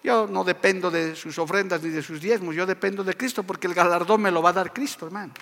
yo 0.03 0.27
no 0.27 0.45
dependo 0.45 0.91
de 0.91 1.15
sus 1.15 1.39
ofrendas 1.39 1.83
ni 1.83 1.91
de 1.91 2.03
sus 2.03 2.21
diezmos, 2.21 2.55
yo 2.55 2.65
dependo 2.65 3.05
de 3.05 3.15
Cristo 3.15 3.43
porque 3.43 3.67
el 3.67 3.75
galardón 3.75 4.23
me 4.23 4.31
lo 4.31 4.41
va 4.41 4.51
a 4.51 4.55
dar 4.55 4.73
Cristo, 4.73 5.07
hermano. 5.07 5.35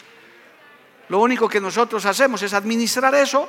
Lo 1.08 1.20
único 1.20 1.48
que 1.48 1.60
nosotros 1.60 2.04
hacemos 2.04 2.42
es 2.42 2.52
administrar 2.52 3.14
eso, 3.14 3.48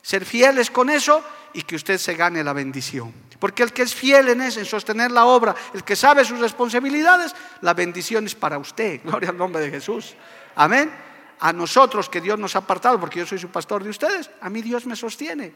ser 0.00 0.24
fieles 0.24 0.70
con 0.70 0.90
eso 0.90 1.22
y 1.52 1.62
que 1.62 1.74
usted 1.74 1.98
se 1.98 2.14
gane 2.14 2.44
la 2.44 2.52
bendición. 2.52 3.12
Porque 3.40 3.62
el 3.62 3.72
que 3.72 3.82
es 3.82 3.94
fiel 3.94 4.28
en 4.28 4.42
eso, 4.42 4.60
en 4.60 4.66
sostener 4.66 5.10
la 5.10 5.24
obra, 5.24 5.56
el 5.72 5.82
que 5.82 5.96
sabe 5.96 6.24
sus 6.24 6.38
responsabilidades, 6.38 7.34
la 7.62 7.72
bendición 7.72 8.26
es 8.26 8.34
para 8.34 8.58
usted. 8.58 9.00
Gloria 9.04 9.30
al 9.30 9.38
nombre 9.38 9.62
de 9.62 9.70
Jesús. 9.70 10.14
Amén. 10.54 10.92
A 11.40 11.52
nosotros 11.54 12.10
que 12.10 12.20
Dios 12.20 12.38
nos 12.38 12.54
ha 12.54 12.58
apartado, 12.58 13.00
porque 13.00 13.20
yo 13.20 13.26
soy 13.26 13.38
su 13.38 13.48
pastor 13.48 13.82
de 13.82 13.88
ustedes, 13.88 14.30
a 14.42 14.50
mí 14.50 14.60
Dios 14.60 14.84
me 14.84 14.94
sostiene. 14.94 15.54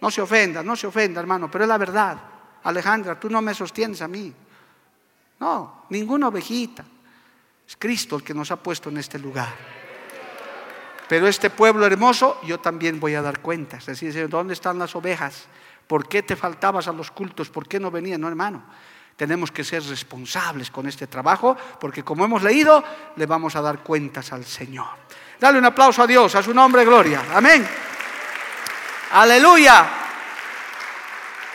No 0.00 0.10
se 0.10 0.20
ofenda, 0.20 0.60
no 0.62 0.74
se 0.74 0.88
ofenda, 0.88 1.20
hermano, 1.20 1.48
pero 1.48 1.64
es 1.64 1.68
la 1.68 1.78
verdad. 1.78 2.18
Alejandra, 2.64 3.18
tú 3.18 3.30
no 3.30 3.40
me 3.40 3.54
sostienes 3.54 4.02
a 4.02 4.08
mí. 4.08 4.34
No, 5.38 5.84
ninguna 5.90 6.28
ovejita. 6.28 6.84
Es 7.66 7.76
Cristo 7.76 8.16
el 8.16 8.24
que 8.24 8.34
nos 8.34 8.50
ha 8.50 8.56
puesto 8.56 8.88
en 8.88 8.98
este 8.98 9.20
lugar. 9.20 9.54
Pero 11.08 11.28
este 11.28 11.48
pueblo 11.48 11.86
hermoso, 11.86 12.40
yo 12.44 12.58
también 12.58 12.98
voy 12.98 13.14
a 13.14 13.22
dar 13.22 13.38
cuentas. 13.38 13.88
Es 13.88 14.00
decir, 14.00 14.28
¿dónde 14.28 14.54
están 14.54 14.80
las 14.80 14.96
ovejas? 14.96 15.46
¿Por 15.86 16.08
qué 16.08 16.22
te 16.22 16.36
faltabas 16.36 16.88
a 16.88 16.92
los 16.92 17.10
cultos? 17.10 17.50
¿Por 17.50 17.68
qué 17.68 17.78
no 17.78 17.90
venías? 17.90 18.18
No, 18.18 18.28
hermano 18.28 18.62
tenemos 19.16 19.50
que 19.50 19.62
ser 19.62 19.82
responsables 19.84 20.70
con 20.70 20.88
este 20.88 21.06
trabajo, 21.06 21.56
porque 21.80 22.02
como 22.02 22.24
hemos 22.24 22.42
leído, 22.42 22.82
le 23.16 23.26
vamos 23.26 23.54
a 23.56 23.60
dar 23.60 23.78
cuentas 23.78 24.32
al 24.32 24.44
Señor. 24.44 24.88
Dale 25.38 25.58
un 25.58 25.64
aplauso 25.64 26.02
a 26.02 26.06
Dios, 26.06 26.34
a 26.34 26.42
su 26.42 26.52
nombre, 26.52 26.84
gloria. 26.84 27.22
Amén. 27.32 27.66
Aleluya. 29.12 29.86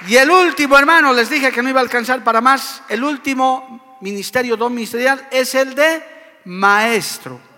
Y 0.07 0.15
el 0.15 0.31
último, 0.31 0.77
hermano, 0.77 1.11
les 1.11 1.29
dije 1.29 1.51
que 1.51 1.61
no 1.61 1.69
iba 1.69 1.81
a 1.81 1.83
alcanzar 1.83 2.23
para 2.23 2.39
más. 2.39 2.83
El 2.87 3.03
último 3.03 3.97
ministerio, 4.01 4.55
don 4.55 4.73
ministerial, 4.73 5.27
es 5.29 5.53
el 5.55 5.75
de 5.75 6.01
maestro. 6.45 7.48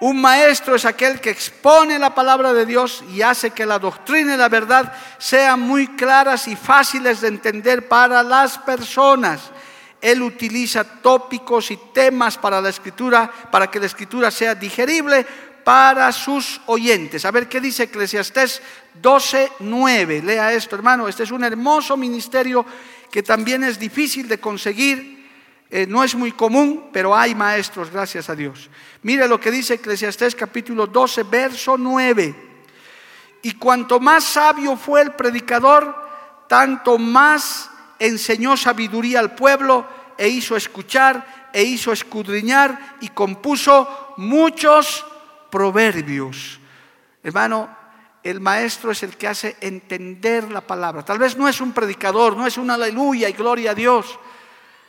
Un 0.00 0.20
maestro 0.20 0.74
es 0.74 0.84
aquel 0.84 1.20
que 1.20 1.30
expone 1.30 1.98
la 1.98 2.14
palabra 2.14 2.52
de 2.52 2.66
Dios 2.66 3.04
y 3.12 3.22
hace 3.22 3.52
que 3.52 3.64
la 3.64 3.78
doctrina 3.78 4.34
y 4.34 4.36
la 4.36 4.48
verdad 4.48 4.92
sean 5.18 5.60
muy 5.60 5.88
claras 5.96 6.48
y 6.48 6.56
fáciles 6.56 7.20
de 7.20 7.28
entender 7.28 7.88
para 7.88 8.22
las 8.22 8.58
personas. 8.58 9.50
Él 10.00 10.20
utiliza 10.22 10.84
tópicos 10.84 11.70
y 11.70 11.78
temas 11.94 12.36
para 12.36 12.60
la 12.60 12.68
escritura, 12.68 13.30
para 13.50 13.70
que 13.70 13.80
la 13.80 13.86
escritura 13.86 14.30
sea 14.30 14.54
digerible 14.54 15.24
para 15.64 16.12
sus 16.12 16.60
oyentes. 16.66 17.24
A 17.24 17.30
ver 17.30 17.48
qué 17.48 17.60
dice 17.60 17.84
Eclesiastés 17.84 18.60
12:9. 19.00 20.22
Lea 20.22 20.52
esto, 20.52 20.76
hermano. 20.76 21.08
Este 21.08 21.22
es 21.22 21.30
un 21.30 21.44
hermoso 21.44 21.96
ministerio 21.96 22.66
que 23.10 23.22
también 23.22 23.64
es 23.64 23.78
difícil 23.78 24.28
de 24.28 24.38
conseguir 24.38 25.23
eh, 25.76 25.88
no 25.88 26.04
es 26.04 26.14
muy 26.14 26.30
común, 26.30 26.90
pero 26.92 27.16
hay 27.16 27.34
maestros, 27.34 27.90
gracias 27.90 28.30
a 28.30 28.36
Dios. 28.36 28.70
Mire 29.02 29.26
lo 29.26 29.40
que 29.40 29.50
dice 29.50 29.74
Eclesiastés 29.74 30.36
capítulo 30.36 30.86
12, 30.86 31.24
verso 31.24 31.76
9. 31.76 32.32
Y 33.42 33.54
cuanto 33.54 33.98
más 33.98 34.22
sabio 34.22 34.76
fue 34.76 35.02
el 35.02 35.14
predicador, 35.14 35.92
tanto 36.46 36.96
más 36.96 37.68
enseñó 37.98 38.56
sabiduría 38.56 39.18
al 39.18 39.34
pueblo 39.34 39.84
e 40.16 40.28
hizo 40.28 40.54
escuchar 40.54 41.50
e 41.52 41.64
hizo 41.64 41.90
escudriñar 41.90 42.98
y 43.00 43.08
compuso 43.08 44.14
muchos 44.18 45.04
proverbios. 45.50 46.60
Hermano, 47.20 47.68
el 48.22 48.38
maestro 48.38 48.92
es 48.92 49.02
el 49.02 49.16
que 49.16 49.26
hace 49.26 49.56
entender 49.60 50.52
la 50.52 50.60
palabra. 50.60 51.04
Tal 51.04 51.18
vez 51.18 51.36
no 51.36 51.48
es 51.48 51.60
un 51.60 51.72
predicador, 51.72 52.36
no 52.36 52.46
es 52.46 52.58
un 52.58 52.70
aleluya 52.70 53.28
y 53.28 53.32
gloria 53.32 53.72
a 53.72 53.74
Dios. 53.74 54.20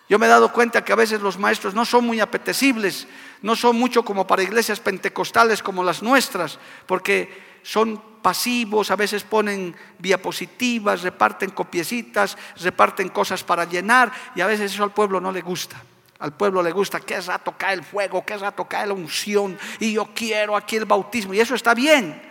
Yo 0.07 0.19
me 0.19 0.27
he 0.27 0.29
dado 0.29 0.53
cuenta 0.53 0.83
que 0.83 0.93
a 0.93 0.97
veces 0.97 1.21
los 1.21 1.39
maestros 1.39 1.73
no 1.73 1.83
son 1.83 2.05
muy 2.05 2.19
apetecibles, 2.19 3.07
no 3.41 3.55
son 3.55 3.75
mucho 3.77 4.05
como 4.05 4.27
para 4.27 4.43
iglesias 4.43 4.79
pentecostales 4.79 5.63
como 5.63 5.83
las 5.83 6.03
nuestras, 6.03 6.59
porque 6.85 7.59
son 7.63 7.99
pasivos, 8.21 8.91
a 8.91 8.95
veces 8.95 9.23
ponen 9.23 9.75
diapositivas, 9.97 11.01
reparten 11.01 11.49
copiecitas, 11.49 12.37
reparten 12.57 13.09
cosas 13.09 13.43
para 13.43 13.65
llenar 13.65 14.11
y 14.35 14.41
a 14.41 14.47
veces 14.47 14.73
eso 14.73 14.83
al 14.83 14.93
pueblo 14.93 15.19
no 15.19 15.31
le 15.31 15.41
gusta. 15.41 15.81
Al 16.19 16.33
pueblo 16.33 16.61
le 16.61 16.71
gusta 16.71 16.99
que 16.99 17.19
rato 17.19 17.55
cae 17.57 17.73
el 17.73 17.83
fuego, 17.83 18.25
que 18.25 18.37
rato 18.37 18.65
cae 18.65 18.87
la 18.87 18.93
unción 18.93 19.57
y 19.79 19.93
yo 19.93 20.09
quiero 20.13 20.55
aquí 20.55 20.75
el 20.75 20.85
bautismo 20.85 21.33
y 21.33 21.39
eso 21.39 21.55
está 21.55 21.73
bien, 21.73 22.21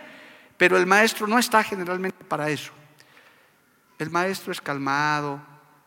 pero 0.57 0.77
el 0.77 0.85
maestro 0.85 1.27
no 1.27 1.37
está 1.37 1.63
generalmente 1.63 2.23
para 2.23 2.49
eso. 2.49 2.71
El 3.99 4.09
maestro 4.09 4.51
es 4.51 4.61
calmado, 4.61 5.39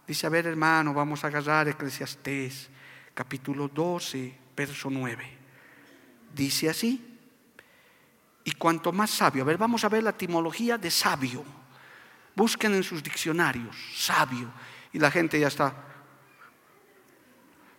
dice, 0.08 0.26
a 0.26 0.30
ver 0.30 0.46
hermano, 0.46 0.94
vamos 0.94 1.22
a 1.22 1.26
agarrar 1.26 1.68
Eclesiastés, 1.68 2.70
capítulo 3.12 3.68
12, 3.68 4.34
verso 4.56 4.88
9. 4.90 5.38
Dice 6.34 6.70
así, 6.70 7.18
y 8.42 8.52
cuanto 8.52 8.90
más 8.90 9.10
sabio, 9.10 9.42
a 9.42 9.46
ver, 9.46 9.58
vamos 9.58 9.84
a 9.84 9.90
ver 9.90 10.02
la 10.02 10.10
etimología 10.10 10.78
de 10.78 10.90
sabio. 10.90 11.44
Busquen 12.34 12.74
en 12.74 12.82
sus 12.82 13.02
diccionarios, 13.02 13.76
sabio. 13.94 14.50
Y 14.92 14.98
la 14.98 15.10
gente 15.10 15.38
ya 15.38 15.48
está. 15.48 15.74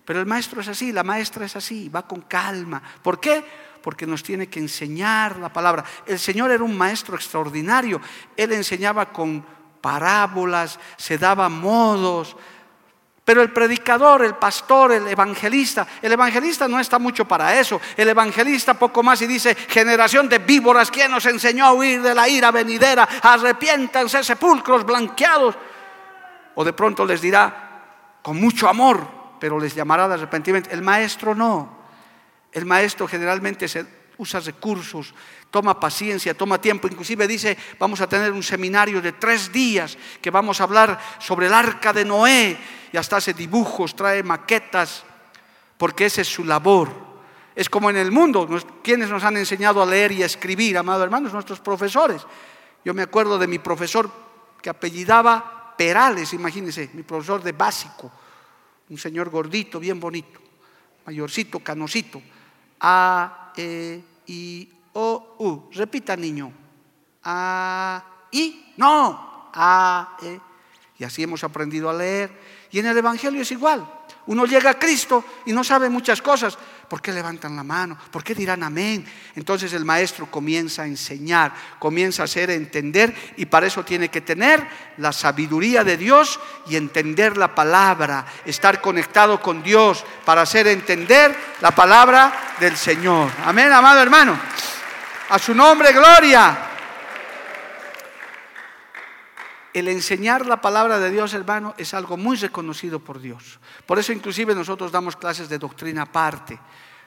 Pero 0.05 0.19
el 0.19 0.27
maestro 0.27 0.61
es 0.61 0.67
así, 0.67 0.91
la 0.91 1.03
maestra 1.03 1.45
es 1.45 1.55
así, 1.55 1.89
va 1.89 2.07
con 2.07 2.21
calma. 2.21 2.82
¿Por 3.01 3.19
qué? 3.19 3.43
Porque 3.82 4.05
nos 4.05 4.21
tiene 4.21 4.47
que 4.47 4.59
enseñar 4.59 5.38
la 5.38 5.51
palabra. 5.51 5.84
El 6.05 6.19
Señor 6.19 6.51
era 6.51 6.63
un 6.63 6.77
maestro 6.77 7.15
extraordinario. 7.15 7.99
Él 8.38 8.51
enseñaba 8.53 9.11
con 9.11 9.43
parábolas, 9.82 10.80
se 10.97 11.17
daba 11.17 11.49
modos, 11.49 12.36
pero 13.30 13.43
el 13.43 13.51
predicador, 13.51 14.25
el 14.25 14.34
pastor, 14.34 14.91
el 14.91 15.07
evangelista, 15.07 15.86
el 16.01 16.11
evangelista 16.11 16.67
no 16.67 16.80
está 16.80 16.97
mucho 16.97 17.25
para 17.25 17.59
eso. 17.59 17.80
El 17.95 18.09
evangelista 18.09 18.73
poco 18.73 19.03
más 19.03 19.21
y 19.21 19.27
dice, 19.27 19.53
generación 19.53 20.27
de 20.27 20.39
víboras, 20.39 20.89
¿quién 20.89 21.11
nos 21.11 21.27
enseñó 21.27 21.67
a 21.67 21.73
huir 21.73 22.01
de 22.01 22.15
la 22.15 22.27
ira 22.27 22.49
venidera? 22.49 23.07
Arrepiéntanse, 23.21 24.23
sepulcros 24.23 24.84
blanqueados. 24.84 25.55
O 26.55 26.65
de 26.65 26.73
pronto 26.73 27.05
les 27.05 27.21
dirá, 27.21 28.17
con 28.23 28.36
mucho 28.38 28.67
amor, 28.67 29.07
pero 29.39 29.59
les 29.59 29.75
llamará 29.75 30.07
de 30.07 30.15
arrepentimiento. 30.15 30.71
El 30.71 30.82
maestro 30.82 31.36
no. 31.36 31.77
El 32.51 32.65
maestro 32.65 33.07
generalmente 33.07 33.67
se 33.67 33.86
usa 34.17 34.39
recursos, 34.39 35.13
toma 35.51 35.79
paciencia, 35.79 36.33
toma 36.33 36.61
tiempo. 36.61 36.87
Inclusive 36.87 37.27
dice, 37.27 37.57
vamos 37.79 38.01
a 38.01 38.07
tener 38.07 38.31
un 38.31 38.43
seminario 38.43 39.01
de 39.01 39.13
tres 39.13 39.51
días 39.51 39.97
que 40.21 40.31
vamos 40.31 40.61
a 40.61 40.63
hablar 40.63 40.99
sobre 41.19 41.47
el 41.47 41.53
arca 41.53 41.93
de 41.93 42.05
Noé 42.05 42.57
y 42.91 42.97
hasta 42.97 43.17
hace 43.17 43.33
dibujos, 43.33 43.95
trae 43.95 44.23
maquetas, 44.23 45.03
porque 45.77 46.05
esa 46.05 46.21
es 46.21 46.27
su 46.27 46.43
labor. 46.43 46.89
Es 47.55 47.69
como 47.69 47.89
en 47.89 47.97
el 47.97 48.11
mundo, 48.11 48.47
quienes 48.83 49.09
nos 49.09 49.23
han 49.23 49.37
enseñado 49.37 49.81
a 49.81 49.85
leer 49.85 50.11
y 50.11 50.23
a 50.23 50.25
escribir, 50.25 50.77
amados 50.77 51.03
hermanos, 51.03 51.33
nuestros 51.33 51.59
profesores. 51.59 52.25
Yo 52.85 52.93
me 52.93 53.01
acuerdo 53.01 53.37
de 53.37 53.47
mi 53.47 53.59
profesor 53.59 54.09
que 54.61 54.69
apellidaba 54.69 55.75
Perales, 55.77 56.33
imagínense, 56.33 56.89
mi 56.93 57.03
profesor 57.03 57.41
de 57.41 57.53
básico, 57.53 58.11
un 58.89 58.97
señor 58.97 59.29
gordito, 59.29 59.79
bien 59.79 59.99
bonito, 59.99 60.39
mayorcito, 61.05 61.59
canosito. 61.59 62.21
A, 62.81 63.51
E, 63.55 64.01
I, 64.27 64.78
O, 64.93 65.35
U. 65.39 65.69
Repita, 65.73 66.15
niño. 66.15 66.51
A, 67.23 68.03
I, 68.31 68.73
no. 68.77 69.49
A, 69.53 70.17
E. 70.21 70.39
Y 70.97 71.03
así 71.03 71.23
hemos 71.23 71.43
aprendido 71.43 71.89
a 71.89 71.93
leer. 71.93 72.31
Y 72.71 72.79
en 72.79 72.87
el 72.87 72.97
Evangelio 72.97 73.41
es 73.41 73.51
igual. 73.51 73.87
Uno 74.27 74.45
llega 74.45 74.69
a 74.69 74.79
Cristo 74.79 75.23
y 75.45 75.53
no 75.53 75.63
sabe 75.63 75.89
muchas 75.89 76.21
cosas. 76.21 76.55
¿Por 76.87 77.01
qué 77.01 77.11
levantan 77.11 77.55
la 77.55 77.63
mano? 77.63 77.97
¿Por 78.11 78.23
qué 78.23 78.35
dirán 78.35 78.61
amén? 78.63 79.05
Entonces 79.35 79.73
el 79.73 79.85
maestro 79.85 80.29
comienza 80.29 80.83
a 80.83 80.85
enseñar, 80.85 81.51
comienza 81.79 82.23
a 82.23 82.25
hacer 82.25 82.51
entender 82.51 83.15
y 83.37 83.45
para 83.45 83.65
eso 83.65 83.83
tiene 83.83 84.09
que 84.09 84.21
tener 84.21 84.67
la 84.97 85.11
sabiduría 85.11 85.83
de 85.83 85.97
Dios 85.97 86.39
y 86.67 86.75
entender 86.75 87.37
la 87.37 87.55
palabra, 87.55 88.25
estar 88.45 88.81
conectado 88.81 89.41
con 89.41 89.63
Dios 89.63 90.05
para 90.25 90.41
hacer 90.41 90.67
entender 90.67 91.35
la 91.61 91.71
palabra 91.71 92.55
del 92.59 92.75
Señor. 92.75 93.31
Amén, 93.45 93.71
amado 93.71 94.01
hermano. 94.01 94.39
A 95.30 95.38
su 95.38 95.53
nombre, 95.53 95.93
gloria. 95.93 96.57
El 99.71 99.88
enseñar 99.88 100.47
la 100.47 100.59
palabra 100.59 100.97
de 100.99 101.11
Dios, 101.11 101.36
hermano, 101.36 101.75
es 101.77 101.93
algo 101.93 102.17
muy 102.17 102.36
reconocido 102.38 102.99
por 102.99 103.21
Dios. 103.21 103.59
Por 103.86 103.99
eso 103.99 104.11
inclusive 104.11 104.55
nosotros 104.55 104.91
damos 104.91 105.15
clases 105.15 105.47
de 105.47 105.59
doctrina 105.59 106.01
aparte. 106.01 106.59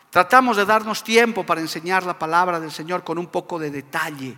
Tratamos 0.08 0.56
de 0.56 0.64
darnos 0.64 1.02
tiempo 1.02 1.44
para 1.44 1.60
enseñar 1.60 2.04
la 2.04 2.16
palabra 2.16 2.60
del 2.60 2.70
Señor 2.70 3.02
con 3.02 3.18
un 3.18 3.26
poco 3.26 3.58
de 3.58 3.72
detalle. 3.72 4.36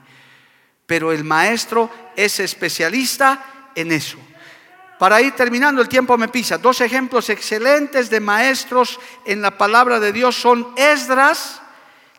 Pero 0.86 1.12
el 1.12 1.22
maestro 1.22 1.90
es 2.16 2.40
especialista 2.40 3.70
en 3.74 3.92
eso. 3.92 4.16
Para 4.98 5.20
ir 5.20 5.32
terminando, 5.32 5.82
el 5.82 5.88
tiempo 5.88 6.16
me 6.16 6.28
pisa. 6.28 6.56
Dos 6.56 6.80
ejemplos 6.80 7.28
excelentes 7.28 8.08
de 8.08 8.20
maestros 8.20 8.98
en 9.26 9.42
la 9.42 9.58
palabra 9.58 10.00
de 10.00 10.12
Dios 10.12 10.36
son 10.36 10.72
Esdras, 10.76 11.60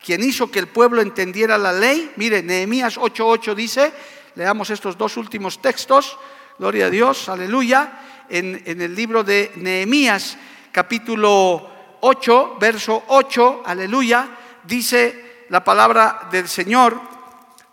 quien 0.06 0.24
hizo 0.24 0.52
que 0.52 0.60
el 0.60 0.68
pueblo 0.68 1.02
entendiera 1.02 1.58
la 1.58 1.74
ley. 1.74 2.12
Mire, 2.18 2.44
Nehemías 2.44 2.98
8:8 2.98 3.56
dice, 3.56 3.92
Leamos 4.36 4.70
estos 4.70 4.98
dos 4.98 5.18
últimos 5.18 5.62
textos. 5.62 6.18
Gloria 6.60 6.88
a 6.88 6.90
Dios, 6.90 7.30
aleluya. 7.30 8.26
En, 8.30 8.62
el 8.66 8.94
libro 8.94 9.24
de 9.24 9.52
Nehemías, 9.56 10.38
capítulo 10.72 11.70
8, 12.02 12.58
verso 12.60 13.04
8, 13.08 13.64
aleluya, 13.66 14.30
dice 14.64 15.46
la 15.50 15.64
palabra 15.64 16.28
del 16.32 16.48
Señor, 16.48 17.00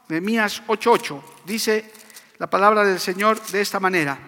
Nehemías 0.08 0.62
8:8, 0.66 1.20
dice 1.44 1.90
la 2.38 2.48
palabra 2.48 2.84
del 2.84 3.00
Señor 3.00 3.40
de 3.46 3.60
esta 3.60 3.80
manera. 3.80 4.18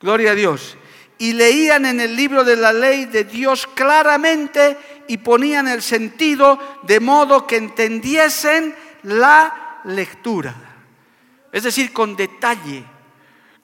Gloria 0.00 0.32
a 0.32 0.34
Dios. 0.34 0.76
Y 1.18 1.32
leían 1.32 1.84
en 1.84 2.00
el 2.00 2.16
libro 2.16 2.42
de 2.42 2.56
la 2.56 2.72
ley 2.72 3.04
de 3.06 3.24
Dios 3.24 3.66
claramente 3.74 4.76
y 5.08 5.16
ponían 5.16 5.66
el 5.66 5.82
sentido 5.82 6.58
de 6.82 7.00
modo 7.00 7.46
que 7.46 7.56
entendiesen 7.56 8.76
la 9.02 9.80
lectura. 9.84 10.54
Es 11.50 11.64
decir, 11.64 11.92
con 11.92 12.14
detalle, 12.14 12.84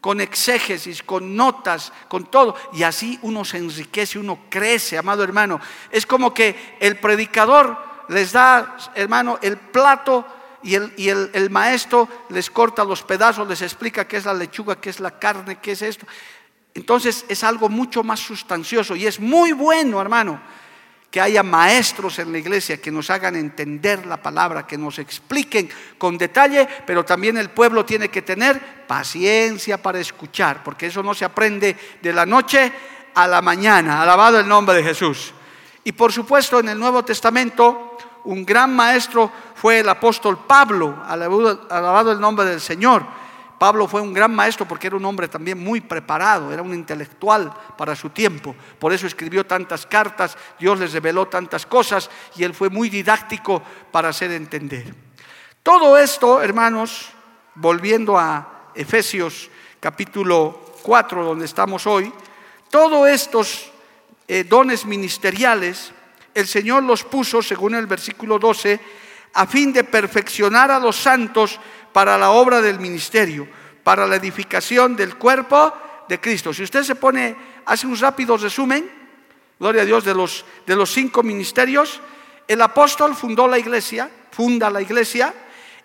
con 0.00 0.20
exégesis, 0.20 1.02
con 1.02 1.36
notas, 1.36 1.92
con 2.08 2.26
todo. 2.26 2.56
Y 2.72 2.82
así 2.82 3.18
uno 3.22 3.44
se 3.44 3.58
enriquece, 3.58 4.18
uno 4.18 4.46
crece, 4.48 4.98
amado 4.98 5.22
hermano. 5.22 5.60
Es 5.90 6.06
como 6.06 6.32
que 6.32 6.76
el 6.80 6.98
predicador 6.98 7.78
les 8.08 8.32
da, 8.32 8.76
hermano, 8.94 9.38
el 9.42 9.58
plato 9.58 10.26
y, 10.62 10.74
el, 10.74 10.94
y 10.96 11.10
el, 11.10 11.30
el, 11.34 11.50
maestro 11.50 12.08
les 12.30 12.48
corta 12.48 12.84
los 12.84 13.02
pedazos, 13.02 13.46
les 13.46 13.60
explica 13.60 14.08
qué 14.08 14.16
es 14.16 14.24
la 14.24 14.32
lechuga, 14.32 14.80
qué 14.80 14.88
es 14.88 14.98
la 14.98 15.18
carne, 15.18 15.58
qué 15.60 15.72
es 15.72 15.82
esto. 15.82 16.06
Entonces 16.72 17.26
es 17.28 17.44
algo 17.44 17.68
mucho 17.68 18.02
más 18.02 18.20
sustancioso 18.20 18.96
y 18.96 19.06
es 19.06 19.20
muy 19.20 19.52
bueno, 19.52 20.00
hermano 20.00 20.40
que 21.14 21.20
haya 21.20 21.44
maestros 21.44 22.18
en 22.18 22.32
la 22.32 22.38
iglesia 22.38 22.80
que 22.80 22.90
nos 22.90 23.08
hagan 23.08 23.36
entender 23.36 24.04
la 24.04 24.16
palabra, 24.16 24.66
que 24.66 24.76
nos 24.76 24.98
expliquen 24.98 25.70
con 25.96 26.18
detalle, 26.18 26.66
pero 26.84 27.04
también 27.04 27.36
el 27.36 27.50
pueblo 27.50 27.84
tiene 27.84 28.08
que 28.08 28.22
tener 28.22 28.84
paciencia 28.88 29.80
para 29.80 30.00
escuchar, 30.00 30.64
porque 30.64 30.86
eso 30.86 31.04
no 31.04 31.14
se 31.14 31.24
aprende 31.24 31.76
de 32.02 32.12
la 32.12 32.26
noche 32.26 32.72
a 33.14 33.28
la 33.28 33.40
mañana. 33.40 34.02
Alabado 34.02 34.40
el 34.40 34.48
nombre 34.48 34.74
de 34.74 34.82
Jesús. 34.82 35.32
Y 35.84 35.92
por 35.92 36.10
supuesto 36.10 36.58
en 36.58 36.70
el 36.70 36.80
Nuevo 36.80 37.04
Testamento 37.04 37.96
un 38.24 38.44
gran 38.44 38.74
maestro 38.74 39.30
fue 39.54 39.78
el 39.78 39.88
apóstol 39.88 40.40
Pablo, 40.48 41.00
alabado 41.06 42.10
el 42.10 42.18
nombre 42.18 42.44
del 42.44 42.60
Señor 42.60 43.06
Pablo 43.58 43.86
fue 43.86 44.00
un 44.00 44.12
gran 44.12 44.34
maestro 44.34 44.66
porque 44.66 44.88
era 44.88 44.96
un 44.96 45.04
hombre 45.04 45.28
también 45.28 45.58
muy 45.62 45.80
preparado, 45.80 46.52
era 46.52 46.62
un 46.62 46.74
intelectual 46.74 47.52
para 47.76 47.94
su 47.94 48.10
tiempo. 48.10 48.54
Por 48.78 48.92
eso 48.92 49.06
escribió 49.06 49.46
tantas 49.46 49.86
cartas, 49.86 50.36
Dios 50.58 50.78
les 50.78 50.92
reveló 50.92 51.26
tantas 51.26 51.64
cosas 51.66 52.10
y 52.36 52.44
él 52.44 52.54
fue 52.54 52.68
muy 52.68 52.88
didáctico 52.88 53.62
para 53.90 54.08
hacer 54.08 54.32
entender. 54.32 54.94
Todo 55.62 55.96
esto, 55.96 56.42
hermanos, 56.42 57.08
volviendo 57.54 58.18
a 58.18 58.70
Efesios 58.74 59.50
capítulo 59.80 60.74
4, 60.82 61.24
donde 61.24 61.44
estamos 61.44 61.86
hoy, 61.86 62.12
todos 62.70 63.08
estos 63.08 63.70
eh, 64.26 64.44
dones 64.44 64.84
ministeriales, 64.84 65.92
el 66.34 66.46
Señor 66.46 66.82
los 66.82 67.04
puso, 67.04 67.40
según 67.42 67.74
el 67.74 67.86
versículo 67.86 68.38
12, 68.38 68.80
a 69.34 69.46
fin 69.46 69.72
de 69.72 69.84
perfeccionar 69.84 70.70
a 70.70 70.78
los 70.78 70.96
santos 70.96 71.58
para 71.92 72.16
la 72.16 72.30
obra 72.30 72.60
del 72.60 72.80
ministerio, 72.80 73.46
para 73.82 74.06
la 74.06 74.16
edificación 74.16 74.96
del 74.96 75.16
cuerpo 75.16 75.74
de 76.08 76.20
Cristo. 76.20 76.52
Si 76.52 76.62
usted 76.62 76.82
se 76.82 76.94
pone, 76.94 77.36
hace 77.66 77.86
un 77.86 77.98
rápido 77.98 78.36
resumen, 78.36 78.90
gloria 79.58 79.82
a 79.82 79.84
Dios, 79.84 80.04
de 80.04 80.14
los, 80.14 80.44
de 80.66 80.76
los 80.76 80.90
cinco 80.90 81.22
ministerios, 81.22 82.00
el 82.46 82.60
apóstol 82.62 83.14
fundó 83.14 83.46
la 83.46 83.58
iglesia, 83.58 84.10
funda 84.30 84.70
la 84.70 84.82
iglesia, 84.82 85.34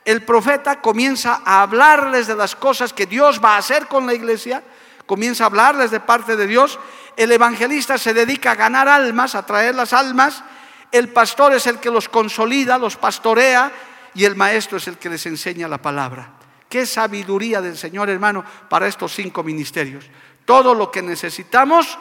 el 0.05 0.23
profeta 0.23 0.81
comienza 0.81 1.41
a 1.45 1.61
hablarles 1.61 2.27
de 2.27 2.35
las 2.35 2.55
cosas 2.55 2.93
que 2.93 3.05
Dios 3.05 3.41
va 3.43 3.55
a 3.55 3.59
hacer 3.59 3.87
con 3.87 4.05
la 4.05 4.13
iglesia, 4.13 4.63
comienza 5.05 5.43
a 5.43 5.47
hablarles 5.47 5.91
de 5.91 5.99
parte 5.99 6.35
de 6.35 6.47
Dios, 6.47 6.79
el 7.17 7.31
evangelista 7.31 7.97
se 7.97 8.13
dedica 8.13 8.51
a 8.51 8.55
ganar 8.55 8.87
almas, 8.87 9.35
a 9.35 9.45
traer 9.45 9.75
las 9.75 9.93
almas, 9.93 10.43
el 10.91 11.09
pastor 11.09 11.53
es 11.53 11.67
el 11.67 11.79
que 11.79 11.91
los 11.91 12.09
consolida, 12.09 12.77
los 12.77 12.95
pastorea 12.95 13.71
y 14.13 14.25
el 14.25 14.35
maestro 14.35 14.77
es 14.77 14.87
el 14.87 14.97
que 14.97 15.09
les 15.09 15.25
enseña 15.25 15.67
la 15.67 15.81
palabra. 15.81 16.33
Qué 16.67 16.85
sabiduría 16.85 17.61
del 17.61 17.77
Señor 17.77 18.09
hermano 18.09 18.43
para 18.69 18.87
estos 18.87 19.13
cinco 19.13 19.43
ministerios. 19.43 20.05
Todo 20.45 20.73
lo 20.73 20.91
que 20.91 21.01
necesitamos 21.01 21.97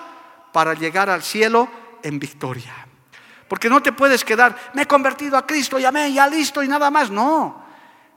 para 0.52 0.74
llegar 0.74 1.10
al 1.10 1.22
cielo 1.22 1.68
en 2.02 2.18
victoria. 2.18 2.74
Porque 3.48 3.70
no 3.70 3.82
te 3.82 3.92
puedes 3.92 4.24
quedar, 4.24 4.54
me 4.74 4.82
he 4.82 4.86
convertido 4.86 5.36
a 5.36 5.46
Cristo, 5.46 5.78
ya 5.78 5.90
me, 5.90 6.12
ya 6.12 6.26
listo 6.26 6.62
y 6.62 6.68
nada 6.68 6.90
más. 6.90 7.10
No. 7.10 7.67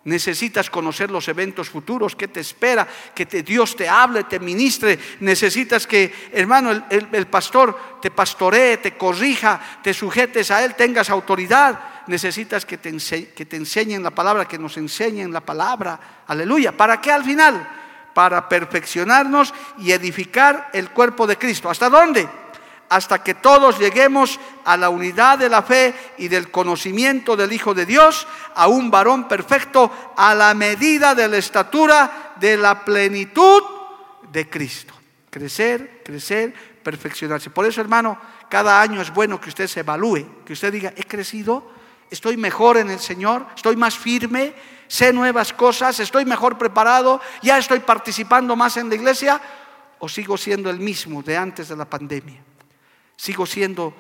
Necesitas 0.04 0.72
conocer 0.72 1.12
los 1.12 1.28
eventos 1.28 1.70
futuros, 1.70 2.16
que 2.16 2.28
te 2.28 2.40
espera, 2.40 2.88
que 3.14 3.26
Dios 3.26 3.76
te 3.76 3.88
hable, 3.88 4.24
te 4.24 4.40
ministre. 4.40 4.98
Necesitas 5.20 5.86
que, 5.86 6.12
hermano, 6.32 6.72
el, 6.90 7.28
pastor 7.28 8.00
te 8.02 8.10
pastoree, 8.10 8.78
te 8.78 8.98
corrija, 8.98 9.80
te 9.84 9.94
sujetes 9.94 10.50
a 10.50 10.64
Él, 10.64 10.74
tengas 10.74 11.12
autoridad. 11.12 11.80
Necesitas 12.08 12.66
que 12.66 12.80
te, 12.80 12.92
que 13.36 13.46
te 13.46 13.56
enseñen 13.58 14.02
la 14.02 14.10
palabra, 14.10 14.48
que 14.48 14.58
nos 14.58 14.76
enseñen 14.78 15.32
la 15.32 15.42
palabra. 15.42 16.24
Aleluya. 16.26 16.76
¿Para 16.76 17.00
qué 17.00 17.12
al 17.12 17.24
final? 17.24 17.70
Para 18.16 18.50
perfeccionarnos 18.50 19.54
y 19.78 19.92
edificar 19.92 20.72
el 20.74 20.90
cuerpo 20.90 21.28
de 21.28 21.38
Cristo. 21.38 21.70
¿Hasta 21.70 21.90
dónde? 21.90 22.28
Hasta 22.92 23.24
que 23.24 23.36
todos 23.36 23.80
lleguemos 23.80 24.38
a 24.66 24.76
la 24.76 24.90
unidad 24.90 25.40
de 25.40 25.48
la 25.48 25.62
fe 25.62 25.96
y 26.18 26.28
del 26.28 26.52
conocimiento 26.52 27.38
del 27.38 27.54
Hijo 27.54 27.74
de 27.74 27.86
Dios, 27.86 28.28
a 28.54 28.68
un 28.68 28.92
varón 28.92 29.30
perfecto, 29.30 29.90
a 30.18 30.36
la 30.36 30.54
medida 30.54 31.16
de 31.16 31.30
la 31.30 31.38
estatura 31.38 32.34
de 32.36 32.58
la 32.58 32.84
plenitud 32.84 33.64
de 34.30 34.50
Cristo. 34.50 34.94
Crecer, 35.30 36.02
crecer, 36.04 36.54
perfeccionarse. 36.84 37.50
Por 37.50 37.66
eso, 37.66 37.80
hermano, 37.80 38.20
cada 38.50 38.82
año 38.82 39.02
es 39.02 39.14
bueno 39.14 39.40
que 39.40 39.48
usted 39.48 39.68
se 39.68 39.80
evalúe, 39.80 40.44
que 40.44 40.52
usted 40.52 40.74
diga, 40.74 40.94
he 40.98 41.06
crecido, 41.06 41.72
estoy 42.10 42.36
mejor 42.36 42.76
en 42.76 42.90
el 42.90 43.00
Señor, 43.00 43.46
estoy 43.56 43.78
más 43.78 43.98
firme, 43.98 44.54
sé 44.90 45.14
nuevas 45.14 45.54
cosas, 45.54 45.98
estoy 46.02 46.26
mejor 46.26 46.58
preparado, 46.58 47.22
ya 47.42 47.58
estoy 47.58 47.80
participando 47.80 48.58
más 48.58 48.76
en 48.76 48.90
la 48.90 48.96
iglesia, 48.96 49.40
o 50.00 50.10
sigo 50.10 50.36
siendo 50.36 50.70
el 50.70 50.80
mismo 50.80 51.24
de 51.24 51.38
antes 51.38 51.70
de 51.70 51.78
la 51.78 51.86
pandemia. 51.86 52.51
Sigo 53.22 53.46
siendo, 53.46 53.94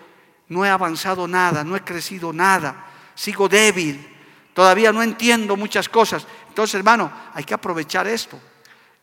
no 0.48 0.66
he 0.66 0.70
avanzado 0.70 1.28
nada, 1.28 1.64
no 1.64 1.76
he 1.76 1.84
crecido 1.84 2.34
nada, 2.34 2.88
sigo 3.14 3.48
débil, 3.48 4.04
todavía 4.52 4.92
no 4.92 5.04
entiendo 5.04 5.56
muchas 5.56 5.88
cosas. 5.88 6.26
Entonces, 6.48 6.74
hermano, 6.74 7.12
hay 7.36 7.44
que 7.44 7.54
aprovechar 7.54 8.08
esto. 8.08 8.42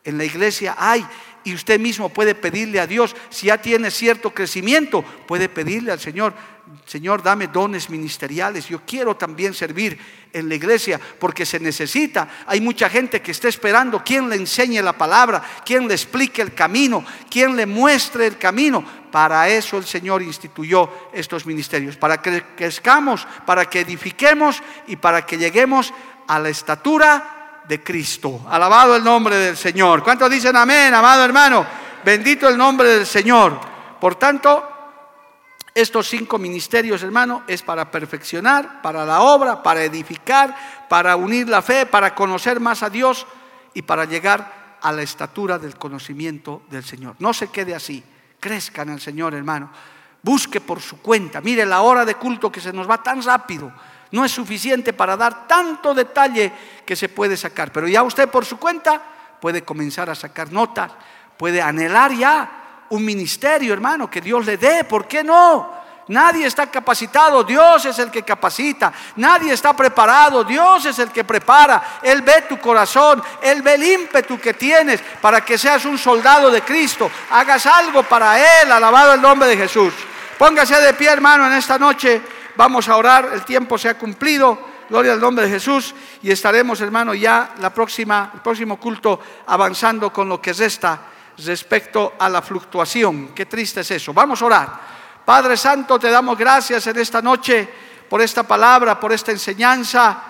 En 0.03 0.17
la 0.17 0.25
iglesia 0.25 0.75
hay, 0.77 1.07
y 1.43 1.53
usted 1.53 1.79
mismo 1.79 2.09
puede 2.09 2.35
pedirle 2.35 2.79
a 2.79 2.87
Dios, 2.87 3.15
si 3.29 3.47
ya 3.47 3.57
tiene 3.57 3.91
cierto 3.91 4.33
crecimiento, 4.33 5.03
puede 5.27 5.49
pedirle 5.49 5.91
al 5.91 5.99
Señor, 5.99 6.33
Señor, 6.85 7.23
dame 7.23 7.47
dones 7.47 7.89
ministeriales. 7.89 8.67
Yo 8.67 8.81
quiero 8.85 9.15
también 9.15 9.53
servir 9.53 9.97
en 10.31 10.47
la 10.47 10.55
iglesia 10.55 10.99
porque 11.19 11.45
se 11.45 11.59
necesita. 11.59 12.29
Hay 12.45 12.61
mucha 12.61 12.89
gente 12.89 13.21
que 13.21 13.31
está 13.31 13.47
esperando 13.47 14.03
quien 14.03 14.29
le 14.29 14.35
enseñe 14.35 14.81
la 14.81 14.93
palabra, 14.93 15.43
quien 15.65 15.87
le 15.87 15.95
explique 15.95 16.41
el 16.41 16.53
camino, 16.53 17.03
quien 17.29 17.55
le 17.55 17.65
muestre 17.65 18.27
el 18.27 18.37
camino. 18.37 18.83
Para 19.11 19.49
eso 19.49 19.77
el 19.77 19.85
Señor 19.85 20.21
instituyó 20.21 21.09
estos 21.11 21.45
ministerios, 21.45 21.97
para 21.97 22.21
que 22.21 22.43
crezcamos, 22.55 23.27
para 23.45 23.65
que 23.65 23.79
edifiquemos 23.79 24.61
y 24.87 24.95
para 24.95 25.25
que 25.25 25.37
lleguemos 25.37 25.91
a 26.27 26.37
la 26.37 26.49
estatura 26.49 27.38
de 27.69 27.83
Cristo. 27.83 28.41
Alabado 28.49 28.95
el 28.95 29.03
nombre 29.03 29.35
del 29.35 29.55
Señor. 29.55 30.03
¿Cuántos 30.03 30.27
dicen 30.31 30.55
amén, 30.55 30.91
amado 30.91 31.23
hermano? 31.23 31.63
Bendito 32.03 32.49
el 32.49 32.57
nombre 32.57 32.89
del 32.89 33.05
Señor. 33.05 33.59
Por 34.01 34.15
tanto, 34.15 34.67
estos 35.75 36.09
cinco 36.09 36.39
ministerios, 36.39 37.03
hermano, 37.03 37.43
es 37.47 37.61
para 37.61 37.91
perfeccionar, 37.91 38.81
para 38.81 39.05
la 39.05 39.21
obra, 39.21 39.61
para 39.61 39.83
edificar, 39.83 40.87
para 40.89 41.15
unir 41.15 41.47
la 41.47 41.61
fe, 41.61 41.85
para 41.85 42.15
conocer 42.15 42.59
más 42.59 42.81
a 42.81 42.89
Dios 42.89 43.27
y 43.75 43.83
para 43.83 44.05
llegar 44.05 44.79
a 44.81 44.91
la 44.91 45.03
estatura 45.03 45.59
del 45.59 45.75
conocimiento 45.75 46.63
del 46.71 46.83
Señor. 46.83 47.17
No 47.19 47.35
se 47.35 47.49
quede 47.49 47.75
así, 47.75 48.03
crezca 48.39 48.81
en 48.81 48.89
el 48.89 48.99
Señor, 48.99 49.35
hermano. 49.35 49.69
Busque 50.23 50.59
por 50.59 50.81
su 50.81 51.03
cuenta. 51.03 51.39
Mire 51.39 51.67
la 51.67 51.81
hora 51.81 52.03
de 52.03 52.15
culto 52.15 52.51
que 52.51 52.61
se 52.61 52.73
nos 52.73 52.89
va 52.89 53.03
tan 53.03 53.21
rápido. 53.21 53.71
No 54.11 54.25
es 54.25 54.31
suficiente 54.31 54.93
para 54.93 55.15
dar 55.15 55.47
tanto 55.47 55.93
detalle 55.93 56.51
que 56.85 56.95
se 56.95 57.09
puede 57.09 57.37
sacar. 57.37 57.71
Pero 57.71 57.87
ya 57.87 58.03
usted 58.03 58.29
por 58.29 58.45
su 58.45 58.57
cuenta 58.57 59.01
puede 59.39 59.63
comenzar 59.63 60.09
a 60.09 60.15
sacar 60.15 60.51
notas, 60.51 60.91
puede 61.37 61.61
anhelar 61.61 62.11
ya 62.13 62.51
un 62.89 63.05
ministerio, 63.05 63.73
hermano, 63.73 64.09
que 64.09 64.21
Dios 64.21 64.45
le 64.45 64.57
dé. 64.57 64.83
¿Por 64.83 65.07
qué 65.07 65.23
no? 65.23 65.79
Nadie 66.09 66.47
está 66.47 66.65
capacitado, 66.65 67.43
Dios 67.43 67.85
es 67.85 67.99
el 67.99 68.09
que 68.09 68.23
capacita. 68.23 68.91
Nadie 69.17 69.53
está 69.53 69.75
preparado, 69.75 70.43
Dios 70.43 70.83
es 70.85 70.97
el 70.97 71.11
que 71.11 71.23
prepara. 71.23 71.99
Él 72.01 72.23
ve 72.23 72.45
tu 72.49 72.57
corazón, 72.57 73.21
Él 73.43 73.61
ve 73.61 73.75
el 73.75 73.83
ímpetu 73.83 74.39
que 74.39 74.55
tienes 74.55 75.01
para 75.21 75.45
que 75.45 75.55
seas 75.55 75.85
un 75.85 75.99
soldado 75.99 76.49
de 76.49 76.63
Cristo. 76.63 77.11
Hagas 77.29 77.67
algo 77.67 78.01
para 78.01 78.39
Él, 78.39 78.71
alabado 78.71 79.13
el 79.13 79.21
nombre 79.21 79.47
de 79.49 79.57
Jesús. 79.57 79.93
Póngase 80.35 80.81
de 80.81 80.95
pie, 80.95 81.09
hermano, 81.09 81.45
en 81.45 81.53
esta 81.53 81.77
noche. 81.77 82.19
Vamos 82.59 82.89
a 82.89 82.97
orar, 82.97 83.29
el 83.31 83.45
tiempo 83.45 83.77
se 83.77 83.87
ha 83.87 83.97
cumplido. 83.97 84.59
Gloria 84.89 85.13
al 85.13 85.21
nombre 85.21 85.45
de 85.45 85.51
Jesús 85.51 85.95
y 86.21 86.29
estaremos, 86.29 86.81
hermano, 86.81 87.13
ya 87.13 87.53
la 87.61 87.73
próxima, 87.73 88.31
el 88.33 88.41
próximo 88.41 88.77
culto 88.77 89.17
avanzando 89.47 90.11
con 90.11 90.27
lo 90.27 90.41
que 90.41 90.51
resta 90.51 90.99
respecto 91.37 92.15
a 92.19 92.27
la 92.27 92.41
fluctuación. 92.41 93.29
Qué 93.29 93.45
triste 93.45 93.79
es 93.79 93.91
eso. 93.91 94.13
Vamos 94.13 94.41
a 94.41 94.45
orar. 94.45 94.69
Padre 95.23 95.55
Santo, 95.55 95.97
te 95.97 96.09
damos 96.09 96.37
gracias 96.37 96.85
en 96.85 96.99
esta 96.99 97.21
noche 97.21 97.65
por 98.09 98.21
esta 98.21 98.43
palabra, 98.43 98.99
por 98.99 99.13
esta 99.13 99.31
enseñanza. 99.31 100.21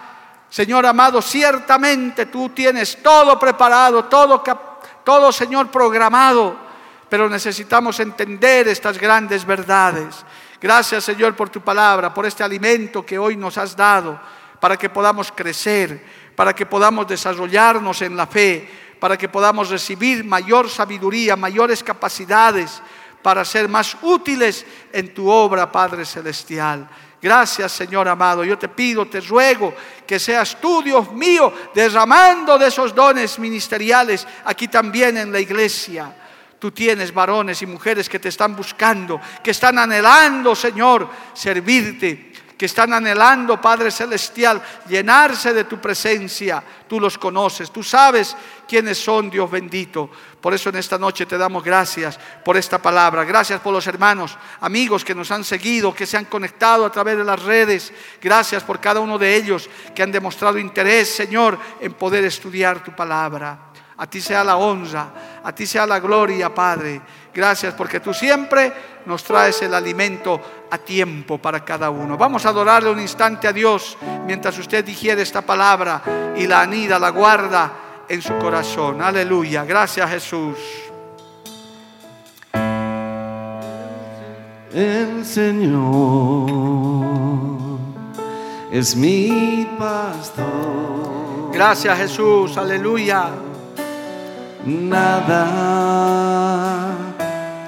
Señor 0.48 0.86
amado, 0.86 1.24
ciertamente 1.24 2.28
tú 2.28 2.50
tienes 2.50 3.02
todo 3.02 3.40
preparado, 3.40 4.06
todo, 4.06 4.44
todo 5.04 5.32
Señor 5.32 5.72
programado, 5.72 6.56
pero 7.10 7.28
necesitamos 7.28 8.00
entender 8.00 8.68
estas 8.68 9.00
grandes 9.00 9.44
verdades. 9.44 10.24
Gracias 10.62 11.06
Señor 11.06 11.36
por 11.36 11.50
tu 11.50 11.62
palabra, 11.62 12.14
por 12.14 12.26
este 12.26 12.44
alimento 12.44 13.06
que 13.06 13.18
hoy 13.18 13.38
nos 13.38 13.58
has 13.58 13.76
dado, 13.76 14.20
para 14.60 14.76
que 14.76 14.90
podamos 14.90 15.32
crecer, 15.32 16.04
para 16.36 16.54
que 16.54 16.66
podamos 16.66 17.08
desarrollarnos 17.08 18.02
en 18.02 18.18
la 18.18 18.28
fe, 18.28 18.70
para 19.00 19.18
que 19.18 19.30
podamos 19.30 19.70
recibir 19.70 20.26
mayor 20.26 20.70
sabiduría, 20.70 21.36
mayores 21.36 21.84
capacidades 21.84 22.82
para 23.22 23.44
ser 23.46 23.68
más 23.68 23.98
útiles 24.02 24.66
en 24.92 25.14
tu 25.14 25.30
obra, 25.30 25.72
Padre 25.72 26.06
Celestial. 26.06 26.88
Gracias, 27.22 27.74
Señor 27.74 28.08
amado. 28.08 28.46
Yo 28.46 28.58
te 28.58 28.70
pido, 28.70 29.06
te 29.08 29.20
ruego 29.20 29.74
que 30.08 30.20
seas 30.20 30.60
tú, 30.62 30.82
Dios 30.82 31.12
mío, 31.12 31.52
derramando 31.76 32.58
de 32.58 32.68
esos 32.68 32.96
dones 32.96 33.38
ministeriales 33.40 34.26
aquí 34.46 34.70
también 34.70 35.18
en 35.18 35.32
la 35.32 35.40
iglesia. 35.40 36.16
Tú 36.60 36.72
tienes 36.72 37.14
varones 37.14 37.62
y 37.62 37.66
mujeres 37.66 38.10
que 38.10 38.20
te 38.20 38.30
están 38.30 38.56
buscando, 38.56 39.20
que 39.42 39.52
están 39.52 39.80
anhelando, 39.80 40.56
Señor, 40.56 41.10
servirte 41.34 42.30
que 42.60 42.66
están 42.66 42.92
anhelando, 42.92 43.62
Padre 43.62 43.90
Celestial, 43.90 44.62
llenarse 44.90 45.54
de 45.54 45.64
tu 45.64 45.80
presencia. 45.80 46.62
Tú 46.90 47.00
los 47.00 47.18
conoces, 47.18 47.72
tú 47.72 47.82
sabes 47.82 48.36
quiénes 48.68 49.02
son, 49.02 49.30
Dios 49.30 49.50
bendito. 49.50 50.10
Por 50.42 50.54
eso 50.54 50.68
en 50.68 50.76
esta 50.76 50.98
noche 50.98 51.26
te 51.26 51.38
damos 51.38 51.64
gracias 51.64 52.20
por 52.44 52.58
esta 52.58 52.78
palabra. 52.78 53.24
Gracias 53.24 53.62
por 53.62 53.72
los 53.72 53.88
hermanos, 53.88 54.38
amigos 54.60 55.06
que 55.06 55.16
nos 55.16 55.32
han 55.32 55.46
seguido, 55.46 55.96
que 55.96 56.06
se 56.06 56.18
han 56.18 56.26
conectado 56.26 56.86
a 56.86 56.92
través 56.92 57.16
de 57.16 57.24
las 57.24 57.42
redes. 57.42 57.94
Gracias 58.22 58.62
por 58.62 58.82
cada 58.82 59.00
uno 59.00 59.18
de 59.18 59.38
ellos 59.38 59.70
que 59.96 60.04
han 60.04 60.12
demostrado 60.12 60.60
interés, 60.60 61.08
Señor, 61.16 61.58
en 61.80 61.94
poder 61.94 62.26
estudiar 62.26 62.84
tu 62.84 62.94
palabra. 62.94 63.69
A 64.00 64.08
ti 64.08 64.22
sea 64.22 64.46
la 64.46 64.56
honra, 64.56 65.42
a 65.44 65.54
ti 65.54 65.66
sea 65.66 65.86
la 65.86 66.00
gloria, 66.00 66.54
Padre. 66.56 67.02
Gracias 67.34 67.74
porque 67.74 68.00
tú 68.00 68.14
siempre 68.14 68.72
nos 69.06 69.26
traes 69.26 69.62
el 69.62 69.74
alimento 69.74 70.40
a 70.72 70.78
tiempo 70.78 71.38
para 71.38 71.66
cada 71.66 71.90
uno. 71.90 72.18
Vamos 72.18 72.46
a 72.46 72.50
adorarle 72.50 72.90
un 72.90 73.02
instante 73.02 73.46
a 73.50 73.52
Dios 73.52 73.98
mientras 74.26 74.58
usted 74.58 74.86
digiere 74.86 75.22
esta 75.22 75.42
palabra 75.42 76.34
y 76.38 76.48
la 76.48 76.62
anida, 76.62 76.98
la 76.98 77.10
guarda 77.10 77.72
en 78.08 78.22
su 78.22 78.38
corazón. 78.38 79.02
Aleluya. 79.02 79.66
Gracias 79.66 80.10
Jesús. 80.10 80.58
El 84.74 85.26
Señor 85.26 85.80
es 88.72 88.96
mi 88.96 89.68
pastor. 89.78 91.52
Gracias 91.52 91.98
Jesús. 91.98 92.58
Aleluya 92.58 93.49
nada 94.66 95.46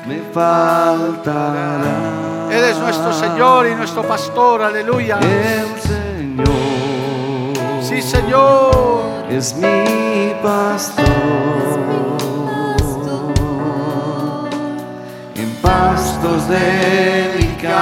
me 0.07 0.19
faltará. 0.33 1.81
Él 2.51 2.63
es 2.63 2.77
nuestro 2.77 3.13
Señor 3.13 3.67
y 3.67 3.75
nuestro 3.75 4.03
pastor, 4.03 4.61
aleluya. 4.61 5.19
El 5.19 5.79
Señor 5.81 6.11
Sí, 7.91 8.01
Señor. 8.01 9.01
Es 9.29 9.53
mi 9.55 10.33
pastor. 10.41 11.05
En 15.35 15.49
pastos 15.61 16.47
delicados. 16.47 17.81